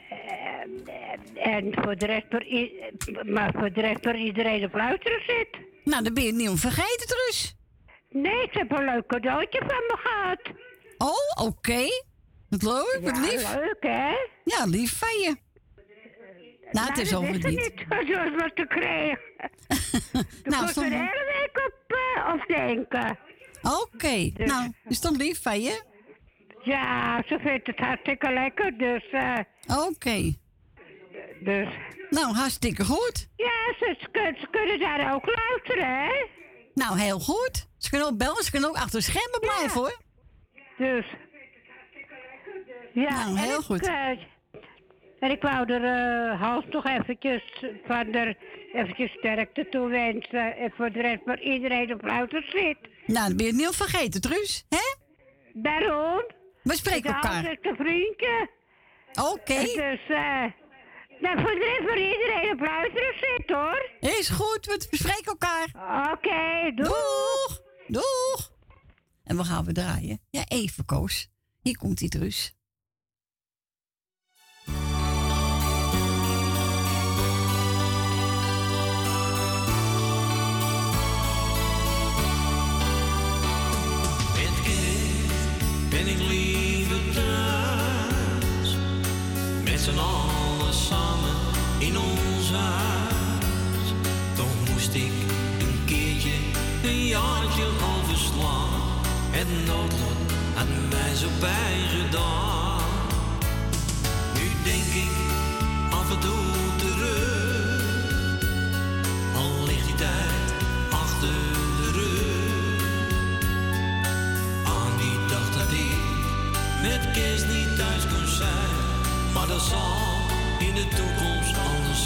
Eh, 0.10 1.48
en 1.56 1.73
voor 1.73 1.95
de 1.98 2.06
rest 2.06 2.26
voor, 2.30 2.43
i- 2.43 2.73
maar 3.26 3.52
voor 3.57 3.72
de 3.73 3.81
rest 3.81 3.99
voor 4.03 4.15
iedereen 4.15 4.64
op 4.64 4.73
luisteren 4.73 5.22
zit. 5.27 5.48
Nou, 5.84 6.03
dan 6.03 6.14
ben 6.14 6.23
je 6.23 6.30
het 6.30 6.38
niet 6.38 6.49
om 6.49 6.57
vergeten, 6.57 7.07
Truus. 7.07 7.56
Nee, 8.10 8.43
ik 8.43 8.53
heb 8.53 8.72
een 8.72 8.85
leuk 8.85 9.07
cadeautje 9.07 9.60
van 9.60 9.68
me 9.88 9.98
gehad. 9.98 10.41
Oh, 10.98 11.48
oké. 11.48 11.85
Wat 12.49 12.64
leuk, 12.64 12.99
wat 13.02 13.15
Ja, 13.18 13.22
lief. 13.22 13.56
leuk, 13.56 13.77
hè? 13.80 14.14
Ja, 14.43 14.65
lief 14.65 14.98
van 14.98 15.19
je. 15.19 15.35
Nou, 16.72 16.88
het 16.88 16.98
is 16.98 17.15
over 17.15 17.31
niet. 17.31 17.43
niet. 17.48 17.73
Zoals 18.10 18.35
wat 18.38 18.56
te 18.56 18.65
krijgen. 18.68 19.19
Nou, 20.43 20.64
er 20.64 20.69
stond- 20.69 20.89
de 20.89 20.95
hele 20.95 21.26
week 21.39 21.65
op, 21.68 21.95
op 22.34 22.48
denken. 22.48 23.18
Oké, 23.61 24.31
Dus- 24.34 24.48
nou, 24.52 24.72
is 24.88 25.02
dan 25.02 25.15
lief 25.15 25.41
van 25.41 25.61
je? 25.61 25.81
Ja, 26.64 27.22
ze 27.27 27.39
vindt 27.39 27.68
het 27.68 27.80
hartstikke 27.80 28.31
lekker, 28.34 28.77
dus... 28.77 29.10
eh, 29.11 29.38
Oké. 29.88 30.34
Dus... 31.39 31.68
Nou, 32.10 32.34
hartstikke 32.35 32.85
goed. 32.85 33.27
Ja, 33.35 33.73
ze, 33.80 33.95
ze 33.99 34.07
kun- 34.11 34.35
ze 34.39 34.48
kunnen 34.52 34.80
daar 34.80 35.14
ook 35.14 35.26
luisteren, 35.26 35.98
hè? 36.03 36.26
Nou, 36.73 36.99
heel 36.99 37.19
goed. 37.19 37.68
Ze 37.77 37.89
kunnen 37.89 38.07
ook 38.07 38.18
bellen, 38.18 38.43
ze 38.43 38.52
kunnen 38.52 38.69
ook 38.69 38.76
achter 38.76 39.02
schermen 39.02 39.39
blijven, 39.39 39.80
hoor. 39.80 39.98
Dus... 40.77 41.06
Ja, 42.93 43.10
Nou, 43.26 43.38
heel 43.39 43.60
ik, 43.60 43.65
goed. 43.65 43.88
eh, 43.88 44.10
en 45.22 45.31
ik 45.31 45.41
wou 45.41 45.72
er 45.73 45.84
eh 45.84 46.41
Hans 46.41 46.65
nog 46.69 46.85
eventjes 46.85 47.43
van 47.85 48.11
der 48.11 48.38
eventjes 48.73 49.11
sterkte 49.11 49.68
toewensen. 49.69 50.56
En 50.57 50.72
voor 50.76 50.91
de 50.91 51.02
rest 51.02 51.22
voor 51.26 51.39
iedereen 51.39 51.93
op 51.93 52.02
louter 52.02 52.43
zit. 52.43 52.77
Nou, 53.06 53.27
dan 53.27 53.38
ben 53.38 53.45
je 53.45 53.52
het 53.52 53.61
niet 53.61 53.76
vergeten, 53.76 54.22
Truus. 54.22 54.65
Hè? 54.69 54.88
Daarom. 55.53 56.23
We 56.64 56.76
spreken 56.76 57.10
Ik 57.10 57.15
elkaar. 57.15 57.43
hou 57.43 57.57
een 57.61 57.76
vriendje. 57.76 58.49
Oké. 59.31 59.60
Dus, 59.64 59.99
eh... 60.07 60.43
nou, 61.19 61.41
voor 61.41 61.52
de 61.52 61.65
rest 61.77 61.89
voor 61.89 61.98
iedereen 61.98 62.52
op 62.53 62.60
luisteren 62.60 63.14
zit, 63.19 63.49
hoor. 63.49 63.89
Is 63.99 64.30
goed, 64.30 64.65
we 64.65 64.88
bespreken 64.89 65.26
elkaar. 65.26 65.68
Oké, 66.14 66.72
doei. 66.76 66.89
Doeg. 66.89 67.61
Doeg. 67.88 68.52
En 69.23 69.38
we 69.38 69.43
gaan 69.43 69.65
we 69.65 69.72
draaien. 69.72 70.19
Ja, 70.30 70.43
even, 70.48 70.85
Koos. 70.85 71.30
Hier 71.61 71.77
komt 71.77 71.98
die 71.98 72.10
Truus. 72.10 72.56
Met 89.81 89.89
z'n 89.89 89.99
allen 89.99 90.73
samen 90.73 91.35
in 91.79 91.97
ons 91.97 92.51
huis. 92.51 93.93
Toch 94.35 94.69
moest 94.73 94.93
ik 94.93 95.11
een 95.59 95.85
keertje 95.85 96.31
een 96.83 97.05
jaartje 97.05 97.65
overslaan. 97.65 98.69
Het 99.29 99.47
noodlot 99.67 100.31
had 100.53 100.67
mij 100.89 101.15
zo 101.15 101.27
bijgedaan. 101.39 102.51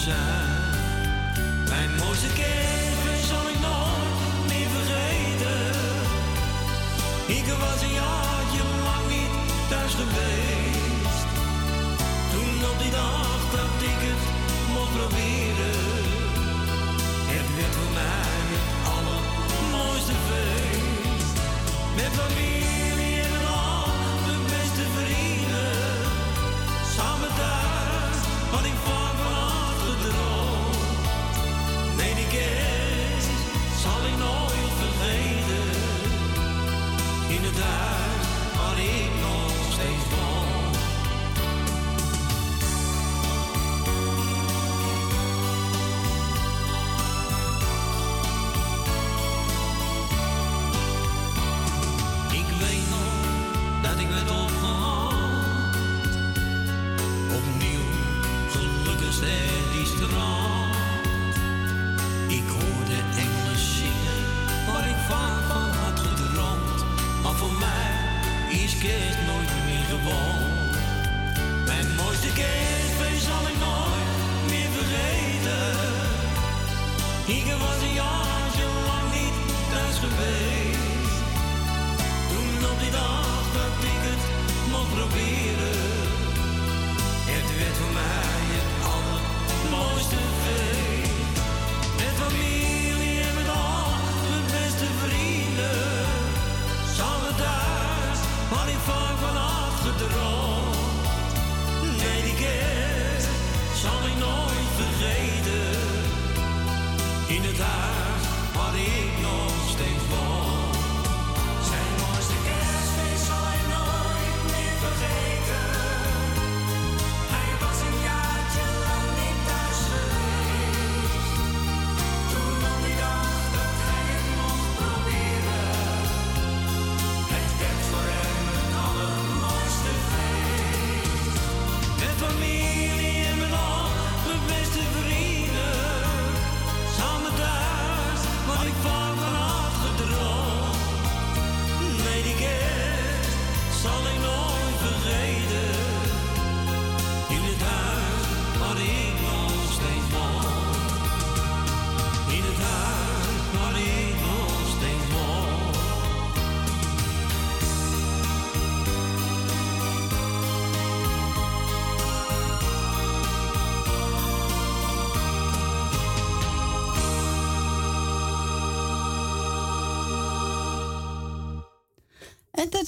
Zijn. 0.06 0.18
Mijn 1.70 1.90
mooiste 1.96 2.28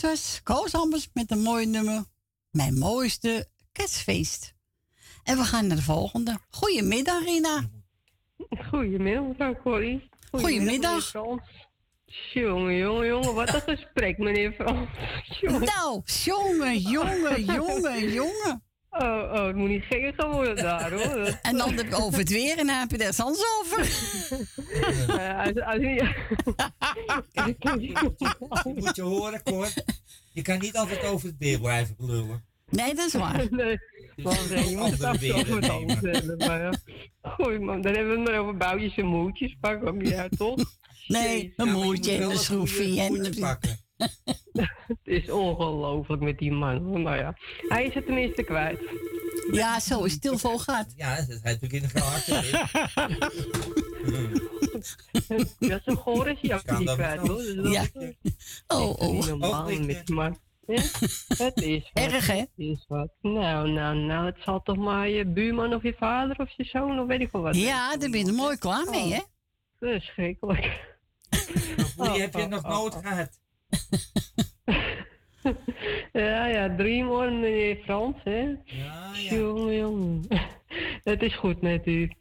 was 0.07 0.41
Koos 0.43 0.73
Ambers 0.73 1.09
met 1.13 1.31
een 1.31 1.41
mooi 1.41 1.65
nummer. 1.65 2.03
Mijn 2.51 2.77
mooiste 2.77 3.47
kerstfeest. 3.71 4.53
En 5.23 5.37
we 5.37 5.43
gaan 5.43 5.67
naar 5.67 5.77
de 5.77 5.83
volgende. 5.83 6.37
Goedemiddag, 6.49 7.23
Rina. 7.23 7.69
Goedemiddag, 8.69 9.61
Corrie. 9.61 10.09
Goedemiddag. 10.31 11.11
Jongen, 12.33 12.77
jongen, 12.77 13.07
jongen, 13.07 13.33
wat 13.33 13.53
een 13.53 13.61
gesprek, 13.61 14.17
meneer 14.17 14.51
Frans. 14.53 14.89
Jongen. 15.41 15.61
Nou, 15.75 16.01
jongen, 16.05 16.77
jongen, 16.77 17.43
jongen, 17.43 18.11
jongen. 18.11 18.63
Oh, 18.99 19.31
oh, 19.33 19.45
het 19.45 19.55
moet 19.55 19.69
niet 19.69 19.83
gekker 19.83 20.13
gaan 20.17 20.31
worden 20.31 20.55
daar, 20.55 20.91
hoor. 20.91 21.37
En 21.41 21.57
dan 21.57 21.73
heb 21.73 21.85
ik 21.85 21.99
over 21.99 22.19
het 22.19 22.29
weer 22.29 22.57
en 22.57 22.67
dan 22.67 22.75
heb 22.75 22.91
je 22.91 22.97
daar 22.97 23.13
soms 23.13 23.43
over. 23.59 23.79
Als, 25.43 25.61
als, 25.61 25.81
ja. 25.81 26.15
Je 28.63 28.73
moet 28.75 28.95
je 28.95 29.01
horen, 29.01 29.43
Cor. 29.43 29.69
Je 30.33 30.41
kan 30.41 30.59
niet 30.59 30.77
altijd 30.77 31.03
over 31.05 31.27
het 31.27 31.35
weer 31.39 31.59
blijven 31.59 31.95
lullen. 31.97 32.45
Nee, 32.69 32.95
dat 32.95 33.07
is 33.07 33.13
waar. 33.13 33.47
Nee, 33.49 33.79
maar 34.15 34.37
nee, 34.49 34.69
je 34.69 34.77
moet 34.77 34.97
het 34.97 35.19
toe 35.19 35.33
over. 35.33 36.37
Maar 36.37 36.61
ja. 36.61 36.73
Goeie 37.21 37.59
man, 37.59 37.81
dan 37.81 37.93
hebben 37.93 38.13
we 38.13 38.19
het 38.19 38.29
maar 38.29 38.39
over 38.39 38.57
bouwtjes 38.57 38.97
en 38.97 39.05
moertjes. 39.05 39.57
Pak 39.59 39.83
hem 39.83 39.97
niet 39.97 40.13
uit, 40.13 40.37
toch? 40.37 40.55
Nee, 41.07 41.53
een 41.55 41.71
moertje 41.71 42.11
en 42.11 42.21
een 42.21 42.37
schroefje. 42.37 43.01
En 43.01 43.13
Het 44.87 44.97
is 45.03 45.29
ongelooflijk 45.29 46.21
met 46.21 46.37
die 46.37 46.51
man. 46.51 47.01
Maar 47.01 47.17
ja, 47.17 47.37
hij 47.67 47.85
is 47.85 47.93
het 47.93 48.05
tenminste 48.05 48.43
kwijt. 48.43 48.79
Ja, 49.51 49.79
zo 49.79 50.03
is 50.03 50.11
het 50.11 50.21
stil 50.21 50.37
vol 50.37 50.57
gaat. 50.59 50.93
Ja, 50.95 51.15
dat 51.15 51.29
is 51.29 51.41
natuurlijk 51.41 51.73
in 51.73 51.81
de 51.81 51.89
gehakt. 51.89 52.25
Ja, 55.59 55.79
zo 55.85 55.95
goor 55.95 56.27
is 56.27 56.37
hij 56.41 56.55
ook 56.55 56.79
niet 56.79 56.93
kwijt, 56.93 57.21
wel? 57.21 57.27
hoor. 57.27 57.37
Dus 57.37 57.55
dat 57.55 57.71
Ja. 57.73 57.81
is 57.93 58.63
Oh, 58.67 58.89
oh. 58.99 59.11
niet 59.11 59.27
normaal 59.27 59.61
Oh, 59.71 59.79
met 59.85 60.05
die 60.05 60.15
man. 60.15 60.37
Ja, 60.67 60.81
het 61.27 61.61
is 61.61 61.89
wat. 61.93 62.03
Erg, 62.03 62.27
hè? 62.27 62.35
Het 62.37 62.49
is 62.55 62.85
wat. 62.87 63.09
Nou, 63.21 63.69
nou, 63.71 63.95
nou, 63.97 64.25
het 64.25 64.35
zal 64.39 64.61
toch 64.63 64.77
maar 64.77 65.09
je 65.09 65.25
buurman 65.25 65.73
of 65.73 65.83
je 65.83 65.95
vader 65.99 66.37
of 66.39 66.51
je 66.57 66.63
zoon 66.63 66.99
of 66.99 67.07
weet 67.07 67.21
ik 67.21 67.31
wel 67.31 67.41
wat. 67.41 67.55
Ja, 67.55 67.97
daar 67.97 68.09
ben 68.09 68.19
je 68.19 68.25
er 68.27 68.33
mooi 68.33 68.57
klaar 68.57 68.89
mee, 68.89 69.13
hè? 69.13 69.21
Verschrikkelijk. 69.79 70.95
Hoe 71.97 72.19
heb 72.19 72.33
je 72.33 72.39
het 72.39 72.49
nog 72.49 72.63
oh, 72.63 72.69
nooit 72.69 72.95
oh. 72.95 72.99
gehad? 73.07 73.39
Ja, 76.13 76.45
ja, 76.47 76.75
drie 76.75 77.03
morgen, 77.03 77.39
meneer 77.39 77.75
Frans, 77.83 78.15
hè? 78.23 78.55
Ja, 78.63 79.11
Jongen, 79.29 79.75
jongen. 79.75 80.21
Het 81.03 81.21
is 81.21 81.35
goed 81.35 81.61
met 81.61 81.87
u. 81.87 82.11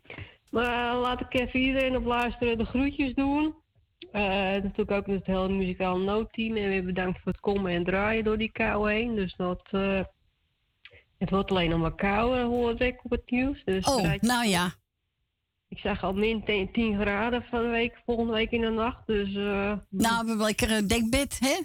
Maar 0.50 0.92
eh, 0.94 1.00
laat 1.00 1.20
ik 1.20 1.34
even 1.40 1.60
iedereen 1.60 1.96
op 1.96 2.04
luisteren 2.04 2.58
de 2.58 2.64
groetjes 2.64 3.14
doen. 3.14 3.54
Eh, 4.12 4.22
natuurlijk 4.22 4.90
ook 4.90 5.06
met 5.06 5.16
het 5.16 5.26
hele 5.26 5.48
muzikaal 5.48 5.98
noodteam. 5.98 6.56
En 6.56 6.68
weer 6.68 6.84
bedankt 6.84 7.20
voor 7.22 7.32
het 7.32 7.40
komen 7.40 7.72
en 7.72 7.84
draaien 7.84 8.24
door 8.24 8.38
die 8.38 8.52
kou 8.52 8.92
heen. 8.92 9.14
Dus 9.14 9.34
dat... 9.36 9.62
eh, 9.70 10.00
het 11.18 11.30
wordt 11.30 11.50
alleen 11.50 11.70
nog 11.70 11.80
maar 11.80 11.94
kouder, 11.94 12.44
hoor 12.44 12.80
ik 12.80 13.04
op 13.04 13.10
het 13.10 13.30
nieuws. 13.30 13.62
Dus 13.64 13.86
Oh, 13.86 14.12
nou 14.20 14.46
ja. 14.46 14.72
Ik 15.68 15.78
zag 15.78 16.02
al 16.02 16.12
min 16.12 16.44
10 16.44 16.72
10 16.72 17.00
graden 17.00 17.42
van 17.50 17.62
de 17.62 17.68
week, 17.68 18.00
volgende 18.04 18.32
week 18.32 18.50
in 18.50 18.60
de 18.60 18.68
nacht. 18.70 19.06
Dus 19.06 19.28
eh, 19.28 19.34
Nou, 19.34 19.80
we 19.90 20.28
hebben 20.28 20.36
lekker 20.36 20.70
een 20.70 20.86
dekbed, 20.86 21.38
hè? 21.38 21.56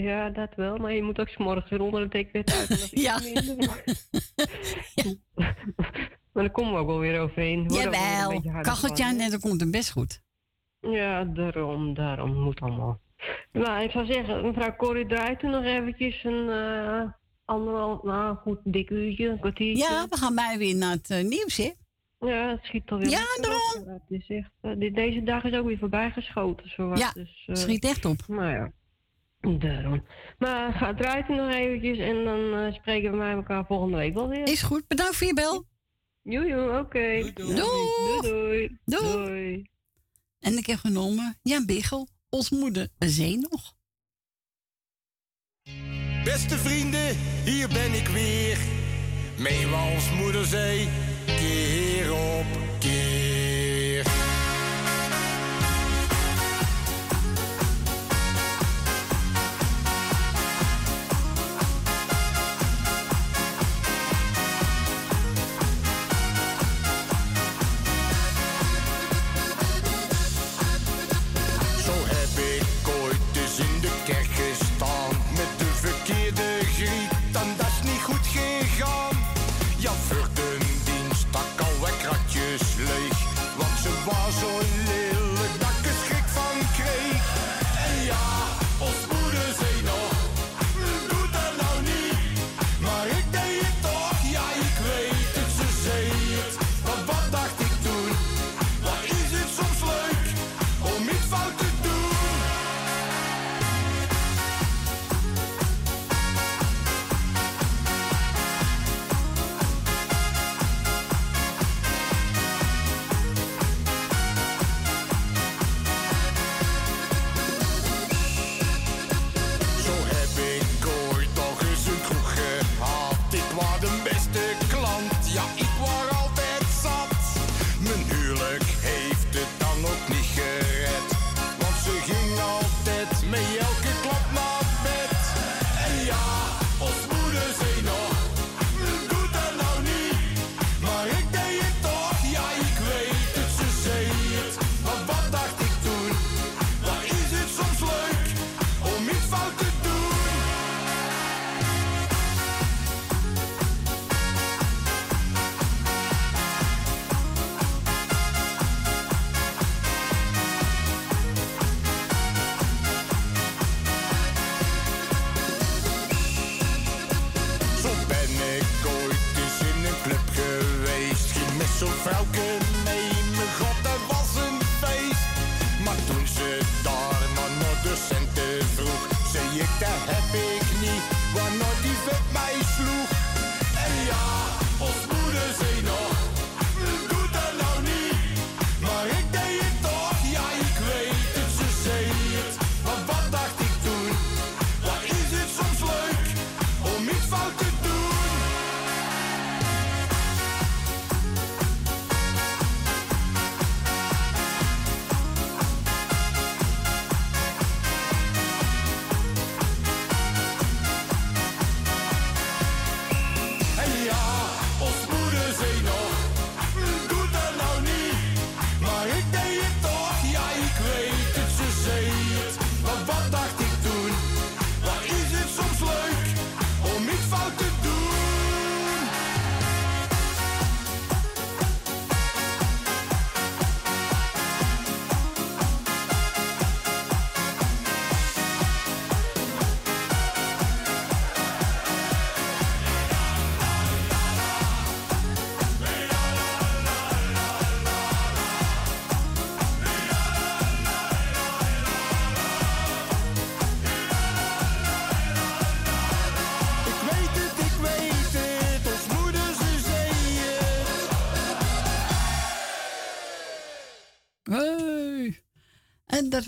ja, 0.00 0.30
dat 0.30 0.54
wel. 0.56 0.76
Maar 0.76 0.92
je 0.92 1.02
moet 1.02 1.20
ook 1.20 1.28
's 1.28 1.36
morgens 1.36 1.70
weer 1.70 1.80
onder 1.80 2.00
het 2.00 2.10
dekbed 2.12 2.52
uit. 2.54 2.68
en 2.70 2.76
dat 2.76 2.92
is 2.92 3.02
Ja. 3.06 3.18
minder. 3.22 3.56
maar 6.32 6.42
daar 6.42 6.50
komen 6.50 6.72
we 6.72 6.78
ook 6.78 6.86
wel 6.86 6.98
weer 6.98 7.20
overheen. 7.20 7.68
Jawel. 7.68 8.42
Kacheltje 8.60 9.04
aan 9.04 9.18
en 9.18 9.30
dan 9.30 9.40
komt 9.40 9.60
het 9.60 9.70
best 9.70 9.90
goed. 9.90 10.22
Ja, 10.80 11.24
daarom, 11.24 11.94
daarom. 11.94 12.34
Moet 12.40 12.60
allemaal. 12.60 13.00
Nou, 13.52 13.82
ik 13.82 13.90
zou 13.90 14.06
zeggen, 14.06 14.42
mevrouw 14.46 14.76
Corrie 14.76 15.06
draait 15.06 15.38
toen 15.38 15.50
nog 15.50 15.64
eventjes 15.64 16.24
een 16.24 16.48
eh 16.48 17.02
anderhalf, 17.44 18.02
nou 18.02 18.36
goed, 18.36 18.58
dik 18.64 18.90
uurtje, 18.90 19.28
een 19.28 19.40
kwartiertje. 19.40 19.84
Ja, 19.84 20.06
we 20.08 20.16
gaan 20.16 20.34
bij 20.34 20.58
weer 20.58 20.74
naar 20.76 20.90
het 20.90 21.10
eh, 21.10 21.24
nieuws, 21.24 21.56
hè? 21.56 21.70
Ja, 22.26 22.50
het 22.50 22.64
schiet 22.64 22.90
alweer. 22.90 23.08
Ja, 23.08 23.18
lekker 23.36 23.54
op. 23.54 23.82
Ja, 23.86 23.92
Het 23.92 24.20
is 24.20 24.28
echt, 24.28 24.50
eh, 24.60 24.72
dit- 24.78 24.94
deze 24.94 25.22
dag 25.22 25.44
is 25.44 25.54
ook 25.58 25.66
weer 25.66 25.78
voorbij 25.78 26.10
geschoten. 26.10 26.68
Zo 26.70 26.94
Ja, 26.94 27.12
dus, 27.12 27.44
eh, 27.46 27.54
schiet 27.54 27.84
echt 27.84 28.04
op. 28.04 28.20
Nou 28.26 28.50
ja, 28.52 28.72
daarom. 29.58 30.04
Maar 30.38 30.72
ga 30.72 30.94
draait 30.94 31.28
u 31.28 31.34
nog 31.34 31.52
eventjes 31.52 31.98
en 31.98 32.24
dan 32.24 32.54
eh, 32.54 32.72
spreken 32.74 33.10
we 33.10 33.16
mij 33.16 33.32
elkaar 33.32 33.66
volgende 33.66 33.96
week 33.96 34.14
wel 34.14 34.28
weer. 34.28 34.46
Is 34.48 34.62
goed, 34.62 34.86
bedankt 34.88 35.16
voor 35.16 35.26
je 35.26 35.34
bel. 35.34 35.64
Joejoe, 36.22 36.78
oké. 36.78 37.32
Doei. 37.34 37.54
Doei. 37.54 38.20
Doei. 38.20 38.78
Doei. 38.84 39.66
En 40.40 40.56
ik 40.56 40.66
heb 40.66 40.78
genomen 40.78 41.38
Jan 41.42 41.66
Biggel, 41.66 42.08
ons 42.28 42.50
moeder 42.50 42.88
zee 42.98 43.38
nog. 43.38 43.74
Beste 46.24 46.58
vrienden, 46.58 47.16
hier 47.44 47.68
ben 47.68 47.92
ik 47.92 48.06
weer. 48.08 48.58
Mee 49.38 49.66
als 49.66 50.10
moeder 50.12 50.44
zei, 50.44 50.88
keer 51.42 52.12
op 52.12 52.46
keer. 52.78 53.01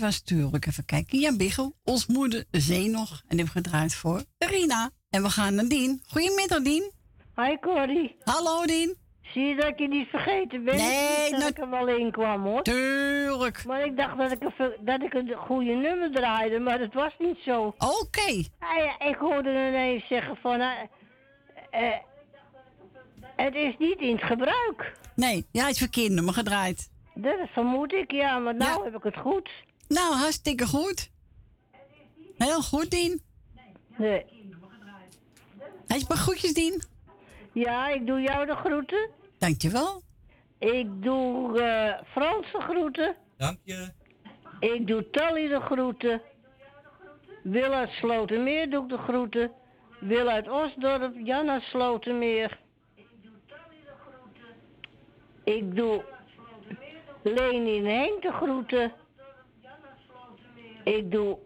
Was 0.05 0.23
natuurlijk, 0.25 0.65
even 0.65 0.85
kijken, 0.85 1.19
Jan 1.19 1.37
Biggel, 1.37 1.75
ons 1.83 2.07
moeder 2.07 2.45
Zee 2.51 2.89
nog. 2.89 3.09
En 3.09 3.37
die 3.37 3.45
hebben 3.45 3.63
gedraaid 3.63 3.95
voor 3.95 4.23
Rina. 4.37 4.89
En 5.09 5.23
we 5.23 5.29
gaan 5.29 5.55
naar 5.55 5.67
Dien. 5.67 6.01
Goedemiddag, 6.07 6.61
Dien. 6.61 6.91
Hi 7.35 7.57
Corrie. 7.61 8.15
Hallo 8.23 8.65
Dien. 8.65 8.95
Zie 9.21 9.43
je 9.43 9.55
dat 9.55 9.65
ik 9.65 9.79
je 9.79 9.87
niet 9.87 10.07
vergeten 10.07 10.63
ben? 10.63 10.75
Nee, 10.75 11.31
dat 11.31 11.49
ik 11.49 11.57
er 11.57 11.69
wel 11.69 11.87
in 11.87 12.11
kwam 12.11 12.43
hoor. 12.43 12.61
Tuurlijk. 12.61 13.65
Maar 13.65 13.85
ik 13.85 13.97
dacht 13.97 14.17
dat 14.17 14.31
ik 14.31 14.41
een, 14.41 14.73
dat 14.79 15.01
ik 15.01 15.13
een 15.13 15.33
goede 15.37 15.73
nummer 15.73 16.11
draaide, 16.11 16.59
maar 16.59 16.77
dat 16.79 16.93
was 16.93 17.13
niet 17.19 17.37
zo. 17.45 17.75
Oké. 17.77 18.31
ik 19.09 19.15
hoorde 19.19 19.49
ineens 19.49 20.07
zeggen 20.07 20.37
van... 20.41 20.59
eh, 20.59 20.71
eh, 21.71 21.97
het 23.35 23.55
is 23.55 23.75
niet 23.77 23.99
in 23.99 24.15
het 24.15 24.23
gebruik. 24.23 24.97
Nee, 25.15 25.47
ja, 25.51 25.61
het 25.61 25.71
is 25.71 25.77
verkeerd 25.77 26.11
nummer 26.11 26.33
gedraaid. 26.33 26.89
Dat 27.13 27.35
vermoed 27.53 27.93
ik, 27.93 28.11
ja, 28.11 28.39
maar 28.39 28.55
nou 28.55 28.83
heb 28.83 28.95
ik 28.95 29.03
het 29.03 29.17
goed. 29.17 29.49
Nou, 29.87 30.15
hartstikke 30.15 30.65
goed. 30.67 31.11
Heel 32.37 32.61
goed, 32.61 32.91
Dien. 32.91 33.21
Nee. 33.97 34.25
Hij 35.87 35.97
is 35.97 36.07
bij 36.07 36.17
groetjes, 36.17 36.53
Dien. 36.53 36.83
Ja, 37.51 37.87
ik 37.87 38.07
doe 38.07 38.21
jou 38.21 38.45
de 38.45 38.55
groeten. 38.55 39.09
Dankjewel. 39.37 40.01
Ik 40.59 41.03
doe 41.03 41.61
eh 41.61 42.01
Frans 42.11 42.51
de 42.51 42.61
groeten. 42.61 43.15
Dank 43.37 43.57
je. 43.63 43.91
Ik 44.59 44.87
doe 44.87 45.09
Tally 45.09 45.47
de 45.47 45.59
groeten. 45.59 46.21
Wil 47.43 47.73
uit 47.73 47.89
Slotermeer 47.91 48.69
doe 48.69 48.83
ik 48.83 48.89
de 48.89 48.97
groeten. 48.97 49.51
Wil 49.99 50.27
uit 50.27 50.49
Osdorp, 50.49 51.15
Jan 51.23 51.49
uit 51.49 51.63
Slotermeer. 51.63 52.59
Ik 55.43 55.75
doe 55.75 56.03
Leni 57.23 57.77
en 57.77 57.85
Henk 57.85 58.21
de 58.21 58.31
groeten. 58.31 58.93
Ik 60.85 61.11
doe... 61.11 61.37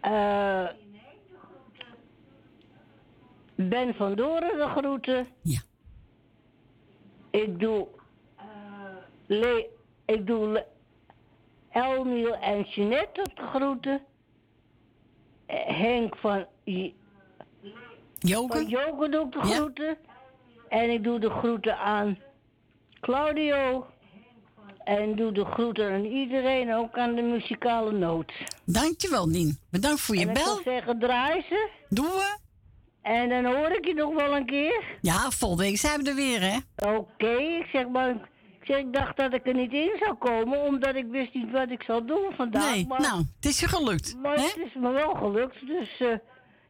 eh 0.00 0.68
ben 3.54 3.94
van 3.94 4.14
Doren 4.14 4.56
de 4.58 4.68
groeten. 4.68 5.26
Ja. 5.42 5.60
Ik 7.30 7.58
doe... 7.60 7.88
Le 9.26 9.68
ik 10.04 10.26
doe 10.26 10.46
Le 10.46 10.66
Elmiel 11.70 12.34
en 12.34 12.62
Jeanette 12.62 13.20
op 13.20 13.36
de 13.36 13.42
groeten. 13.42 14.00
Eh, 15.46 15.66
Henk 15.66 16.16
van... 16.16 16.46
J- 16.64 16.94
Joke? 18.18 18.56
Van 18.56 18.66
Joke 18.66 19.08
doe 19.08 19.26
ik 19.26 19.32
de 19.32 19.40
groeten. 19.40 19.96
En 20.68 20.90
ik 20.90 21.04
doe 21.04 21.18
de 21.18 21.30
groeten 21.30 21.78
aan 21.78 22.18
Claudio. 23.00 23.86
En 24.86 25.16
doe 25.16 25.32
de 25.32 25.44
groeten 25.44 25.92
aan 25.92 26.04
iedereen, 26.04 26.74
ook 26.74 26.98
aan 26.98 27.14
de 27.14 27.22
muzikale 27.22 27.92
noot. 27.92 28.32
Dankjewel, 28.64 29.32
Dien. 29.32 29.58
Bedankt 29.70 30.00
voor 30.00 30.14
je 30.14 30.20
en 30.20 30.28
ik 30.28 30.34
bel. 30.34 30.44
zou 30.44 30.62
zeggen, 30.64 30.98
draai 30.98 31.42
ze. 31.48 31.68
Doen 31.88 32.04
we. 32.04 32.36
En 33.02 33.28
dan 33.28 33.44
hoor 33.44 33.70
ik 33.70 33.86
je 33.86 33.94
nog 33.94 34.14
wel 34.14 34.36
een 34.36 34.46
keer. 34.46 34.84
Ja, 35.00 35.30
volgende 35.30 35.64
week 35.64 35.76
zijn 35.76 36.02
we 36.02 36.08
er 36.08 36.14
weer, 36.14 36.40
hè? 36.40 36.56
Oké, 36.96 37.36
ik 37.36 37.66
zeg 37.72 37.88
maar... 37.88 38.10
Ik, 38.10 38.72
zeg, 38.72 38.78
ik 38.78 38.92
dacht 38.92 39.16
dat 39.16 39.34
ik 39.34 39.46
er 39.46 39.54
niet 39.54 39.72
in 39.72 39.96
zou 39.98 40.14
komen, 40.14 40.62
omdat 40.62 40.94
ik 40.94 41.06
wist 41.10 41.34
niet 41.34 41.50
wat 41.50 41.70
ik 41.70 41.82
zou 41.82 42.06
doen 42.06 42.32
vandaag. 42.36 42.74
Nee, 42.74 42.86
maar, 42.86 43.00
nou, 43.00 43.24
het 43.36 43.46
is 43.46 43.60
je 43.60 43.68
gelukt. 43.68 44.16
Maar 44.22 44.36
hè? 44.36 44.42
het 44.42 44.56
is 44.66 44.74
me 44.74 44.90
wel 44.90 45.14
gelukt, 45.14 45.66
dus 45.66 46.00
eh, 46.00 46.08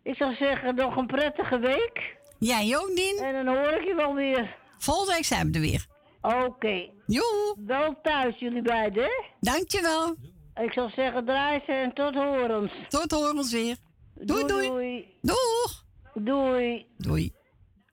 ik 0.02 0.16
zou 0.16 0.34
zeggen 0.34 0.74
nog 0.74 0.96
een 0.96 1.06
prettige 1.06 1.58
week. 1.58 2.16
Jij 2.38 2.76
ook, 2.76 2.96
Dien. 2.96 3.18
En 3.22 3.44
dan 3.44 3.56
hoor 3.56 3.72
ik 3.72 3.86
je 3.86 3.94
wel 3.94 4.14
weer. 4.14 4.56
Volgende 4.78 5.12
week 5.12 5.24
zijn 5.24 5.46
we 5.46 5.54
er 5.54 5.60
weer. 5.60 5.86
Oké. 6.26 6.90
Joe. 7.06 7.56
Wel 7.66 7.98
thuis, 8.02 8.38
jullie 8.38 8.62
beiden? 8.62 9.10
Dankjewel. 9.40 10.16
Ik 10.54 10.72
zou 10.72 10.90
zeggen, 10.90 11.24
draai 11.24 11.62
ze 11.66 11.72
en 11.72 11.94
tot 11.94 12.14
horens. 12.14 12.72
Tot 12.88 13.10
horens 13.10 13.52
weer. 13.52 13.76
Doei, 14.14 14.46
doei. 14.46 14.68
Doei. 14.68 15.18
Doeg. 15.20 15.84
Doei. 16.14 16.86
Doei. 16.98 17.32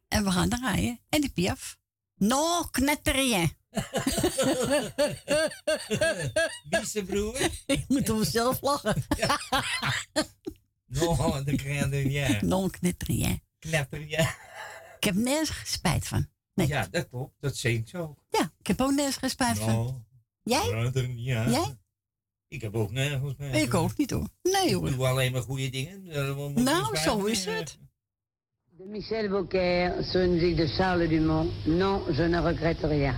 En 0.07 0.23
we 0.23 0.31
gaan 0.31 0.49
draaien. 0.49 0.99
En 1.09 1.21
de 1.25 1.29
piaf. 1.29 1.77
No, 2.15 2.61
knetterien. 2.71 3.51
Wie 6.69 7.03
broer? 7.03 7.49
Ik 7.65 7.85
moet 7.87 8.09
om 8.09 8.19
mezelf 8.19 8.61
lachen. 8.61 9.03
No, 10.87 11.43
de 11.43 11.55
krijgen 11.55 12.11
ja. 12.11 12.37
No, 12.41 12.67
knetterien. 12.67 13.43
Knetter, 13.59 14.07
ja. 14.07 14.35
Ik 14.97 15.03
heb 15.03 15.15
nergens 15.15 15.71
spijt 15.71 16.07
van. 16.07 16.27
Nee. 16.53 16.67
Ja, 16.67 16.87
dat 16.91 17.09
klopt. 17.09 17.33
Dat 17.39 17.57
zingt 17.57 17.89
zo. 17.89 18.15
Ja, 18.29 18.51
ik 18.59 18.67
heb 18.67 18.81
ook 18.81 18.91
nergens 18.91 19.33
van. 19.57 19.75
No, 19.75 20.01
Jij? 20.43 20.91
ja. 21.15 21.49
Jij? 21.49 21.77
Ik 22.47 22.61
heb 22.61 22.75
ook 22.75 22.91
nergens 22.91 23.35
mee. 23.37 23.61
Ik 23.61 23.73
ook 23.73 23.97
niet 23.97 24.11
hoor. 24.11 24.27
Nee 24.41 24.75
hoor. 24.75 24.87
Ik 24.87 24.95
doe 24.95 25.07
alleen 25.07 25.31
maar 25.31 25.41
goede 25.41 25.69
dingen. 25.69 26.09
Eh, 26.09 26.47
Nou, 26.47 26.95
zo 26.97 27.25
is 27.25 27.45
het. 27.45 27.77
De 28.77 28.85
Michel 28.85 29.29
une 30.15 30.27
musique 30.27 30.55
de 30.55 30.67
Charles 30.67 31.09
Dumont. 31.09 31.65
Non, 31.65 32.13
je 32.13 32.21
ne 32.27 32.41
regrette 32.41 32.87
rien. 32.87 33.13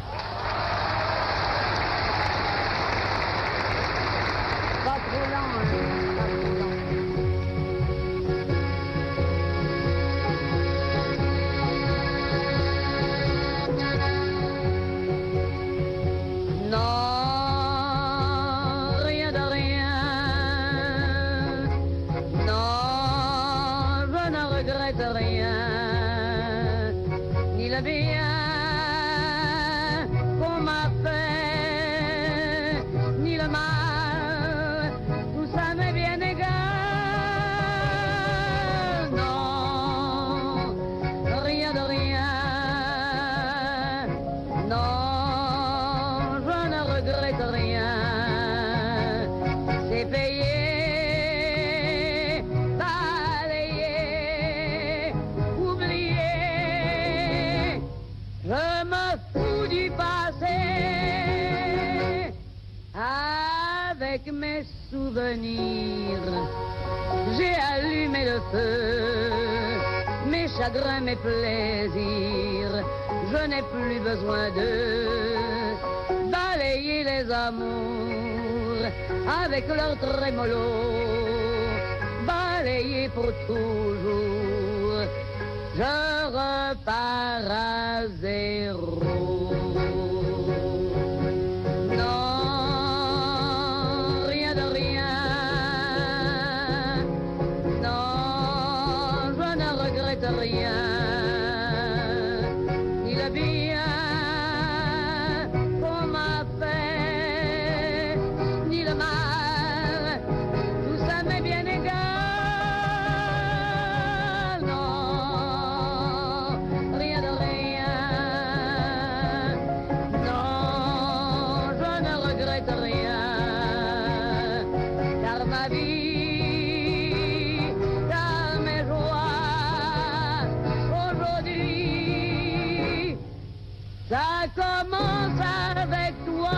Ça 134.09 134.47
commence 134.55 135.39
avec 135.75 136.13
toi. 136.25 136.51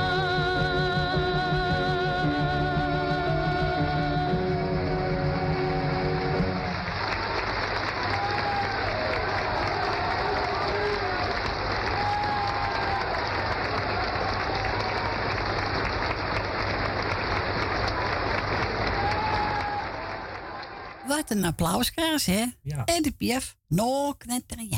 Wat 21.08 21.30
een 21.30 21.46
applauskruis, 21.46 22.26
hè? 22.26 22.46
Ja. 22.62 22.86
En 22.86 23.02
de 23.02 23.12
pief. 23.12 23.56
No 23.68 24.14
knetterja. 24.14 24.78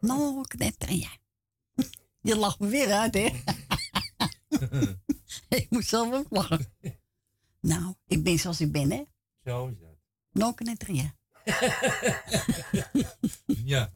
No 0.00 0.40
knetterja. 0.40 1.08
Je 2.24 2.36
lacht 2.36 2.58
me 2.58 2.68
weer 2.68 2.92
uit, 2.92 3.14
hè? 3.14 3.42
ik 5.58 5.66
moet 5.70 5.84
zelf 5.84 6.14
ook 6.14 6.26
lachen. 6.30 6.74
Nou, 7.60 7.94
ik 8.06 8.22
ben 8.22 8.38
zoals 8.38 8.60
ik 8.60 8.72
ben, 8.72 8.90
hè? 8.90 9.02
Zo 9.44 9.66
is 9.66 9.78
dat. 9.78 9.96
No 10.32 10.52
knetterja. 10.52 11.14
Ja. 13.64 13.92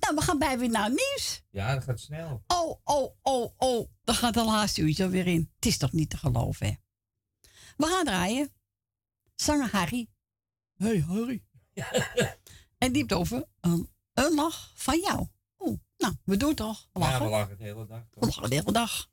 Nou, 0.00 0.14
we 0.14 0.20
gaan 0.22 0.38
bij 0.38 0.58
weer 0.58 0.70
naar 0.70 0.88
nieuws. 0.88 1.42
Ja, 1.50 1.74
dat 1.74 1.84
gaat 1.84 2.00
snel. 2.00 2.42
Oh, 2.46 2.80
oh, 2.84 3.14
oh, 3.22 3.52
oh. 3.56 3.90
Daar 4.04 4.14
gaat 4.14 4.34
de 4.34 4.44
laatste 4.44 4.80
uurtje 4.80 5.04
alweer 5.04 5.26
in. 5.26 5.52
Het 5.54 5.66
is 5.66 5.78
toch 5.78 5.92
niet 5.92 6.10
te 6.10 6.16
geloven, 6.16 6.66
hè? 6.66 6.72
We 7.76 7.86
gaan 7.86 8.04
draaien. 8.04 8.52
Zanger 9.34 9.70
Harry. 9.70 10.08
Hey, 10.74 11.00
Harry. 11.00 11.44
en 12.78 12.92
die 12.92 13.02
heeft 13.02 13.12
over 13.12 13.44
een, 13.60 13.90
een 14.12 14.34
lach 14.34 14.72
van 14.74 15.00
jou. 15.00 15.26
Nou, 15.98 16.14
we 16.24 16.36
doen 16.36 16.54
toch? 16.54 16.86
Ja, 16.92 17.00
Lachen. 17.00 17.24
we 17.24 17.30
lachen 17.30 17.58
de 17.58 17.64
hele 17.64 17.86
dag. 17.86 18.02
We 18.14 18.26
lachen 18.26 18.50
de 18.50 18.54
hele 18.56 18.72
dag. 18.72 19.08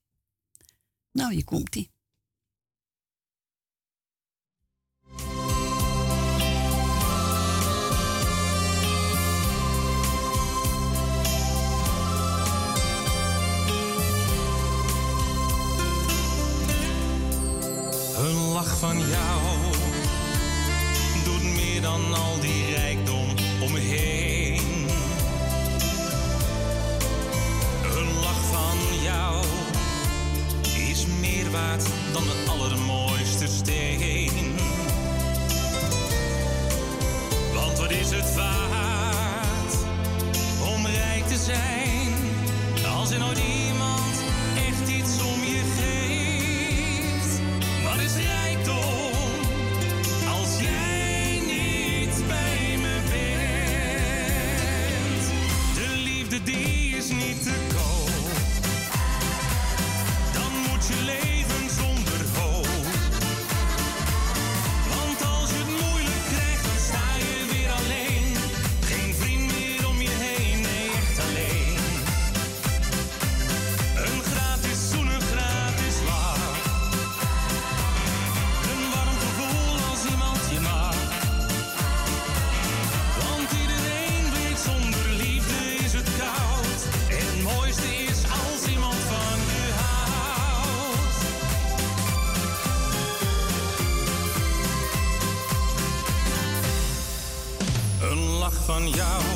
Nou, 1.12 1.34
hier 1.34 1.44
komt-ie. 1.44 1.94
Een 18.18 18.36
lach 18.36 18.78
van 18.78 18.98
jou 19.08 19.42
doet 21.24 21.44
meer 21.44 21.82
dan 21.82 22.14
al 22.14 22.35
dan 32.14 32.24
de 32.24 32.46
allermooiste 32.50 33.48
steen. 33.48 34.56
Want 37.54 37.78
wat 37.78 37.92
is 37.92 38.12
het 38.12 38.36
waard 38.36 39.76
om 40.76 40.86
rijk 40.86 41.28
te 41.28 41.38
zijn 41.38 42.14
als 42.96 43.12
er 43.12 43.20
nooit 43.20 43.65
van 98.76 98.88
jou, 98.90 99.35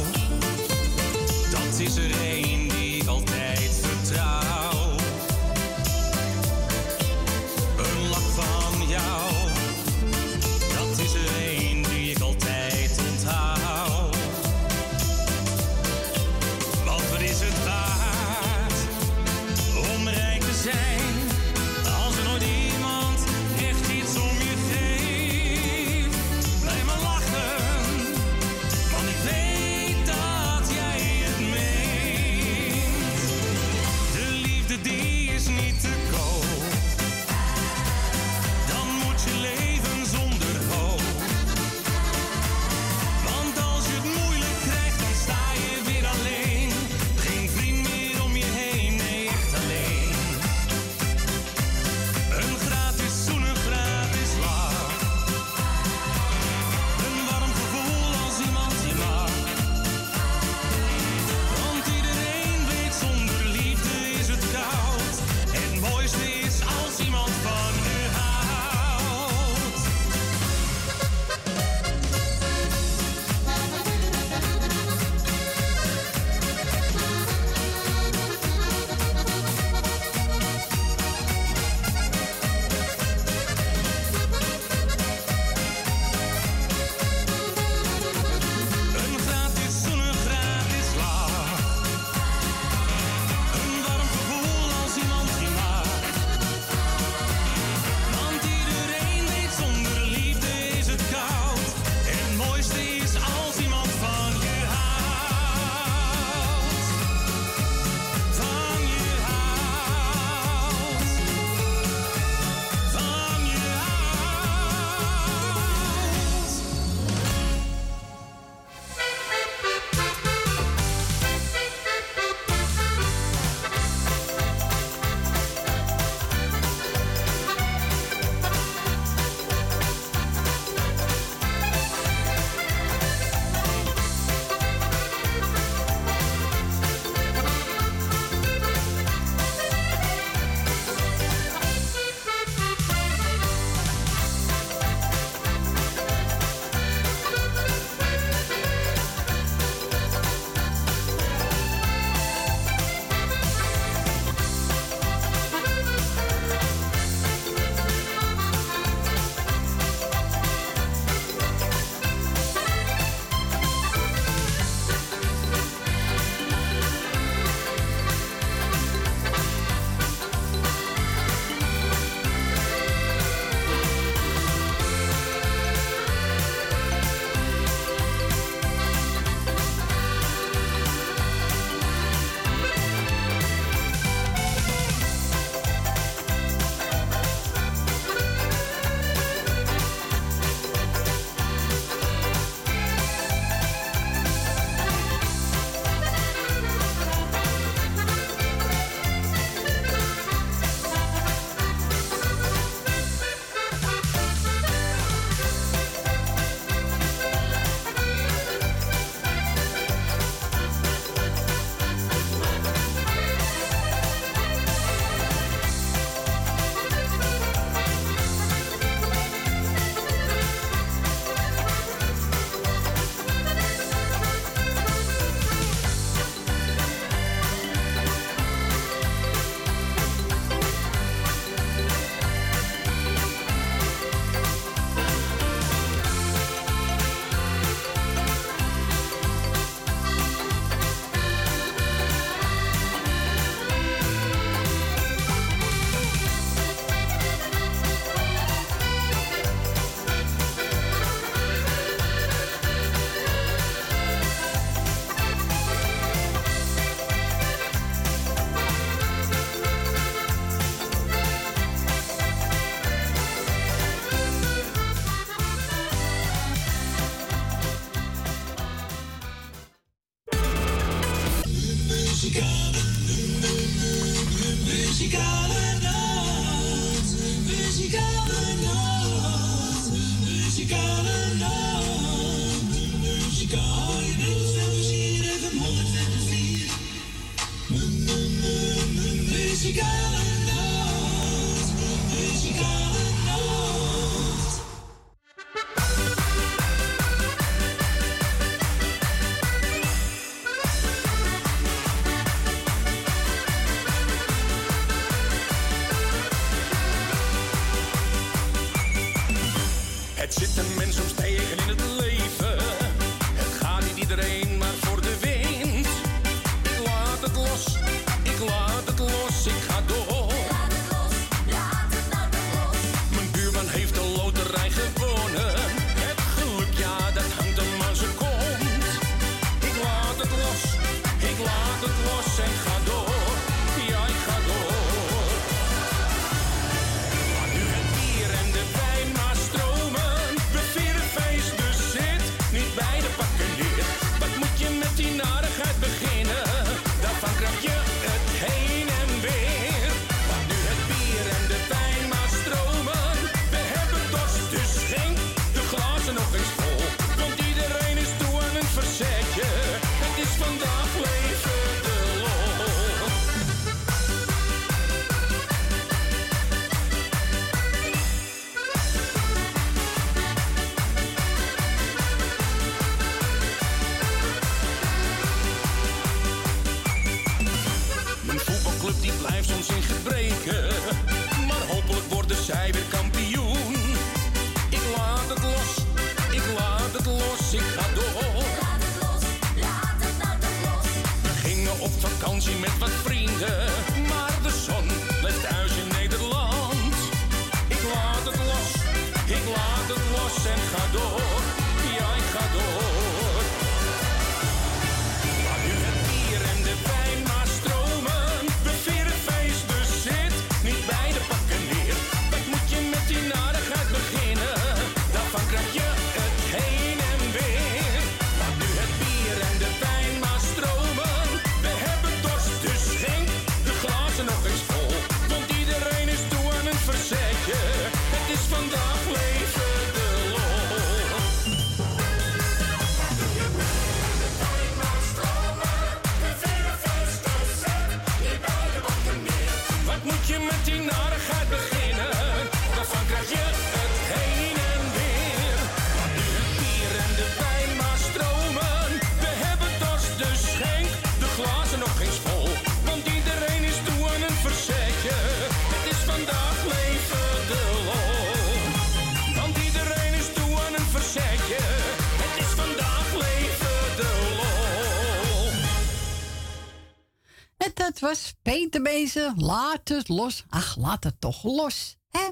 te 468.70 468.82
bezig. 468.82 469.36
Laat 469.36 469.88
het 469.88 470.08
los. 470.08 470.44
Ach, 470.50 470.78
laat 470.78 471.04
het 471.04 471.22
toch 471.22 471.44
los. 471.44 471.98
Hè, 472.10 472.30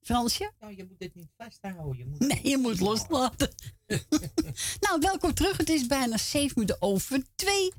Fransje? 0.00 0.52
Nou, 0.60 0.76
je 0.76 0.84
moet 0.84 0.98
het 0.98 1.14
niet 1.14 1.30
vasthouden. 1.36 1.96
Je 1.96 2.06
moet 2.06 2.18
nee, 2.18 2.48
je 2.48 2.58
moet 2.58 2.80
loslaten. 2.80 3.54
nou, 4.84 5.00
welkom 5.00 5.34
terug. 5.34 5.56
Het 5.56 5.68
is 5.68 5.86
bijna 5.86 6.16
zeven 6.16 6.52
minuten 6.54 6.82
over 6.82 7.24
twee. 7.34 7.72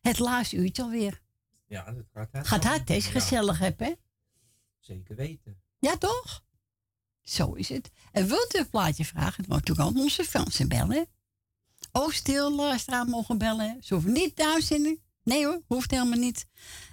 Het 0.00 0.18
laatste 0.18 0.56
uurtje 0.56 0.82
alweer. 0.82 1.20
Ja, 1.66 1.92
dat 1.92 2.04
gaat 2.12 2.28
hard. 2.32 2.46
Gaat 2.46 2.64
hard, 2.64 2.90
is 2.90 3.06
gezellig, 3.06 3.58
hebben? 3.58 3.86
hè? 3.86 3.92
Zeker 4.78 5.16
weten. 5.16 5.60
Ja, 5.78 5.96
toch? 5.96 6.44
Zo 7.22 7.52
is 7.52 7.68
het. 7.68 7.90
En 8.12 8.28
wilt 8.28 8.54
u 8.54 8.58
een 8.58 8.70
plaatje 8.70 9.04
vragen? 9.04 9.44
Dan 9.48 9.58
moet 9.58 9.78
u 9.78 9.82
ook 9.82 9.96
onze 9.96 10.24
Fransen 10.24 10.68
bellen. 10.68 11.06
Ook 11.92 12.12
stil, 12.12 12.54
luisteraar 12.54 13.06
mogen 13.06 13.38
bellen. 13.38 13.76
Ze 13.80 13.94
hoeven 13.94 14.12
niet 14.12 14.36
thuis 14.36 14.70
in 14.70 15.00
Nee 15.28 15.46
hoor, 15.46 15.62
hoeft 15.66 15.90
helemaal 15.90 16.18
niet. 16.18 16.46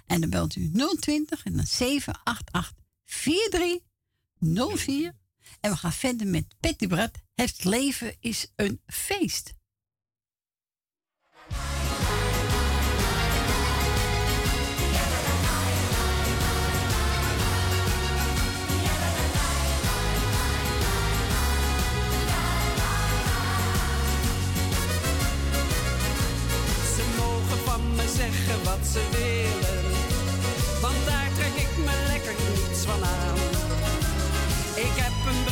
En 0.06 0.20
dan 0.20 0.30
belt 0.30 0.56
u 0.56 0.70
020 1.00 1.44
en 1.44 1.52
dan 1.52 1.66
788 1.66 2.72
4304. 3.04 5.12
En 5.60 5.70
we 5.70 5.76
gaan 5.76 5.92
verder 5.92 6.26
met 6.26 6.44
Petty 6.60 6.86
Brad. 6.86 7.10
Het 7.34 7.64
leven 7.64 8.16
is 8.20 8.52
een 8.56 8.80
feest. 8.86 9.54
me 27.94 28.06
zeggen 28.16 28.58
wat 28.64 28.82
ze 28.92 29.02
willen. 29.10 29.84
Want 30.80 31.00
daar 31.06 31.30
trek 31.38 31.54
ik 31.64 31.72
me 31.86 31.94
lekker 32.12 32.34
niets 32.48 32.80
van 32.84 33.04
aan. 33.04 33.38
Ik 34.86 34.94
heb 35.04 35.16
een 35.30 35.42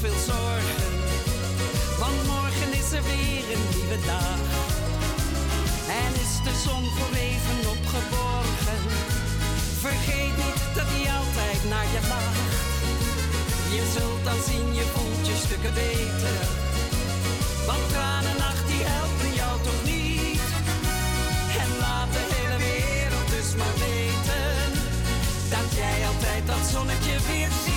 zoveel. 0.00 0.36
Want 1.98 2.26
morgen 2.26 2.70
is 2.80 2.92
er 2.92 3.02
weer 3.02 3.44
een 3.54 3.64
nieuwe 3.74 3.98
dag. 4.06 4.38
En 6.02 6.12
is 6.24 6.32
de 6.46 6.54
zon 6.64 6.84
voor 6.96 7.14
even 7.28 7.58
opgeborgen. 7.74 8.80
Vergeet 9.84 10.36
niet 10.36 10.62
dat 10.74 10.88
hij 10.94 11.06
altijd 11.20 11.60
naar 11.72 11.88
je 11.94 12.00
lacht. 12.08 12.52
Je 13.76 13.84
zult 13.94 14.24
dan 14.24 14.40
zien, 14.48 14.74
je 14.74 14.86
voelt 14.94 15.26
je 15.26 15.36
stukken 15.44 15.74
beter. 15.74 16.38
Want 17.66 17.84
tranennacht 17.92 18.66
die 18.66 18.82
helpen 18.94 19.32
jou 19.40 19.54
toch 19.66 19.82
niet. 19.84 20.46
En 21.62 21.70
laat 21.82 22.10
de 22.16 22.24
hele 22.34 22.58
wereld 22.68 23.28
dus 23.36 23.50
maar 23.60 23.76
weten. 23.86 24.54
Dat 25.54 25.68
jij 25.80 25.98
altijd 26.10 26.42
dat 26.46 26.62
zonnetje 26.72 27.16
weer 27.28 27.50
ziet. 27.64 27.75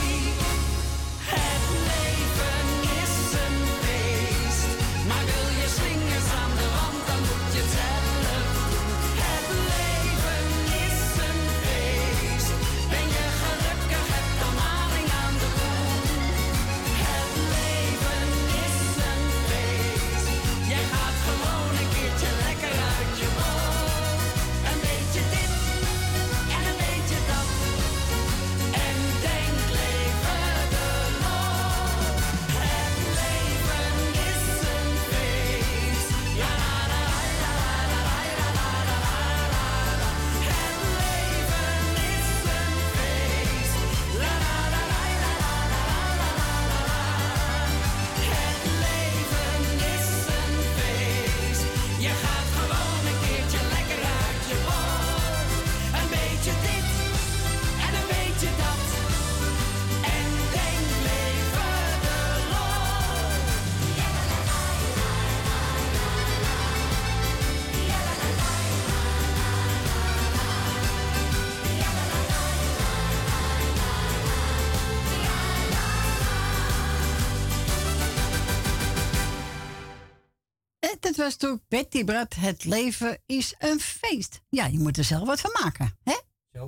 Dat 81.09 81.17
was 81.17 81.35
toen 81.35 81.61
Betty 81.67 82.03
Brad. 82.03 82.35
Het 82.35 82.63
leven 82.63 83.21
is 83.25 83.53
een 83.57 83.79
feest. 83.79 84.41
Ja, 84.49 84.65
je 84.65 84.79
moet 84.79 84.97
er 84.97 85.03
zelf 85.03 85.27
wat 85.27 85.39
van 85.39 85.51
maken. 85.63 85.97
Hè? 86.03 86.17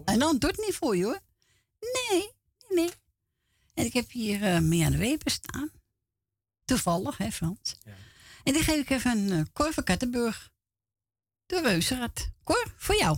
En 0.05 0.19
dan 0.19 0.37
doet 0.37 0.51
het 0.55 0.65
niet 0.65 0.75
voor 0.75 0.97
je 0.97 1.03
hoor. 1.03 1.19
Nee, 1.79 2.31
nee. 2.69 2.89
En 3.73 3.85
ik 3.85 3.93
heb 3.93 4.11
hier 4.11 4.41
uh, 4.41 4.59
Mia 4.59 4.89
de 4.89 4.97
Weber 4.97 5.31
staan. 5.31 5.71
Toevallig, 6.65 7.17
hè 7.17 7.31
Frans? 7.31 7.75
En 8.43 8.53
die 8.53 8.63
geef 8.63 8.79
ik 8.79 8.89
even 8.89 9.11
een 9.11 9.39
uh, 9.39 9.45
Cor 9.53 9.73
van 9.73 9.83
Kattenburg. 9.83 10.51
De 11.45 11.61
Reuzenrad. 11.61 12.29
Cor, 12.43 12.73
voor 12.77 12.95
jou. 12.95 13.17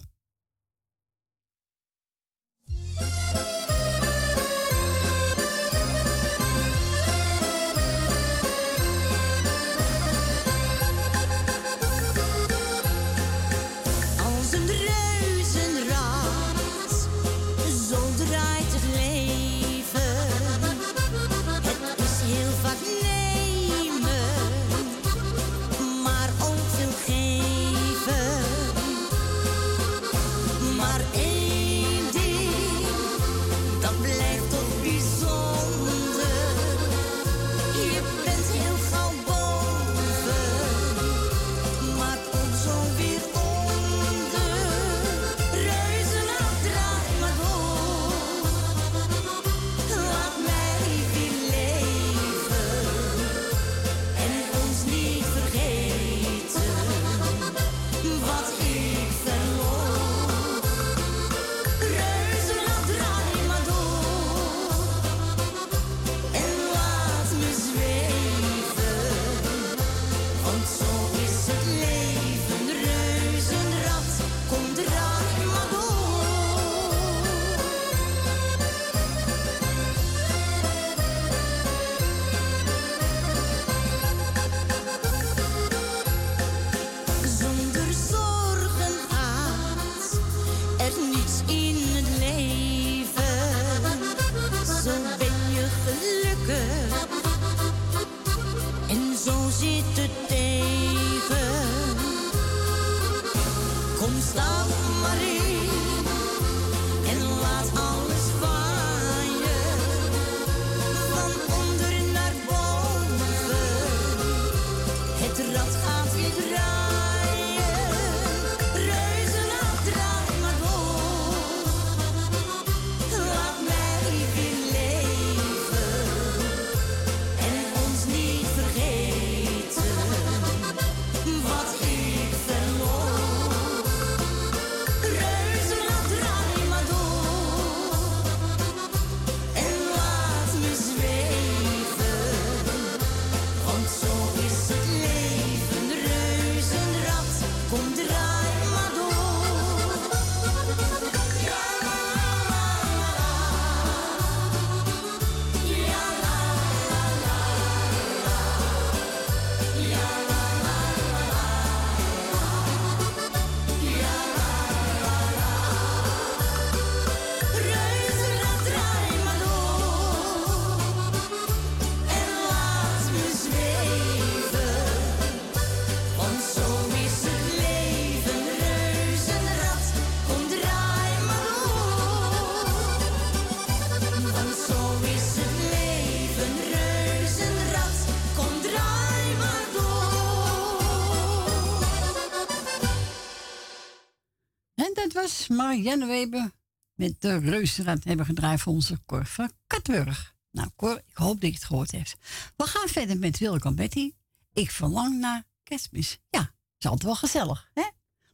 Marianne 195.63 196.05
Weber 196.05 196.51
met 196.93 197.21
de 197.21 197.37
reuzenrad 197.37 198.03
hebben 198.03 198.25
gedraaid 198.25 198.61
voor 198.61 198.73
onze 198.73 199.03
Cor 199.05 199.25
van 199.25 199.51
Katburg. 199.67 200.35
Nou 200.51 200.69
Cor, 200.75 200.97
ik 201.05 201.17
hoop 201.17 201.41
dat 201.41 201.49
je 201.49 201.55
het 201.55 201.63
gehoord 201.63 201.91
hebt. 201.91 202.15
We 202.55 202.63
gaan 202.67 202.87
verder 202.87 203.17
met 203.17 203.37
Wilco 203.37 203.73
Betty. 203.73 204.13
Ik 204.53 204.71
verlang 204.71 205.19
naar 205.19 205.47
kerstmis. 205.63 206.19
Ja, 206.29 206.55
is 206.77 206.85
altijd 206.85 207.03
wel 207.03 207.15
gezellig, 207.15 207.69
hè? 207.73 207.83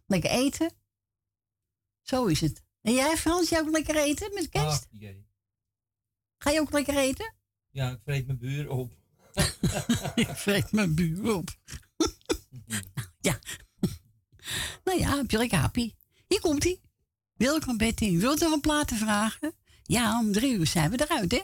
Lekker 0.05 0.29
eten. 0.29 0.73
Zo 2.01 2.25
is 2.25 2.41
het. 2.41 2.63
En 2.81 2.93
jij 2.93 3.17
Frans, 3.17 3.49
jij 3.49 3.59
ook 3.59 3.71
lekker 3.71 3.95
eten 3.95 4.33
met 4.33 4.49
kerst? 4.49 4.87
Jee. 4.91 5.27
Ga 6.37 6.49
je 6.51 6.59
ook 6.59 6.71
lekker 6.71 6.97
eten? 6.97 7.35
Ja, 7.69 7.91
ik 7.91 7.99
vreet 8.03 8.25
mijn 8.25 8.39
buur 8.39 8.69
op. 8.69 8.91
ik 10.15 10.29
vreet 10.29 10.71
mijn 10.71 10.95
buur 10.95 11.35
op. 11.35 11.49
ja. 13.27 13.39
nou 14.83 14.99
ja, 14.99 15.15
heb 15.15 15.31
je 15.31 15.37
lekker 15.37 15.57
happy. 15.57 15.93
Hier 16.27 16.39
komt 16.39 16.63
hij. 16.63 16.79
Welkom 17.39 17.77
Betty. 17.77 18.17
Wilt 18.17 18.41
u 18.41 18.53
een 18.53 18.61
platen 18.61 18.97
vragen? 18.97 19.53
Ja, 19.83 20.19
om 20.19 20.31
drie 20.31 20.53
uur 20.53 20.67
zijn 20.67 20.91
we 20.91 21.01
eruit, 21.01 21.31
hè? 21.31 21.41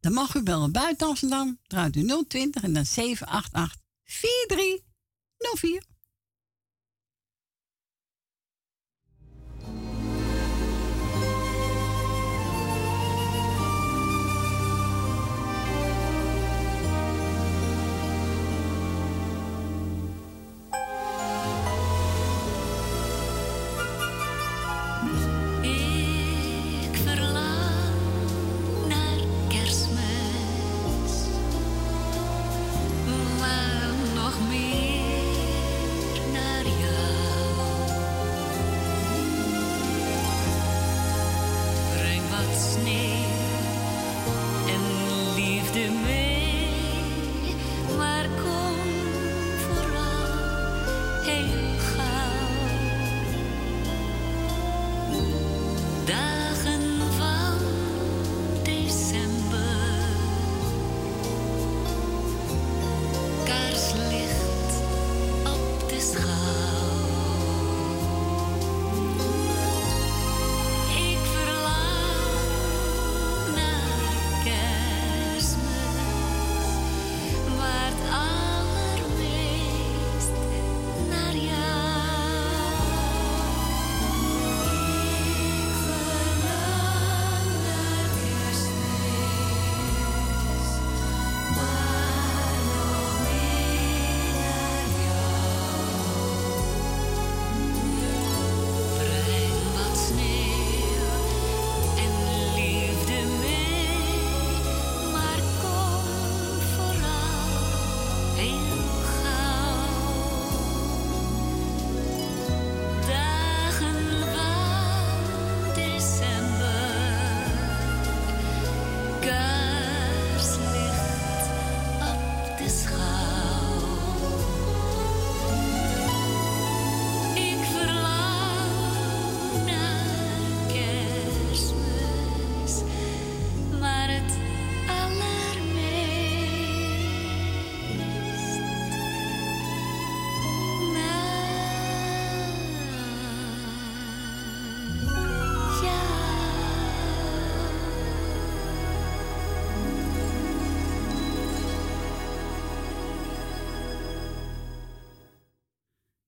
Dan 0.00 0.12
mag 0.12 0.34
u 0.34 0.42
bellen 0.42 0.72
buiten 0.72 1.06
Amsterdam. 1.06 1.58
Draait 1.66 1.96
u 1.96 2.24
020 2.28 2.62
en 2.62 2.72
dan 2.72 2.86
788 2.86 3.80
4304. 4.04 5.82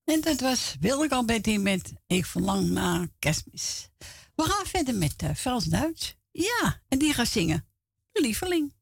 En 0.09 0.21
dat 0.21 0.39
was 0.39 0.75
Wilke 0.79 1.15
Alberti 1.15 1.57
met 1.57 1.93
Ik 2.07 2.25
verlang 2.25 2.69
naar 2.69 3.07
kerstmis. 3.19 3.89
We 4.35 4.43
gaan 4.43 4.65
verder 4.65 4.95
met 4.95 5.13
eh 5.17 5.35
Frans 5.35 5.65
Duits. 5.65 6.15
Ja, 6.31 6.81
en 6.87 6.97
die 6.97 7.13
gaat 7.13 7.27
zingen. 7.27 7.67
Lieveling. 8.13 8.73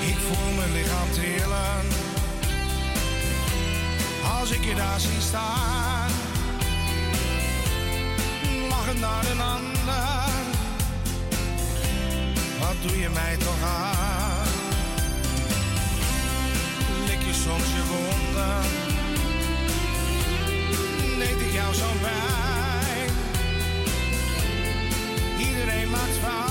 Ik 0.00 0.16
voel 0.16 0.54
mijn 0.56 0.72
lichaam 0.72 1.12
trillen 1.12 1.86
als 4.38 4.50
ik 4.50 4.64
je 4.64 4.74
daar 4.74 5.00
zie 5.00 5.20
staan. 5.20 6.25
Lachend 8.76 9.00
naar 9.00 9.30
een 9.30 9.40
ander, 9.40 10.44
wat 12.58 12.76
doe 12.82 12.98
je 12.98 13.08
mij 13.08 13.36
toch 13.36 13.62
aan? 13.62 14.48
Lik 17.06 17.22
je 17.22 17.32
soms 17.32 17.68
je 17.76 17.82
wonden, 17.88 18.62
deed 21.18 21.46
ik 21.46 21.52
jou 21.52 21.74
zo 21.74 21.86
pijn. 22.02 23.10
Iedereen 25.38 25.90
maakt 25.90 26.18
fouten, 26.22 26.45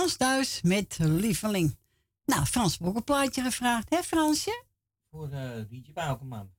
Frans 0.00 0.16
Duis 0.16 0.62
met 0.62 0.98
Lieveling. 0.98 1.78
Nou, 2.24 2.44
Frans 2.44 2.78
heeft 2.78 2.90
ook 2.90 2.96
een 2.96 3.04
plaatje 3.04 3.42
gevraagd, 3.42 3.90
hè 3.90 4.02
Fransje? 4.02 4.64
Voor 5.10 5.30
eh 5.30 5.68
Rietje 5.68 5.92
Bouwkeman. 5.92 6.52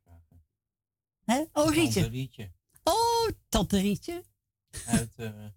Hè? 1.23 1.43
Oh, 1.53 1.73
Rietje. 1.73 2.07
Rietje. 2.07 2.51
Oh, 2.83 3.29
tante 3.49 3.79
Rietje. 3.79 4.23
Uit 4.85 5.13
eh 5.15 5.29
Nou, 5.29 5.51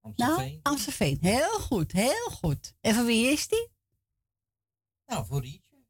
Amstelveen. 0.00 0.60
Amstelveen. 0.62 1.18
Heel 1.20 1.60
goed, 1.60 1.92
heel 1.92 2.30
goed. 2.30 2.74
En 2.80 2.94
van 2.94 3.04
wie 3.04 3.26
is 3.26 3.48
die? 3.48 3.68
Nou, 5.06 5.26
voor 5.26 5.40
Rietje. 5.40 5.84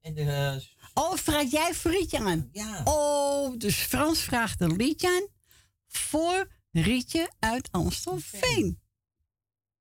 En 0.00 0.14
de, 0.14 0.22
eh, 0.22 0.56
Oh, 0.94 1.14
vraag 1.14 1.50
jij 1.50 1.74
voor 1.74 1.90
Rietje 1.90 2.18
aan? 2.18 2.48
Ja. 2.52 2.82
Oh, 2.84 3.58
dus 3.58 3.76
Frans 3.76 4.20
vraagt 4.20 4.60
een 4.60 4.76
liedje 4.76 5.08
aan 5.08 5.28
voor 5.86 6.52
Rietje 6.70 7.32
uit 7.38 7.68
Amstelveen. 7.72 8.80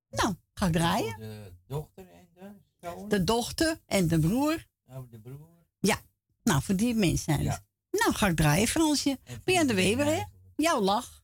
Nou, 0.10 0.36
ga 0.58 0.66
ik 0.66 0.74
draaien. 0.74 1.20
de 1.20 1.54
dochter 1.68 2.08
en 2.10 2.28
de 2.34 2.52
zoon. 2.82 3.10
De 3.10 3.24
dochter 3.24 3.82
en 3.86 4.08
de 4.08 4.20
broer. 4.20 4.68
Oh, 4.86 5.12
de 5.12 5.20
broer. 5.20 5.50
Ja, 5.80 6.02
nou, 6.44 6.62
voor 6.62 6.76
die 6.76 6.96
mensen 6.96 7.18
zijn 7.18 7.48
het. 7.48 7.64
Nou, 7.92 8.14
ga 8.14 8.28
ik 8.28 8.36
draaien, 8.36 8.68
Fransje. 8.68 9.20
Ben 9.44 9.54
je 9.54 9.60
aan 9.60 9.68
de 9.68 9.74
Weber, 9.74 10.06
hè? 10.06 10.24
Jouw 10.56 10.82
lach. 10.82 11.24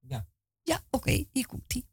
Ja. 0.00 0.26
Ja, 0.62 0.80
oké, 0.90 1.26
hier 1.32 1.46
komt 1.46 1.84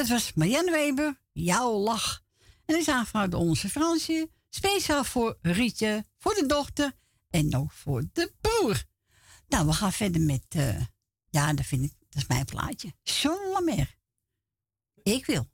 dat 0.00 0.08
was 0.08 0.32
Marianne 0.32 0.70
Weber, 0.70 1.20
jouw 1.32 1.78
lach. 1.78 2.22
En 2.64 2.76
is 2.78 2.88
aangevraagd 2.88 3.30
door 3.30 3.40
onze 3.40 3.68
Fransje. 3.68 4.30
Speciaal 4.48 5.04
voor 5.04 5.38
Rietje, 5.42 6.06
voor 6.18 6.34
de 6.34 6.46
dochter 6.46 6.92
en 7.30 7.56
ook 7.56 7.72
voor 7.72 8.04
de 8.12 8.32
boer. 8.40 8.84
Nou, 9.48 9.66
we 9.66 9.72
gaan 9.72 9.92
verder 9.92 10.20
met, 10.20 10.44
eh, 10.48 10.80
ja, 11.30 11.52
dat 11.52 11.66
vind 11.66 11.84
ik, 11.84 11.92
dat 11.98 12.22
is 12.22 12.28
mijn 12.28 12.44
plaatje. 12.44 12.92
Jean 13.02 13.50
Lamer. 13.52 13.96
Ik 15.02 15.26
wil. 15.26 15.50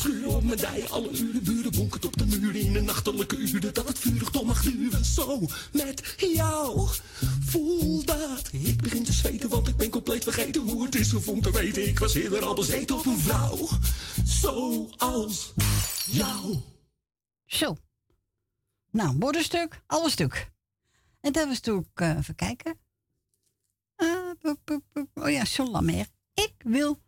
schuur 0.00 0.28
op 0.28 0.42
mijn 0.42 0.58
dij. 0.58 0.88
Alle 0.88 1.10
uren 1.10 1.42
buren 1.42 1.70
bonkend 1.72 2.04
op 2.04 2.16
de 2.16 2.26
muur 2.26 2.56
in 2.56 2.72
de 2.72 2.80
nachtelijke 2.80 3.36
uren. 3.36 3.74
Dat 3.74 3.88
het 3.88 3.98
vurig 3.98 4.30
toch 4.30 4.44
mag 4.44 4.62
duwen, 4.62 5.04
zo 5.04 5.46
met 5.72 6.14
jou. 6.18 6.88
Voel 7.40 8.04
dat. 8.04 8.48
Ik 8.52 8.82
begin 8.82 9.04
te 9.04 9.12
zweten, 9.12 9.48
want 9.48 9.68
ik 9.68 9.76
ben 9.76 9.90
compleet 9.90 10.22
vergeten 10.22 10.62
hoe 10.62 10.84
het 10.84 10.94
is 10.94 11.10
gevonden. 11.10 11.52
te 11.52 11.58
weten. 11.58 11.88
Ik 11.88 11.98
was 11.98 12.14
eerder 12.14 12.44
al 12.44 12.54
bezeten 12.54 12.98
op 12.98 13.06
een 13.06 13.18
vrouw. 13.18 13.68
zo 14.26 14.88
als 14.96 15.52
jou. 16.06 16.56
Zo. 17.46 17.76
Nou, 18.90 19.16
bordenstuk, 19.16 19.82
alles 19.86 20.12
stuk. 20.12 20.50
En 21.20 21.32
dat 21.32 21.46
was 21.46 21.60
toen, 21.60 21.86
uh, 22.02 22.16
even 22.16 22.34
kijken. 22.34 22.78
Uh. 23.96 24.18
Oh 25.14 25.30
ja, 25.30 25.42
John 25.42 25.88
Ik 26.34 26.54
wil 26.58 27.00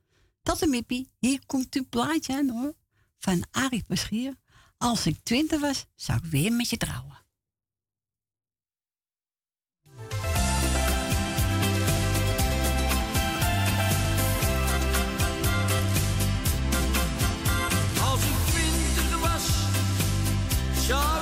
dat 0.43 0.63
een 0.63 0.71
mippie. 0.71 1.11
Hier 1.19 1.47
komt 1.47 1.75
uw 1.75 1.87
plaatje 1.89 2.35
aan 2.35 2.49
hoor 2.49 2.75
van 3.23 3.45
Arie 3.51 3.85
Beschier. 3.87 4.35
Als 4.79 5.07
ik 5.07 5.19
twintig 5.23 5.61
was, 5.61 5.87
zou 5.95 6.19
ik 6.19 6.31
weer 6.31 6.53
met 6.53 6.71
je 6.71 6.77
trouwen. 6.77 7.21
Als 18.01 18.23
ik 18.25 18.37
twintig 18.47 19.21
was, 19.21 19.47
zou 20.87 21.22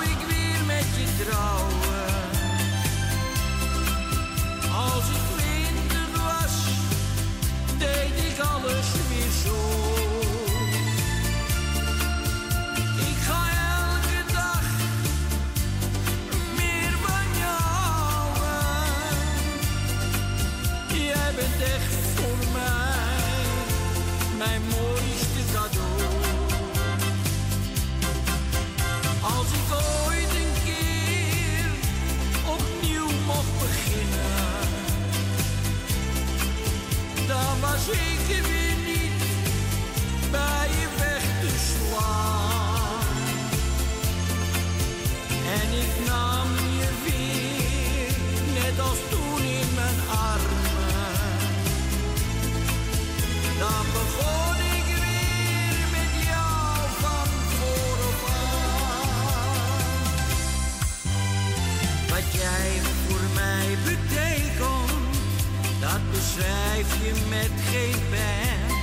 schrijf 65.98 67.04
je 67.04 67.12
met 67.28 67.50
geen 67.70 68.02
pen. 68.10 68.78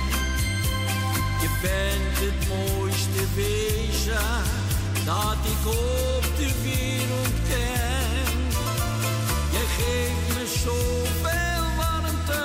Je 1.40 1.48
bent 1.62 2.18
het 2.18 2.48
mooiste 2.48 3.24
wezen 3.34 4.42
dat 5.04 5.38
ik 5.44 5.66
op 5.66 6.24
de 6.36 6.50
wereld 6.62 7.36
ken. 7.48 8.36
Je 9.50 9.64
geeft 9.76 10.38
me 10.38 10.46
zoveel 10.64 11.64
warmte, 11.76 12.44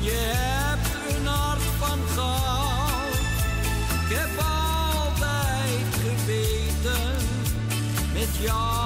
je 0.00 0.32
hebt 0.34 1.16
een 1.16 1.26
hart 1.26 1.62
van 1.78 1.98
goud. 2.14 3.14
Ik 4.08 4.16
heb 4.16 4.38
altijd 4.38 5.86
geweten, 6.02 7.14
met 8.12 8.28
jou 8.40 8.85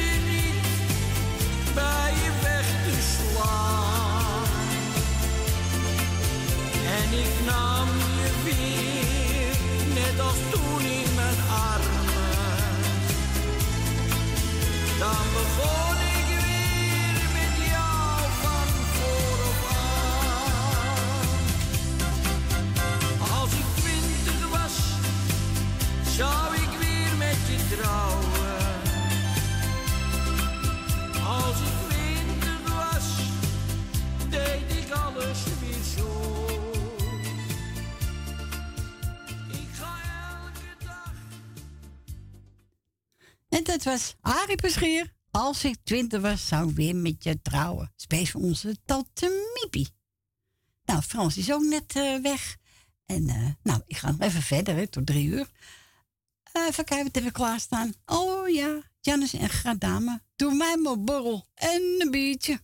bij 1.73 2.13
je 2.23 2.31
weg 2.41 2.65
te. 2.83 2.91
En 6.85 7.17
ik 7.19 7.45
nam 7.45 7.87
je 8.19 8.29
weer, 8.43 9.55
net 9.93 10.19
als 10.19 10.37
toen 10.51 10.81
in 10.81 11.15
mijn 11.15 11.39
armen. 11.49 12.79
Dan 14.99 15.25
begon 15.33 16.05
ik 16.05 16.10
En 43.51 43.63
dat 43.63 43.83
was 43.83 44.15
Arie 44.21 44.55
Peschier. 44.55 45.13
Als 45.31 45.63
ik 45.63 45.75
twintig 45.83 46.21
was, 46.21 46.47
zou 46.47 46.69
ik 46.69 46.75
weer 46.75 46.95
met 46.95 47.23
je 47.23 47.41
trouwen. 47.41 47.93
Space 47.95 48.31
voor 48.31 48.41
onze 48.41 48.77
tante 48.85 49.51
Miepie. 49.53 49.87
Nou, 50.85 51.01
Frans 51.01 51.37
is 51.37 51.51
ook 51.51 51.63
net 51.63 51.95
eh, 51.95 52.21
weg. 52.21 52.57
En 53.05 53.29
eh, 53.29 53.47
nou, 53.63 53.81
ik 53.85 53.97
ga 53.97 54.11
nog 54.11 54.19
even 54.19 54.41
verder, 54.41 54.89
tot 54.89 55.05
drie 55.05 55.27
uur. 55.27 55.49
Eh, 56.51 56.65
even 56.67 56.85
kijken 56.85 57.11
wat 57.13 57.23
we 57.23 57.31
klaarstaan. 57.31 57.93
Oh 58.05 58.49
ja, 58.49 58.81
Jannes 59.01 59.33
en 59.33 59.49
Gradame. 59.49 60.21
Doe 60.35 60.53
mij 60.53 60.77
maar 60.77 60.99
borrel 60.99 61.47
en 61.53 61.95
een 61.97 62.11
biertje. 62.11 62.59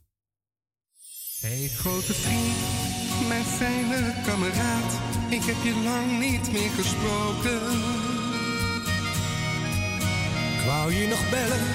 Hey 1.40 1.68
grote 1.68 2.14
vriend, 2.14 3.28
mijn 3.28 3.46
fijne 3.46 4.22
kameraad, 4.26 4.94
ik 5.30 5.44
heb 5.44 5.64
je 5.64 5.76
lang 5.84 6.20
niet 6.20 6.52
meer 6.52 6.70
gesproken. 6.70 8.07
Wou 10.88 11.00
je 11.00 11.08
nog 11.08 11.30
bellen 11.30 11.66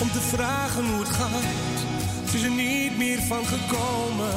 om 0.00 0.10
te 0.10 0.20
vragen 0.20 0.84
hoe 0.84 1.00
het 1.00 1.08
gaat. 1.08 1.78
Het 2.24 2.34
is 2.34 2.42
er 2.42 2.50
niet 2.50 2.98
meer 2.98 3.20
van 3.22 3.44
gekomen. 3.46 4.34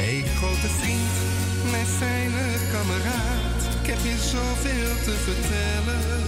Hey 0.00 0.24
grote 0.36 0.70
vriend, 0.78 1.14
mijn 1.70 1.86
fijne 1.86 2.44
kameraad, 2.72 3.60
ik 3.80 3.86
heb 3.90 4.00
je 4.08 4.16
zoveel 4.34 4.94
te 5.06 5.14
vertellen. 5.26 6.22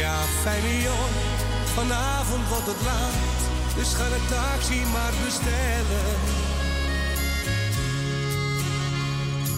Ja, 0.00 0.16
fijne 0.42 0.82
jongen, 0.88 1.28
vanavond 1.74 2.48
wordt 2.48 2.66
het 2.66 2.82
laat. 2.84 3.38
Dus 3.76 3.94
ga 3.94 4.08
de 4.14 4.22
taxi 4.28 4.80
maar 4.94 5.14
bestellen. 5.24 6.35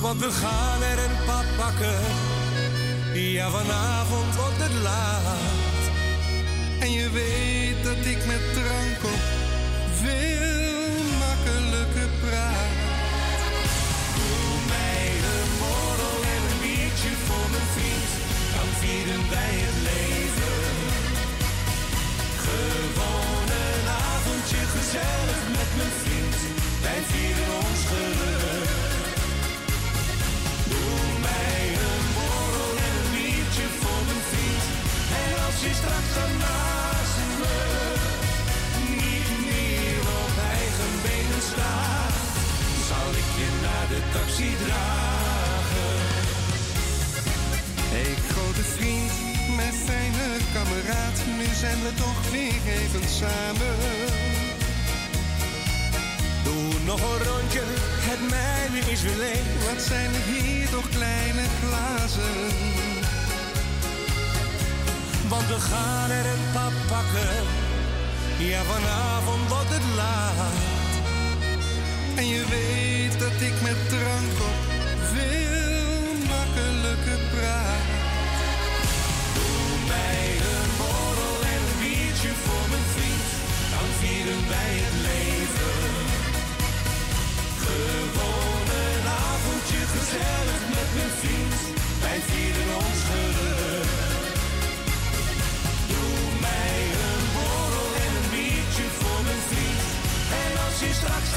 Want 0.01 0.20
we 0.20 0.31
gaan 0.31 0.83
er 0.83 0.99
een 0.99 1.17
pad 1.27 1.44
pakken. 1.57 2.01
Ja, 3.15 3.51
vanavond 3.51 4.35
wordt 4.36 4.62
het 4.67 4.83
laat. 4.83 5.83
En 6.81 6.93
je 6.93 7.10
weet 7.10 7.85
dat 7.85 8.05
ik 8.12 8.20
met 8.27 8.44
drank 8.52 9.01
op 9.15 9.23
veel 10.02 11.02
makkelijker 11.25 12.10
praat. 12.25 12.78
Doe 14.17 14.55
mij 14.73 15.07
een 15.33 15.51
borrel 15.62 16.18
en 16.35 16.43
een 16.51 16.60
biertje 16.65 17.12
voor 17.27 17.47
mijn 17.55 17.68
vriend. 17.77 18.10
Dan 18.55 18.70
vieren 18.81 19.25
wij 19.35 19.55
het 19.67 19.78
leven. 19.91 20.59
Gewoon 22.47 23.47
een 23.67 23.86
avondje 24.12 24.62
gezellig 24.77 25.41
met 25.59 25.70
mijn 25.78 25.94
vriend. 26.02 26.36
Wij 26.85 27.01
vieren 27.10 27.51
ons 27.57 27.68
straks 35.75 36.11
dan 36.15 36.33
naast 36.45 37.19
me 37.41 37.57
niet 39.03 39.31
meer 39.49 40.01
op 40.23 40.35
eigen 40.57 40.93
benen 41.07 41.43
staat, 41.53 42.15
zal 42.91 43.11
ik 43.23 43.31
je 43.41 43.49
naar 43.67 43.87
de 43.93 44.01
taxi 44.15 44.51
dragen. 44.65 45.97
Hey 47.95 48.15
grote 48.31 48.65
vriend, 48.75 49.13
mijn 49.57 49.77
fijne 49.87 50.27
kameraad, 50.57 51.19
nu 51.39 51.47
zijn 51.63 51.79
we 51.87 51.93
toch 52.05 52.21
weer 52.31 52.61
even 52.81 53.09
samen. 53.21 53.77
Doe 56.45 56.65
nog 56.85 57.01
een 57.01 57.25
rondje, 57.31 57.65
het 58.11 58.23
mijne 58.31 58.91
is 58.93 59.03
weer 59.03 59.17
leeg. 59.17 59.47
Wat 59.69 59.83
zijn 59.83 60.11
er 60.15 60.27
hier 60.33 60.69
toch 60.69 60.89
kleine 60.89 61.45
glazen? 61.61 62.98
Want 65.28 65.47
we 65.47 65.60
gaan 65.60 66.10
er 66.10 66.26
een 66.26 66.44
pap 66.52 66.73
pakken. 66.89 67.36
Ja, 68.39 68.62
vanavond 68.62 69.48
wordt 69.48 69.73
het 69.76 69.86
laat. 69.97 70.55
En 72.16 72.26
je 72.28 72.44
weet 72.57 73.20
dat 73.20 73.36
ik 73.48 73.57
met 73.68 73.78
drank 73.89 74.36
op 74.50 74.58
veel 75.12 76.12
makkelijker 76.34 77.20
praat. 77.34 77.86
Doe 79.36 79.68
mij 79.92 80.26
een 80.52 80.70
borrel 80.81 81.39
en 81.55 81.60
een 81.68 81.78
biertje 81.82 82.32
voor 82.44 82.65
mijn 82.73 82.89
vriend. 82.94 83.26
Dan 83.74 83.89
vieren 84.00 84.42
wij 84.52 84.74
het 84.86 84.98
leven. 85.08 85.81
Gewoon 87.65 88.65
een 88.84 89.05
avondje 89.32 89.81
gezellig 89.94 90.62
met 90.76 90.89
mijn 90.97 91.12
vriend. 91.20 91.57
Wij 92.05 92.18
vieren 92.26 92.38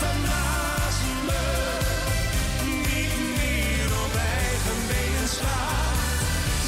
Vanaast 0.00 1.02
me. 1.26 1.44
Niet 2.88 3.16
meer 3.38 3.88
op 4.02 4.10
mij 4.18 4.50
genesta, 4.66 5.58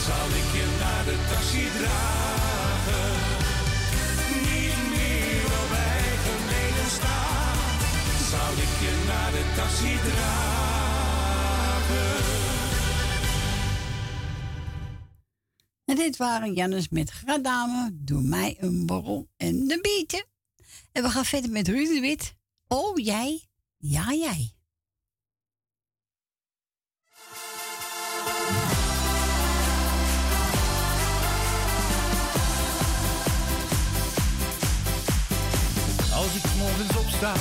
zal 0.07 0.29
ik 0.41 0.49
je 0.59 0.67
naar 0.83 1.05
de 1.09 1.17
taxi 1.31 1.67
dragen. 1.79 3.13
Niet 4.49 4.81
meer 4.95 5.45
op 5.61 5.69
mijn 5.75 6.41
medestaan, 6.53 7.59
zal 8.33 8.53
ik 8.67 8.75
je 8.85 8.93
naar 9.11 9.31
de 9.37 9.45
taxi 9.57 9.95
dragen. 10.09 10.65
Dit 15.85 16.17
waren 16.17 16.53
Jannis 16.53 16.89
met 16.89 17.11
Gradame 17.11 17.91
Doe 17.93 18.23
mij 18.23 18.57
een 18.61 18.87
borrel 18.87 19.29
en 19.37 19.67
de 19.67 19.79
biertje, 19.81 20.27
en 20.93 21.03
we 21.03 21.09
gaan 21.11 21.25
verder 21.25 21.51
met 21.51 21.69
Ruzenwit. 21.69 22.35
Oh 22.69 22.97
jij, 22.97 23.49
ja 23.77 24.13
jij. 24.13 24.51
Als 36.15 36.35
ik 36.35 36.55
morgens 36.59 36.97
opsta, 36.97 37.35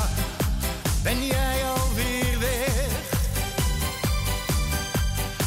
ben 1.03 1.25
jij 1.25 1.63
alweer 1.65 2.39
weg. 2.39 3.13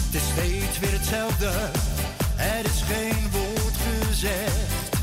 Het 0.04 0.14
is 0.14 0.28
steeds 0.32 0.78
weer 0.78 0.92
hetzelfde, 0.92 1.70
er 2.36 2.64
is 2.64 2.82
geen 2.82 3.30
woord 3.30 3.76
gezegd. 3.76 4.96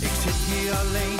Ik 0.00 0.12
zit 0.22 0.34
hier 0.34 0.74
alleen 0.74 1.19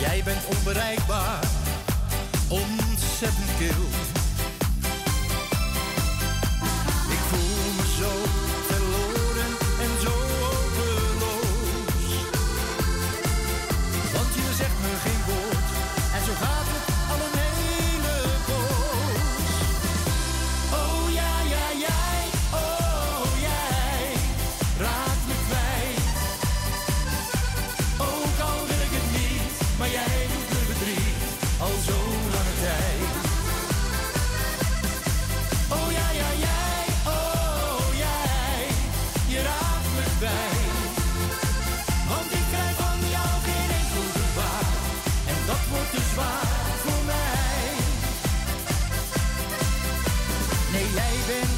Jij 0.00 0.22
bent 0.24 0.44
onbereikbaar, 0.56 1.44
ontzettend 2.48 3.56
kil. 3.58 4.07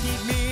keep 0.03 0.25
me 0.27 0.50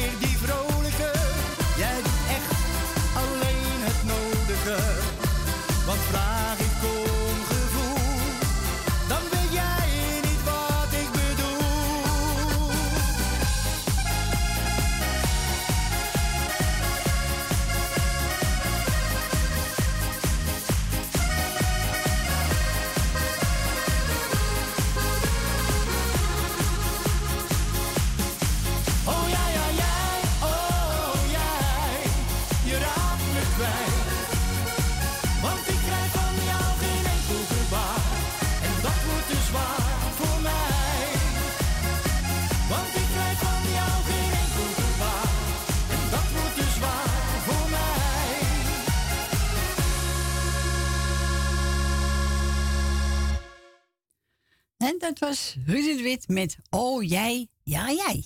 was 55.28 55.56
Ruud 55.66 56.00
Wit 56.00 56.28
met 56.28 56.58
Oh 56.70 57.02
jij, 57.02 57.48
ja 57.62 57.90
jij. 57.92 58.24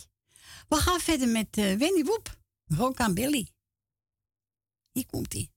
We 0.68 0.76
gaan 0.76 1.00
verder 1.00 1.28
met 1.28 1.56
uh, 1.56 1.64
Wendy 1.74 2.04
Woep, 2.04 2.38
Rock 2.64 3.14
Billy. 3.14 3.48
Hier 4.92 5.06
komt-ie. 5.06 5.51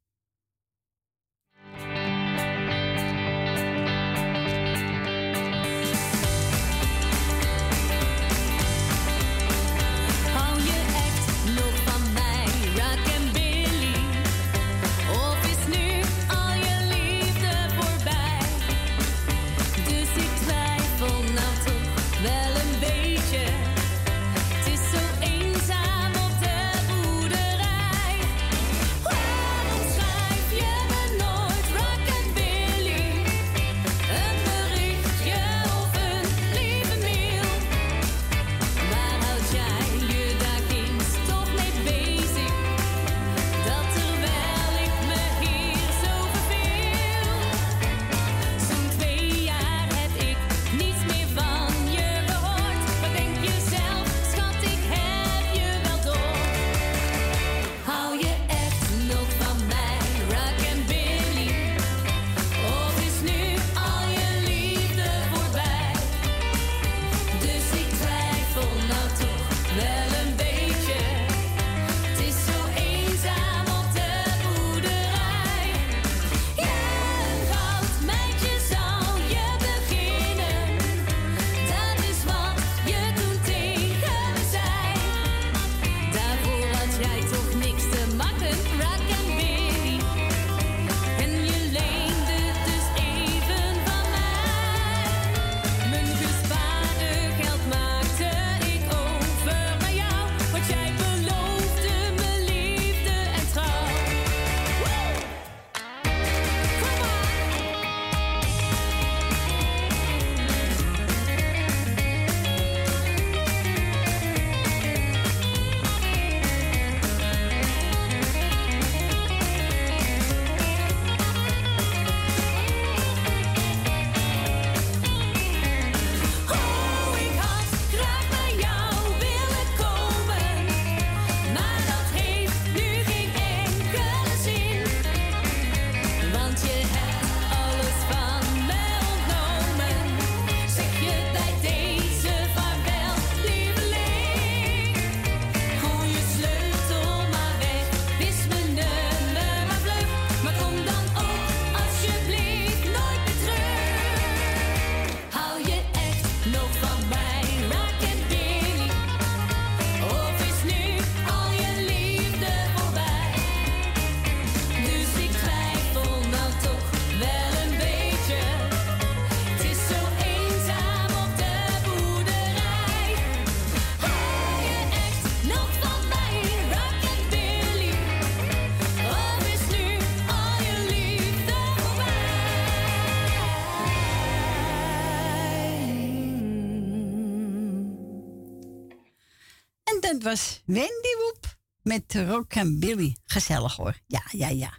was 190.25 190.61
Wendy 190.65 191.15
Woep 191.19 191.57
met 191.81 192.13
Rock 192.13 192.53
en 192.53 192.79
Billy. 192.79 193.15
Gezellig 193.25 193.75
hoor. 193.75 193.99
Ja, 194.07 194.23
ja, 194.31 194.47
ja. 194.47 194.77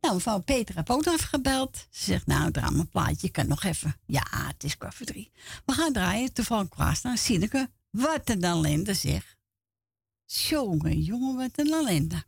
Nou, 0.00 0.14
mevrouw 0.14 0.38
Peter 0.38 0.74
heb 0.74 0.90
ook 0.90 1.04
nog 1.04 1.28
gebeld. 1.28 1.76
Ze 1.76 2.04
zegt, 2.04 2.26
nou, 2.26 2.50
draai 2.50 2.74
mijn 2.74 2.88
plaatje, 2.88 3.30
kan 3.30 3.48
nog 3.48 3.62
even. 3.62 3.96
Ja, 4.06 4.22
het 4.30 4.64
is 4.64 4.76
kwart 4.76 4.94
voor 4.94 5.06
drie. 5.06 5.32
We 5.64 5.72
gaan 5.72 5.92
draaien, 5.92 6.32
toevallig 6.32 6.68
kwaast 6.68 7.02
naar 7.04 7.18
Sineke. 7.18 7.70
Wat 7.90 8.30
een 8.30 8.42
ellende 8.42 8.94
zeg. 8.94 9.36
Jongen, 10.26 11.00
jongen, 11.00 11.36
wat 11.36 11.58
een 11.58 11.72
ellende. 11.72 12.24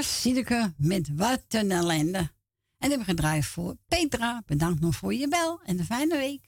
was 0.00 0.24
er 0.24 0.72
met 0.76 1.08
Wat 1.14 1.42
een 1.48 1.70
ellende. 1.70 2.18
En 2.18 2.88
hebben 2.88 2.98
we 2.98 3.04
gedraaid 3.04 3.44
voor 3.44 3.76
Petra. 3.88 4.42
Bedankt 4.46 4.80
nog 4.80 4.94
voor 4.94 5.14
je 5.14 5.28
bel 5.28 5.60
en 5.64 5.78
een 5.78 5.84
fijne 5.84 6.16
week. 6.16 6.44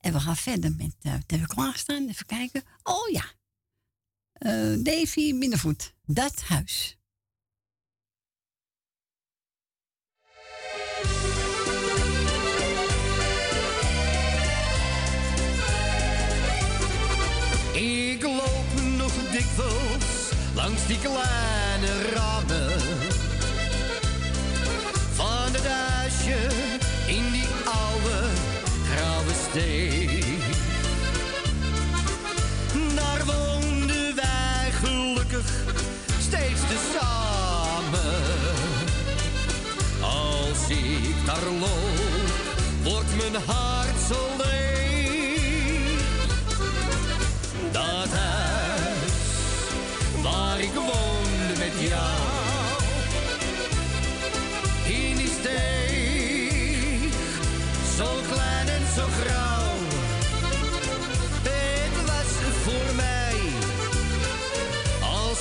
En 0.00 0.12
we 0.12 0.20
gaan 0.20 0.36
verder 0.36 0.74
met 0.76 0.94
uh, 1.02 1.14
de 1.26 1.46
klaarstaan. 1.46 2.08
Even 2.08 2.26
kijken. 2.26 2.62
Oh 2.82 3.08
ja. 3.08 3.24
Uh, 4.38 4.84
Davy 4.84 5.38
Binnenvoet. 5.38 5.94
Dat 6.06 6.42
huis. 6.42 6.98
Ik 17.72 18.22
loop 18.22 18.82
nog 18.96 19.12
dikwijls 19.30 20.30
langs 20.54 20.86
die 20.86 21.00
klaar 21.00 21.39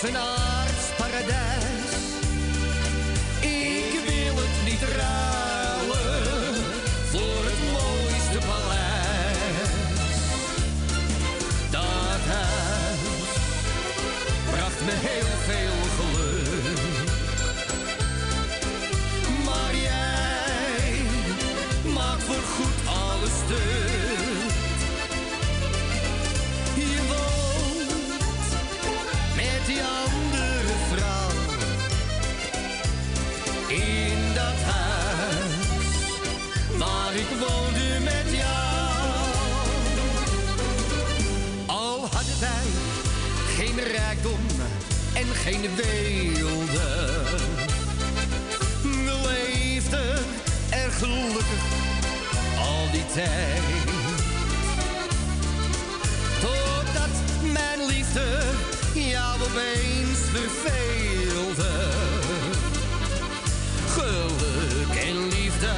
als 0.02 0.10
een 0.10 0.39
geen 45.44 45.62
weelde, 45.76 47.24
we 48.82 49.22
leefden 49.28 50.26
er 50.70 50.92
gelukkig 50.92 51.64
al 52.58 52.92
die 52.92 53.06
tijd. 53.14 53.62
Totdat 56.42 57.16
mijn 57.52 57.86
liefde 57.88 58.40
jou 58.94 59.42
opeens 59.42 60.20
verveelde. 60.34 61.72
Geluk 63.88 64.96
en 64.96 65.28
liefde, 65.28 65.74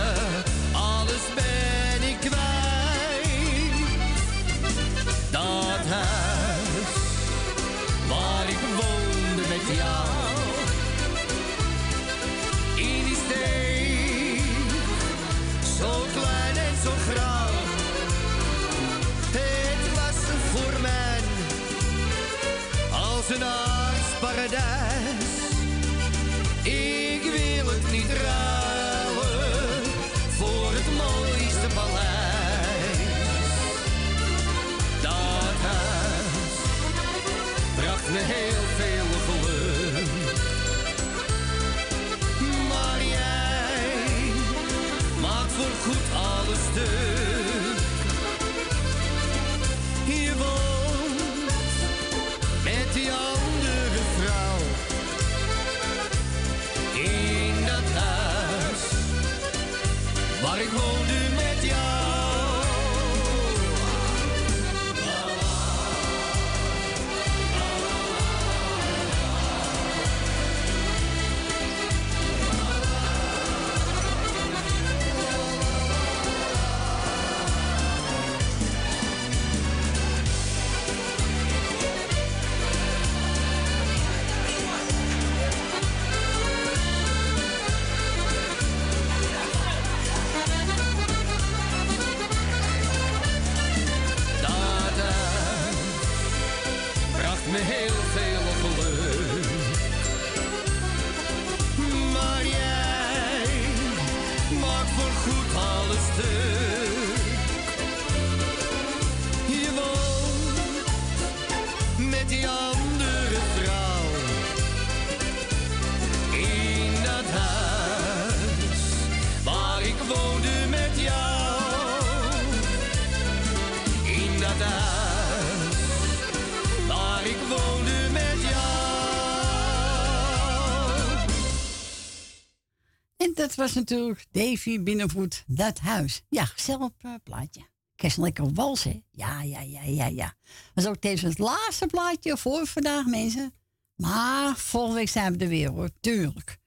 dat 133.55 133.65
was 133.65 133.73
natuurlijk 133.73 134.25
Davy 134.31 134.83
Binnenvoet, 134.83 135.43
dat 135.47 135.79
huis. 135.79 136.21
Ja, 136.29 136.45
gezellig 136.45 136.89
eh, 137.01 137.13
plaatje. 137.23 137.61
Kerst 137.95 138.17
lekker 138.17 138.53
wals? 138.53 138.83
Ja, 139.11 139.41
ja, 139.41 139.61
ja, 139.61 139.83
ja, 139.83 140.05
ja. 140.05 140.35
Dat 140.73 140.83
is 140.83 140.89
ook 140.89 140.95
tevens 140.95 141.21
het 141.21 141.39
laatste 141.39 141.85
plaatje 141.85 142.37
voor 142.37 142.67
vandaag, 142.67 143.05
mensen. 143.05 143.53
Maar 143.95 144.57
volgende 144.57 144.95
week 144.95 145.09
zijn 145.09 145.37
we 145.37 145.43
er 145.43 145.49
weer, 145.49 145.69
hoor. 145.69 145.89
Tuurlijk. 145.99 146.57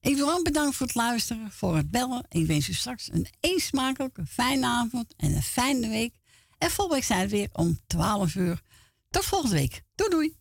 Ik 0.00 0.16
wil 0.16 0.30
ook 0.30 0.44
bedanken 0.44 0.72
voor 0.72 0.86
het 0.86 0.96
luisteren, 0.96 1.50
voor 1.50 1.76
het 1.76 1.90
bellen. 1.90 2.24
Ik 2.28 2.46
wens 2.46 2.68
u 2.68 2.72
straks 2.72 3.08
een 3.12 3.26
eens 3.40 3.66
smakelijke, 3.66 4.26
fijne 4.26 4.66
avond 4.66 5.14
en 5.16 5.34
een 5.34 5.42
fijne 5.42 5.88
week. 5.88 6.14
En 6.58 6.70
volgende 6.70 6.94
week 6.94 7.04
zijn 7.04 7.28
we 7.28 7.36
weer 7.36 7.48
om 7.52 7.80
12 7.86 8.34
uur. 8.34 8.62
Tot 9.10 9.24
volgende 9.24 9.56
week. 9.56 9.82
Doei 9.94 10.10
doei. 10.10 10.39